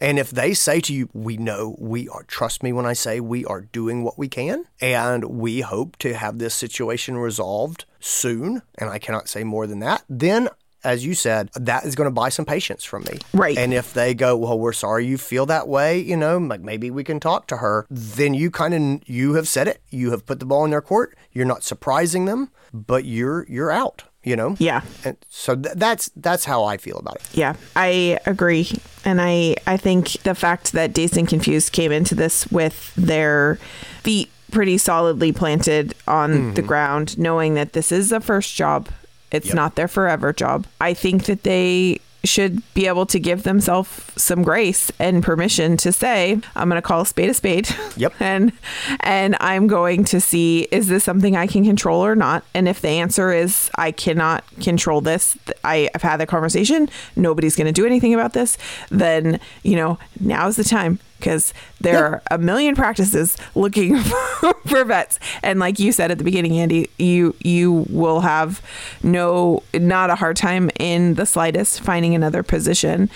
And 0.00 0.18
if 0.18 0.30
they 0.30 0.54
say 0.54 0.80
to 0.80 0.92
you, 0.92 1.08
we 1.12 1.36
know 1.36 1.76
we 1.78 2.08
are, 2.08 2.24
trust 2.24 2.62
me 2.62 2.72
when 2.72 2.84
I 2.84 2.92
say 2.92 3.20
we 3.20 3.44
are 3.44 3.62
doing 3.62 4.02
what 4.02 4.18
we 4.18 4.28
can, 4.28 4.64
and 4.80 5.24
we 5.24 5.60
hope 5.60 5.96
to 5.98 6.14
have 6.14 6.38
this 6.38 6.54
situation 6.54 7.16
resolved 7.16 7.84
soon, 8.00 8.62
and 8.76 8.90
I 8.90 8.98
cannot 8.98 9.28
say 9.28 9.44
more 9.44 9.66
than 9.66 9.78
that, 9.80 10.02
then 10.08 10.48
as 10.84 11.04
you 11.04 11.14
said, 11.14 11.48
that 11.54 11.84
is 11.84 11.94
going 11.94 12.06
to 12.06 12.14
buy 12.14 12.28
some 12.28 12.44
patience 12.44 12.84
from 12.84 13.04
me. 13.04 13.18
Right. 13.32 13.56
And 13.56 13.72
if 13.72 13.94
they 13.94 14.12
go, 14.14 14.36
well, 14.36 14.58
we're 14.58 14.74
sorry 14.74 15.06
you 15.06 15.16
feel 15.16 15.46
that 15.46 15.66
way, 15.66 15.98
you 15.98 16.16
know, 16.16 16.36
like 16.36 16.60
maybe 16.60 16.90
we 16.90 17.02
can 17.02 17.18
talk 17.18 17.46
to 17.48 17.56
her, 17.56 17.86
then 17.88 18.34
you 18.34 18.50
kind 18.50 18.74
of 18.74 19.08
you 19.08 19.34
have 19.34 19.48
said 19.48 19.66
it. 19.66 19.80
You 19.88 20.10
have 20.10 20.26
put 20.26 20.40
the 20.40 20.46
ball 20.46 20.64
in 20.64 20.70
their 20.70 20.82
court. 20.82 21.16
You're 21.32 21.46
not 21.46 21.64
surprising 21.64 22.26
them, 22.26 22.50
but 22.72 23.06
you're 23.06 23.46
you're 23.48 23.70
out. 23.70 24.04
You 24.24 24.36
know. 24.36 24.56
Yeah. 24.58 24.82
And 25.04 25.16
so 25.28 25.54
th- 25.54 25.74
that's 25.76 26.10
that's 26.16 26.44
how 26.44 26.64
I 26.64 26.78
feel 26.78 26.96
about 26.96 27.16
it. 27.16 27.28
Yeah, 27.32 27.56
I 27.76 28.18
agree. 28.26 28.70
And 29.04 29.20
I 29.20 29.56
I 29.66 29.76
think 29.76 30.12
the 30.22 30.34
fact 30.34 30.72
that 30.72 30.92
Dazed 30.92 31.16
and 31.16 31.28
Confused 31.28 31.72
came 31.72 31.92
into 31.92 32.14
this 32.14 32.46
with 32.48 32.94
their 32.94 33.56
feet 34.02 34.30
pretty 34.50 34.78
solidly 34.78 35.32
planted 35.32 35.94
on 36.06 36.54
the 36.54 36.60
mm-hmm. 36.60 36.66
ground, 36.66 37.18
knowing 37.18 37.54
that 37.54 37.72
this 37.72 37.92
is 37.92 38.12
a 38.12 38.20
first 38.20 38.54
job. 38.54 38.88
It's 39.30 39.52
not 39.52 39.74
their 39.74 39.88
forever 39.88 40.32
job. 40.32 40.64
I 40.80 40.94
think 40.94 41.24
that 41.24 41.42
they 41.42 42.00
should 42.24 42.62
be 42.74 42.86
able 42.86 43.06
to 43.06 43.18
give 43.18 43.42
themselves 43.42 43.90
some 44.16 44.42
grace 44.42 44.90
and 44.98 45.22
permission 45.22 45.76
to 45.78 45.92
say, 45.92 46.40
I'm 46.54 46.68
going 46.68 46.80
to 46.80 46.86
call 46.86 47.02
a 47.02 47.06
spade 47.06 47.30
a 47.30 47.34
spade. 47.34 47.68
Yep. 47.96 48.14
and 48.20 48.52
and 49.00 49.36
I'm 49.40 49.66
going 49.66 50.04
to 50.06 50.20
see 50.20 50.62
is 50.70 50.88
this 50.88 51.04
something 51.04 51.36
I 51.36 51.46
can 51.46 51.64
control 51.64 52.04
or 52.04 52.16
not? 52.16 52.44
And 52.54 52.68
if 52.68 52.80
the 52.80 52.88
answer 52.88 53.32
is 53.32 53.70
I 53.76 53.92
cannot 53.92 54.44
control 54.60 55.00
this, 55.00 55.36
I, 55.62 55.88
I've 55.94 56.02
had 56.02 56.18
the 56.18 56.26
conversation, 56.26 56.88
nobody's 57.16 57.56
going 57.56 57.66
to 57.66 57.72
do 57.72 57.86
anything 57.86 58.14
about 58.14 58.32
this, 58.32 58.56
then, 58.90 59.40
you 59.62 59.76
know, 59.76 59.98
now's 60.20 60.56
the 60.56 60.64
time 60.64 60.98
because 61.18 61.54
there 61.80 62.04
are 62.04 62.22
a 62.30 62.38
million 62.38 62.74
practices 62.74 63.36
looking 63.54 63.96
for 64.66 64.84
vets. 64.84 65.18
And 65.42 65.58
like 65.58 65.78
you 65.78 65.92
said 65.92 66.10
at 66.10 66.18
the 66.18 66.24
beginning 66.24 66.58
andy 66.58 66.88
you 66.98 67.34
you 67.40 67.86
will 67.88 68.20
have 68.20 68.60
no 69.02 69.62
not 69.72 70.10
a 70.10 70.14
hard 70.14 70.36
time 70.36 70.70
in 70.78 71.14
the 71.14 71.26
slightest 71.26 71.80
finding 71.80 72.14
another 72.14 72.42
position. 72.42 73.10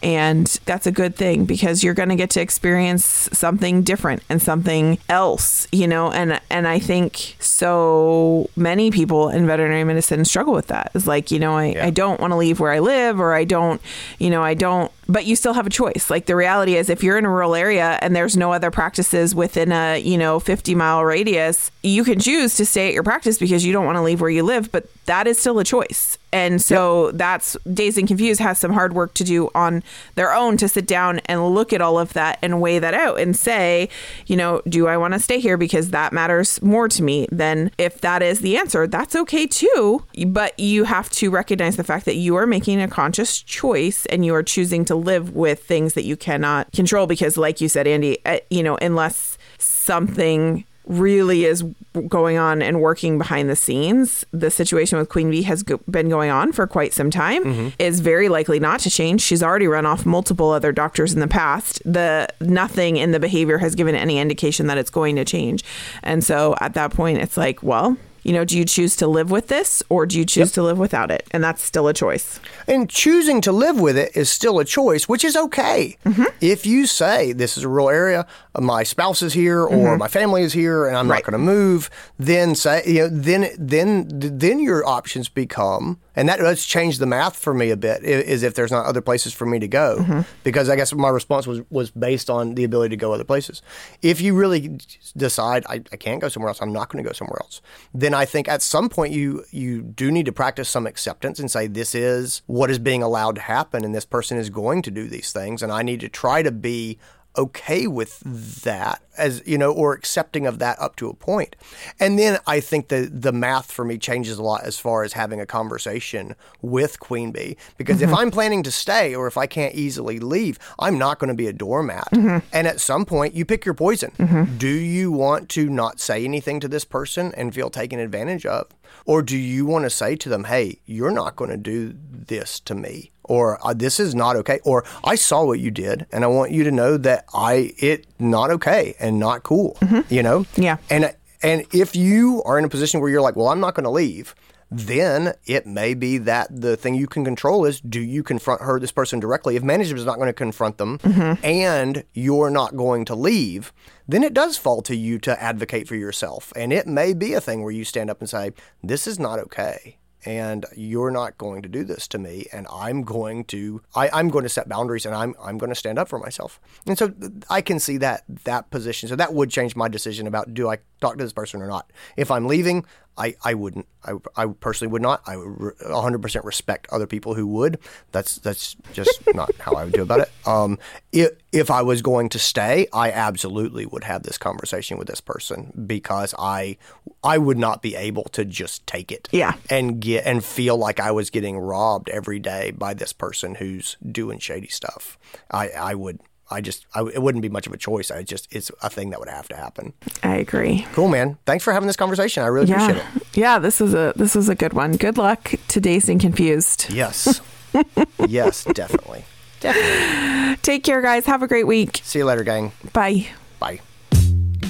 And 0.00 0.46
that's 0.64 0.86
a 0.86 0.92
good 0.92 1.16
thing 1.16 1.44
because 1.44 1.82
you're 1.82 1.92
going 1.94 2.10
to 2.10 2.14
get 2.14 2.30
to 2.30 2.40
experience 2.40 3.28
something 3.32 3.82
different 3.82 4.22
and 4.28 4.40
something 4.40 4.98
else 5.08 5.66
you 5.72 5.88
know? 5.88 6.12
And 6.12 6.40
and 6.50 6.68
i 6.68 6.78
think 6.78 7.36
so 7.40 8.48
many 8.54 8.90
people 8.92 9.28
in 9.28 9.46
veterinary 9.46 9.82
medicine 9.84 10.24
struggle 10.24 10.52
with 10.54 10.68
that. 10.68 10.92
It's 10.94 11.06
like 11.08 11.30
you 11.32 11.38
know 11.40 11.56
i, 11.56 11.66
Yeah. 11.66 11.86
I 11.86 11.90
don't 11.90 12.20
want 12.20 12.30
to 12.32 12.36
leave 12.36 12.60
where 12.60 12.72
i 12.72 12.78
live 12.78 13.18
or 13.20 13.34
i 13.34 13.44
don't 13.44 13.80
you 14.18 14.30
know 14.30 14.42
i 14.42 14.54
don't 14.54 14.92
but 15.08 15.24
you 15.24 15.34
still 15.34 15.54
have 15.54 15.66
a 15.66 15.70
choice. 15.70 16.10
Like 16.10 16.26
the 16.26 16.36
reality 16.36 16.76
is 16.76 16.90
if 16.90 17.02
you're 17.02 17.18
in 17.18 17.24
a 17.24 17.30
rural 17.30 17.54
area 17.54 17.98
and 18.02 18.14
there's 18.14 18.36
no 18.36 18.52
other 18.52 18.70
practices 18.70 19.34
within 19.34 19.72
a 19.72 19.98
you 19.98 20.18
know 20.18 20.38
50 20.38 20.74
mile 20.74 21.04
radius 21.04 21.70
you 21.82 22.04
can 22.04 22.18
choose 22.18 22.56
to 22.56 22.66
stay 22.66 22.88
at 22.88 22.94
your 22.94 23.02
practice 23.02 23.38
because 23.38 23.64
you 23.64 23.72
don't 23.72 23.86
want 23.86 23.96
to 23.96 24.02
leave 24.02 24.20
where 24.20 24.30
you 24.30 24.42
live 24.42 24.70
but 24.70 24.86
that 25.06 25.26
is 25.26 25.38
still 25.38 25.58
a 25.58 25.64
choice. 25.64 26.18
And 26.32 26.60
so 26.60 27.10
that's 27.12 27.56
Dazed 27.72 27.96
and 27.96 28.06
Confused 28.06 28.40
has 28.40 28.58
some 28.58 28.74
hard 28.74 28.92
work 28.92 29.14
to 29.14 29.24
do 29.24 29.50
on 29.54 29.82
their 30.14 30.34
own 30.34 30.58
to 30.58 30.68
sit 30.68 30.86
down 30.86 31.20
and 31.20 31.54
look 31.54 31.72
at 31.72 31.80
all 31.80 31.98
of 31.98 32.12
that 32.12 32.38
and 32.42 32.60
weigh 32.60 32.78
that 32.78 32.92
out 32.92 33.18
and 33.18 33.34
say, 33.34 33.88
you 34.26 34.36
know, 34.36 34.60
do 34.68 34.86
I 34.86 34.98
want 34.98 35.14
to 35.14 35.20
stay 35.20 35.40
here 35.40 35.56
because 35.56 35.90
that 35.90 36.12
matters 36.12 36.60
more 36.60 36.88
to 36.88 37.02
me 37.02 37.26
than 37.32 37.70
if 37.78 38.02
that 38.02 38.22
is 38.22 38.40
the 38.40 38.58
answer, 38.58 38.86
that's 38.86 39.16
okay 39.16 39.46
too. 39.46 40.04
But 40.26 40.58
you 40.60 40.84
have 40.84 41.08
to 41.12 41.30
recognize 41.30 41.76
the 41.76 41.84
fact 41.84 42.04
that 42.04 42.16
you 42.16 42.36
are 42.36 42.46
making 42.46 42.82
a 42.82 42.88
conscious 42.88 43.40
choice 43.40 44.04
and 44.06 44.26
you 44.26 44.34
are 44.34 44.42
choosing 44.42 44.84
to 44.84 44.94
live 45.00 45.34
with 45.34 45.62
things 45.64 45.94
that 45.94 46.04
you 46.04 46.16
cannot 46.16 46.70
control 46.72 47.06
because 47.06 47.36
like 47.36 47.60
you 47.60 47.68
said 47.68 47.86
Andy, 47.86 48.18
uh, 48.24 48.38
you 48.50 48.62
know, 48.62 48.76
unless 48.76 49.38
something 49.58 50.64
really 50.88 51.44
is 51.44 51.62
going 52.08 52.38
on 52.38 52.62
and 52.62 52.80
working 52.80 53.18
behind 53.18 53.50
the 53.50 53.56
scenes. 53.56 54.24
The 54.32 54.50
situation 54.50 54.98
with 54.98 55.08
Queen 55.10 55.30
Bee 55.30 55.42
has 55.42 55.62
go- 55.62 55.80
been 55.90 56.08
going 56.08 56.30
on 56.30 56.52
for 56.52 56.66
quite 56.66 56.94
some 56.94 57.10
time. 57.10 57.72
Is 57.78 58.00
very 58.00 58.28
likely 58.28 58.58
not 58.58 58.80
to 58.80 58.90
change. 58.90 59.20
She's 59.20 59.42
already 59.42 59.66
run 59.66 59.84
off 59.84 60.06
multiple 60.06 60.50
other 60.50 60.72
doctors 60.72 61.12
in 61.12 61.20
the 61.20 61.28
past. 61.28 61.82
The 61.84 62.28
nothing 62.40 62.96
in 62.96 63.12
the 63.12 63.20
behavior 63.20 63.58
has 63.58 63.74
given 63.74 63.94
any 63.94 64.18
indication 64.18 64.66
that 64.68 64.78
it's 64.78 64.90
going 64.90 65.16
to 65.16 65.24
change. 65.24 65.62
And 66.02 66.24
so 66.24 66.56
at 66.60 66.74
that 66.74 66.92
point 66.92 67.18
it's 67.18 67.36
like, 67.36 67.62
well, 67.62 67.96
you 68.22 68.32
know, 68.32 68.44
do 68.44 68.56
you 68.58 68.64
choose 68.64 68.96
to 68.96 69.06
live 69.06 69.30
with 69.30 69.48
this 69.48 69.82
or 69.88 70.06
do 70.06 70.18
you 70.18 70.24
choose 70.24 70.52
to 70.52 70.62
live 70.62 70.78
without 70.78 71.10
it? 71.10 71.26
And 71.30 71.42
that's 71.42 71.62
still 71.62 71.88
a 71.88 71.94
choice. 71.94 72.40
And 72.66 72.88
choosing 72.90 73.40
to 73.42 73.52
live 73.52 73.80
with 73.80 73.96
it 73.96 74.16
is 74.16 74.28
still 74.30 74.58
a 74.58 74.64
choice, 74.64 75.08
which 75.08 75.24
is 75.24 75.36
okay. 75.36 75.96
Mm-hmm. 76.04 76.24
If 76.40 76.66
you 76.66 76.86
say 76.86 77.32
this 77.32 77.56
is 77.56 77.64
a 77.64 77.68
rural 77.68 77.90
area, 77.90 78.26
my 78.58 78.82
spouse 78.82 79.22
is 79.22 79.32
here 79.32 79.62
or 79.62 79.68
mm-hmm. 79.70 79.98
my 79.98 80.08
family 80.08 80.42
is 80.42 80.52
here, 80.52 80.86
and 80.86 80.96
I'm 80.96 81.08
Right. 81.08 81.18
not 81.18 81.30
going 81.30 81.40
to 81.40 81.44
move, 81.52 81.90
then 82.18 82.54
say 82.54 82.82
you 82.86 83.02
know 83.02 83.08
then 83.10 83.50
then 83.58 84.06
then 84.08 84.58
your 84.60 84.86
options 84.86 85.28
become, 85.28 85.98
and 86.18 86.28
that 86.28 86.40
does 86.40 86.64
change 86.64 86.98
the 86.98 87.06
math 87.06 87.36
for 87.36 87.54
me 87.54 87.70
a 87.70 87.76
bit. 87.76 88.02
Is 88.02 88.42
if 88.42 88.54
there's 88.54 88.72
not 88.72 88.86
other 88.86 89.00
places 89.00 89.32
for 89.32 89.46
me 89.46 89.60
to 89.60 89.68
go, 89.68 89.98
mm-hmm. 90.00 90.20
because 90.42 90.68
I 90.68 90.74
guess 90.74 90.92
my 90.92 91.08
response 91.08 91.46
was 91.46 91.60
was 91.70 91.92
based 91.92 92.28
on 92.28 92.56
the 92.56 92.64
ability 92.64 92.96
to 92.96 93.00
go 93.00 93.12
other 93.12 93.24
places. 93.24 93.62
If 94.02 94.20
you 94.20 94.34
really 94.34 94.78
decide 95.16 95.64
I, 95.68 95.74
I 95.92 95.96
can't 95.96 96.20
go 96.20 96.28
somewhere 96.28 96.48
else, 96.48 96.60
I'm 96.60 96.72
not 96.72 96.88
going 96.88 97.04
to 97.04 97.08
go 97.08 97.12
somewhere 97.12 97.38
else, 97.40 97.62
then 97.94 98.14
I 98.14 98.24
think 98.24 98.48
at 98.48 98.62
some 98.62 98.88
point 98.88 99.12
you 99.12 99.44
you 99.52 99.80
do 99.80 100.10
need 100.10 100.26
to 100.26 100.32
practice 100.32 100.68
some 100.68 100.88
acceptance 100.88 101.38
and 101.38 101.48
say 101.48 101.68
this 101.68 101.94
is 101.94 102.42
what 102.46 102.68
is 102.68 102.80
being 102.80 103.02
allowed 103.02 103.36
to 103.36 103.42
happen, 103.42 103.84
and 103.84 103.94
this 103.94 104.04
person 104.04 104.38
is 104.38 104.50
going 104.50 104.82
to 104.82 104.90
do 104.90 105.06
these 105.06 105.30
things, 105.32 105.62
and 105.62 105.70
I 105.70 105.82
need 105.82 106.00
to 106.00 106.08
try 106.08 106.42
to 106.42 106.50
be 106.50 106.98
okay 107.36 107.86
with 107.86 108.18
that 108.64 109.02
as 109.18 109.42
you 109.46 109.58
know 109.58 109.72
or 109.72 109.92
accepting 109.92 110.46
of 110.46 110.58
that 110.58 110.80
up 110.80 110.96
to 110.96 111.08
a 111.08 111.14
point. 111.14 111.56
and 112.00 112.18
then 112.18 112.38
i 112.46 112.60
think 112.60 112.88
the 112.88 113.08
the 113.12 113.32
math 113.32 113.70
for 113.70 113.84
me 113.84 113.98
changes 113.98 114.38
a 114.38 114.42
lot 114.42 114.62
as 114.64 114.78
far 114.78 115.02
as 115.02 115.12
having 115.12 115.40
a 115.40 115.46
conversation 115.46 116.34
with 116.62 117.00
queen 117.00 117.30
bee. 117.32 117.56
Because 117.76 118.02
if 118.02 118.08
mm-hmm. 118.08 118.18
i'm 118.18 118.30
planning 118.30 118.62
to 118.62 118.70
stay 118.70 119.14
or 119.14 119.26
if 119.26 119.36
i 119.36 119.46
can't 119.46 119.74
easily 119.74 120.18
leave 120.18 120.58
i'm 120.78 120.98
not 120.98 121.18
going 121.18 121.28
to 121.28 121.34
be 121.34 121.46
a 121.46 121.52
doormat. 121.52 122.08
Mm-hmm. 122.12 122.38
And 122.52 122.66
at 122.66 122.80
some 122.80 123.04
point 123.04 123.34
you 123.34 123.44
pick 123.44 123.64
your 123.64 123.74
poison. 123.74 124.12
Mm-hmm. 124.18 124.56
Do 124.56 124.68
you 124.68 125.10
want 125.12 125.48
to 125.50 125.68
not 125.68 126.00
say 126.00 126.24
anything 126.24 126.60
to 126.60 126.68
this 126.68 126.84
person 126.84 127.32
and 127.36 127.54
feel 127.54 127.70
taken 127.70 127.98
advantage 127.98 128.46
of? 128.46 128.68
Or 129.04 129.22
do 129.22 129.36
you 129.36 129.66
want 129.66 129.84
to 129.84 129.90
say 129.90 130.16
to 130.16 130.28
them 130.28 130.44
hey 130.44 130.78
you're 130.86 131.10
not 131.10 131.36
going 131.36 131.50
to 131.50 131.56
do 131.56 131.94
this 132.10 132.60
to 132.60 132.74
me 132.74 133.10
or 133.24 133.58
uh, 133.66 133.74
this 133.74 134.00
is 134.00 134.14
not 134.14 134.36
okay 134.36 134.58
or 134.64 134.84
i 135.04 135.14
saw 135.14 135.44
what 135.44 135.60
you 135.60 135.70
did 135.70 136.06
and 136.10 136.24
i 136.24 136.26
want 136.26 136.50
you 136.50 136.64
to 136.64 136.70
know 136.70 136.96
that 136.96 137.24
i 137.34 137.72
it 137.78 138.06
not 138.18 138.50
okay. 138.50 138.94
And 138.98 139.07
not 139.12 139.42
cool 139.42 139.76
mm-hmm. 139.80 140.12
you 140.12 140.22
know? 140.22 140.44
Yeah. 140.56 140.78
and 140.90 141.14
and 141.42 141.64
if 141.72 141.94
you 141.94 142.42
are 142.44 142.58
in 142.58 142.64
a 142.64 142.68
position 142.68 143.00
where 143.00 143.10
you're 143.10 143.22
like 143.22 143.36
well 143.36 143.48
i'm 143.48 143.60
not 143.60 143.74
going 143.74 143.84
to 143.84 143.90
leave 143.90 144.34
then 144.70 145.32
it 145.46 145.66
may 145.66 145.94
be 145.94 146.18
that 146.18 146.48
the 146.50 146.76
thing 146.76 146.94
you 146.94 147.06
can 147.06 147.24
control 147.24 147.64
is 147.64 147.80
do 147.80 148.00
you 148.00 148.22
confront 148.22 148.60
her 148.60 148.78
this 148.78 148.92
person 148.92 149.18
directly? 149.18 149.56
If 149.56 149.62
management 149.62 149.98
is 149.98 150.04
not 150.04 150.16
going 150.16 150.28
to 150.28 150.34
confront 150.34 150.76
them 150.76 150.98
mm-hmm. 150.98 151.44
and 151.44 152.04
you're 152.12 152.50
not 152.50 152.76
going 152.76 153.04
to 153.06 153.14
leave 153.14 153.72
then 154.06 154.22
it 154.22 154.34
does 154.34 154.56
fall 154.56 154.80
to 154.82 154.96
you 154.96 155.18
to 155.18 155.42
advocate 155.42 155.86
for 155.86 155.94
yourself. 155.94 156.52
And 156.56 156.72
it 156.72 156.86
may 156.86 157.12
be 157.12 157.34
a 157.34 157.40
thing 157.40 157.62
where 157.62 157.72
you 157.72 157.84
stand 157.84 158.08
up 158.10 158.20
and 158.20 158.28
say 158.28 158.52
this 158.82 159.06
is 159.06 159.18
not 159.18 159.38
okay 159.38 159.98
and 160.24 160.66
you're 160.76 161.10
not 161.10 161.38
going 161.38 161.62
to 161.62 161.68
do 161.68 161.84
this 161.84 162.08
to 162.08 162.18
me 162.18 162.46
and 162.52 162.66
i'm 162.72 163.02
going 163.02 163.44
to 163.44 163.80
I, 163.94 164.08
i'm 164.10 164.28
going 164.28 164.42
to 164.42 164.48
set 164.48 164.68
boundaries 164.68 165.06
and 165.06 165.14
i'm 165.14 165.34
i'm 165.40 165.58
going 165.58 165.70
to 165.70 165.76
stand 165.76 165.98
up 165.98 166.08
for 166.08 166.18
myself. 166.18 166.60
And 166.86 166.98
so 166.98 167.12
i 167.48 167.60
can 167.60 167.78
see 167.78 167.96
that 167.98 168.24
that 168.44 168.70
position. 168.70 169.08
So 169.08 169.16
that 169.16 169.34
would 169.34 169.50
change 169.50 169.76
my 169.76 169.88
decision 169.88 170.26
about 170.26 170.54
do 170.54 170.68
i 170.68 170.78
talk 171.00 171.16
to 171.16 171.24
this 171.24 171.32
person 171.32 171.62
or 171.62 171.68
not. 171.68 171.90
If 172.16 172.30
i'm 172.30 172.46
leaving 172.46 172.84
i 173.18 173.34
i 173.44 173.52
wouldn't 173.54 173.86
i, 174.04 174.12
I 174.36 174.46
personally 174.46 174.90
would 174.92 175.02
not 175.02 175.22
i 175.26 175.36
would 175.36 175.60
re- 175.60 175.72
100% 175.82 176.44
respect 176.44 176.86
other 176.90 177.06
people 177.06 177.34
who 177.34 177.46
would 177.48 177.78
that's 178.12 178.36
that's 178.36 178.76
just 178.92 179.20
not 179.34 179.50
how 179.58 179.72
i 179.74 179.84
would 179.84 179.92
do 179.92 180.02
about 180.02 180.20
it 180.20 180.30
um 180.46 180.78
if 181.12 181.30
if 181.52 181.70
i 181.70 181.82
was 181.82 182.00
going 182.00 182.28
to 182.30 182.38
stay 182.38 182.86
i 182.92 183.10
absolutely 183.10 183.84
would 183.86 184.04
have 184.04 184.22
this 184.22 184.38
conversation 184.38 184.96
with 184.98 185.08
this 185.08 185.20
person 185.20 185.72
because 185.86 186.34
i 186.38 186.76
i 187.24 187.36
would 187.36 187.58
not 187.58 187.82
be 187.82 187.94
able 187.96 188.24
to 188.24 188.44
just 188.44 188.86
take 188.86 189.10
it 189.12 189.28
Yeah. 189.32 189.54
and 189.68 190.00
get 190.00 190.24
and 190.24 190.44
feel 190.44 190.76
like 190.76 191.00
I 191.00 191.10
was 191.10 191.30
getting 191.30 191.58
robbed 191.58 192.08
every 192.08 192.38
day 192.38 192.70
by 192.70 192.94
this 192.94 193.12
person 193.12 193.56
who's 193.56 193.96
doing 194.10 194.38
shady 194.38 194.68
stuff. 194.68 195.18
I 195.50 195.68
I 195.70 195.94
would 195.94 196.20
I 196.50 196.60
just 196.60 196.86
I, 196.94 197.02
it 197.02 197.22
wouldn't 197.22 197.42
be 197.42 197.48
much 197.48 197.66
of 197.66 197.72
a 197.72 197.76
choice. 197.76 198.10
I 198.10 198.22
just 198.22 198.48
it's 198.54 198.70
a 198.82 198.88
thing 198.90 199.10
that 199.10 199.20
would 199.20 199.28
have 199.28 199.48
to 199.48 199.56
happen. 199.56 199.92
I 200.22 200.36
agree. 200.36 200.86
Cool, 200.92 201.08
man. 201.08 201.38
Thanks 201.46 201.64
for 201.64 201.72
having 201.72 201.86
this 201.86 201.96
conversation. 201.96 202.42
I 202.42 202.46
really 202.46 202.70
appreciate 202.72 202.96
it. 202.98 203.04
Yeah, 203.34 203.58
this 203.58 203.80
is 203.80 203.94
a 203.94 204.12
this 204.16 204.34
is 204.34 204.48
a 204.48 204.54
good 204.54 204.72
one. 204.72 204.92
Good 204.92 205.18
luck 205.18 205.52
to 205.68 205.80
Dazed 205.80 206.08
and 206.08 206.20
Confused. 206.20 206.86
Yes, 206.90 207.40
yes, 208.26 208.64
definitely. 208.64 209.24
Definitely. 209.60 210.56
Take 210.62 210.84
care, 210.84 211.02
guys. 211.02 211.26
Have 211.26 211.42
a 211.42 211.48
great 211.48 211.66
week. 211.66 212.00
See 212.04 212.20
you 212.20 212.24
later, 212.24 212.44
gang. 212.44 212.72
Bye. 212.92 213.26
Bye. 213.58 213.80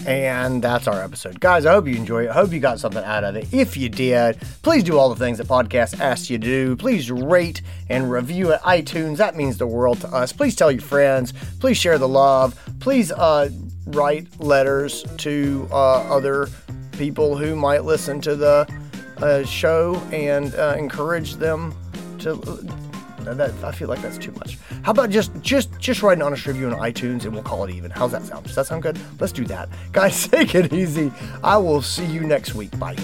And 0.07 0.63
that's 0.63 0.89
our 0.89 1.03
episode. 1.03 1.39
Guys, 1.41 1.67
I 1.67 1.73
hope 1.73 1.87
you 1.87 1.95
enjoy 1.97 2.25
it. 2.25 2.31
I 2.31 2.33
hope 2.33 2.53
you 2.53 2.61
got 2.61 2.81
something 2.81 3.05
out 3.05 3.25
of 3.25 3.37
it. 3.37 3.53
If 3.53 3.77
you 3.77 3.89
did, 3.89 4.41
please 4.63 4.83
do 4.83 4.99
all 4.99 5.11
the 5.11 5.17
things 5.17 5.39
that 5.39 5.47
podcast 5.47 6.01
asks 6.01 6.31
you 6.31 6.39
to 6.39 6.45
do. 6.45 6.77
Please 6.77 7.11
rate 7.11 7.61
and 7.91 8.11
review 8.11 8.53
at 8.53 8.63
iTunes. 8.63 9.19
That 9.19 9.37
means 9.37 9.59
the 9.59 9.67
world 9.67 10.01
to 10.01 10.09
us. 10.09 10.33
Please 10.33 10.57
tell 10.57 10.73
your 10.73 10.81
friends. 10.81 11.33
Please 11.61 11.77
share 11.77 11.99
the 11.99 12.09
love. 12.09 12.59
Please 12.81 13.13
uh, 13.13 13.51
write 13.87 14.41
letters 14.41 15.05
to 15.19 15.69
uh, 15.71 16.15
other 16.15 16.49
people 16.93 17.37
who 17.37 17.55
might 17.55 17.85
listen 17.85 18.21
to 18.23 18.35
the 18.35 18.67
uh, 19.19 19.45
show 19.45 19.97
and 20.13 20.55
uh, 20.55 20.75
encourage 20.79 21.35
them 21.35 21.75
to 22.19 22.35
that, 23.35 23.53
I 23.63 23.73
feel 23.73 23.89
like 23.89 24.01
that's 24.01 24.19
too 24.19 24.33
much. 24.33 24.59
How 24.83 24.93
about 24.93 25.11
just 25.11 25.33
just 25.41 25.79
just 25.79 26.03
write 26.03 26.19
an 26.19 26.23
honest 26.23 26.47
review 26.47 26.69
on 26.69 26.79
iTunes 26.79 27.25
and 27.25 27.33
we'll 27.33 27.43
call 27.43 27.65
it 27.65 27.75
even. 27.75 27.91
How's 27.91 28.13
that 28.13 28.23
sound? 28.25 28.47
Does 28.47 28.55
that 28.55 28.67
sound 28.67 28.83
good? 28.83 28.99
Let's 29.21 29.33
do 29.33 29.45
that. 29.47 29.69
Guys, 29.93 30.29
take 30.29 30.55
it 30.55 30.73
easy. 30.73 31.13
I 31.43 31.57
will 31.57 31.83
see 31.83 32.07
you 32.07 32.21
next 32.21 32.55
week. 32.55 32.77
Bye. 32.79 32.97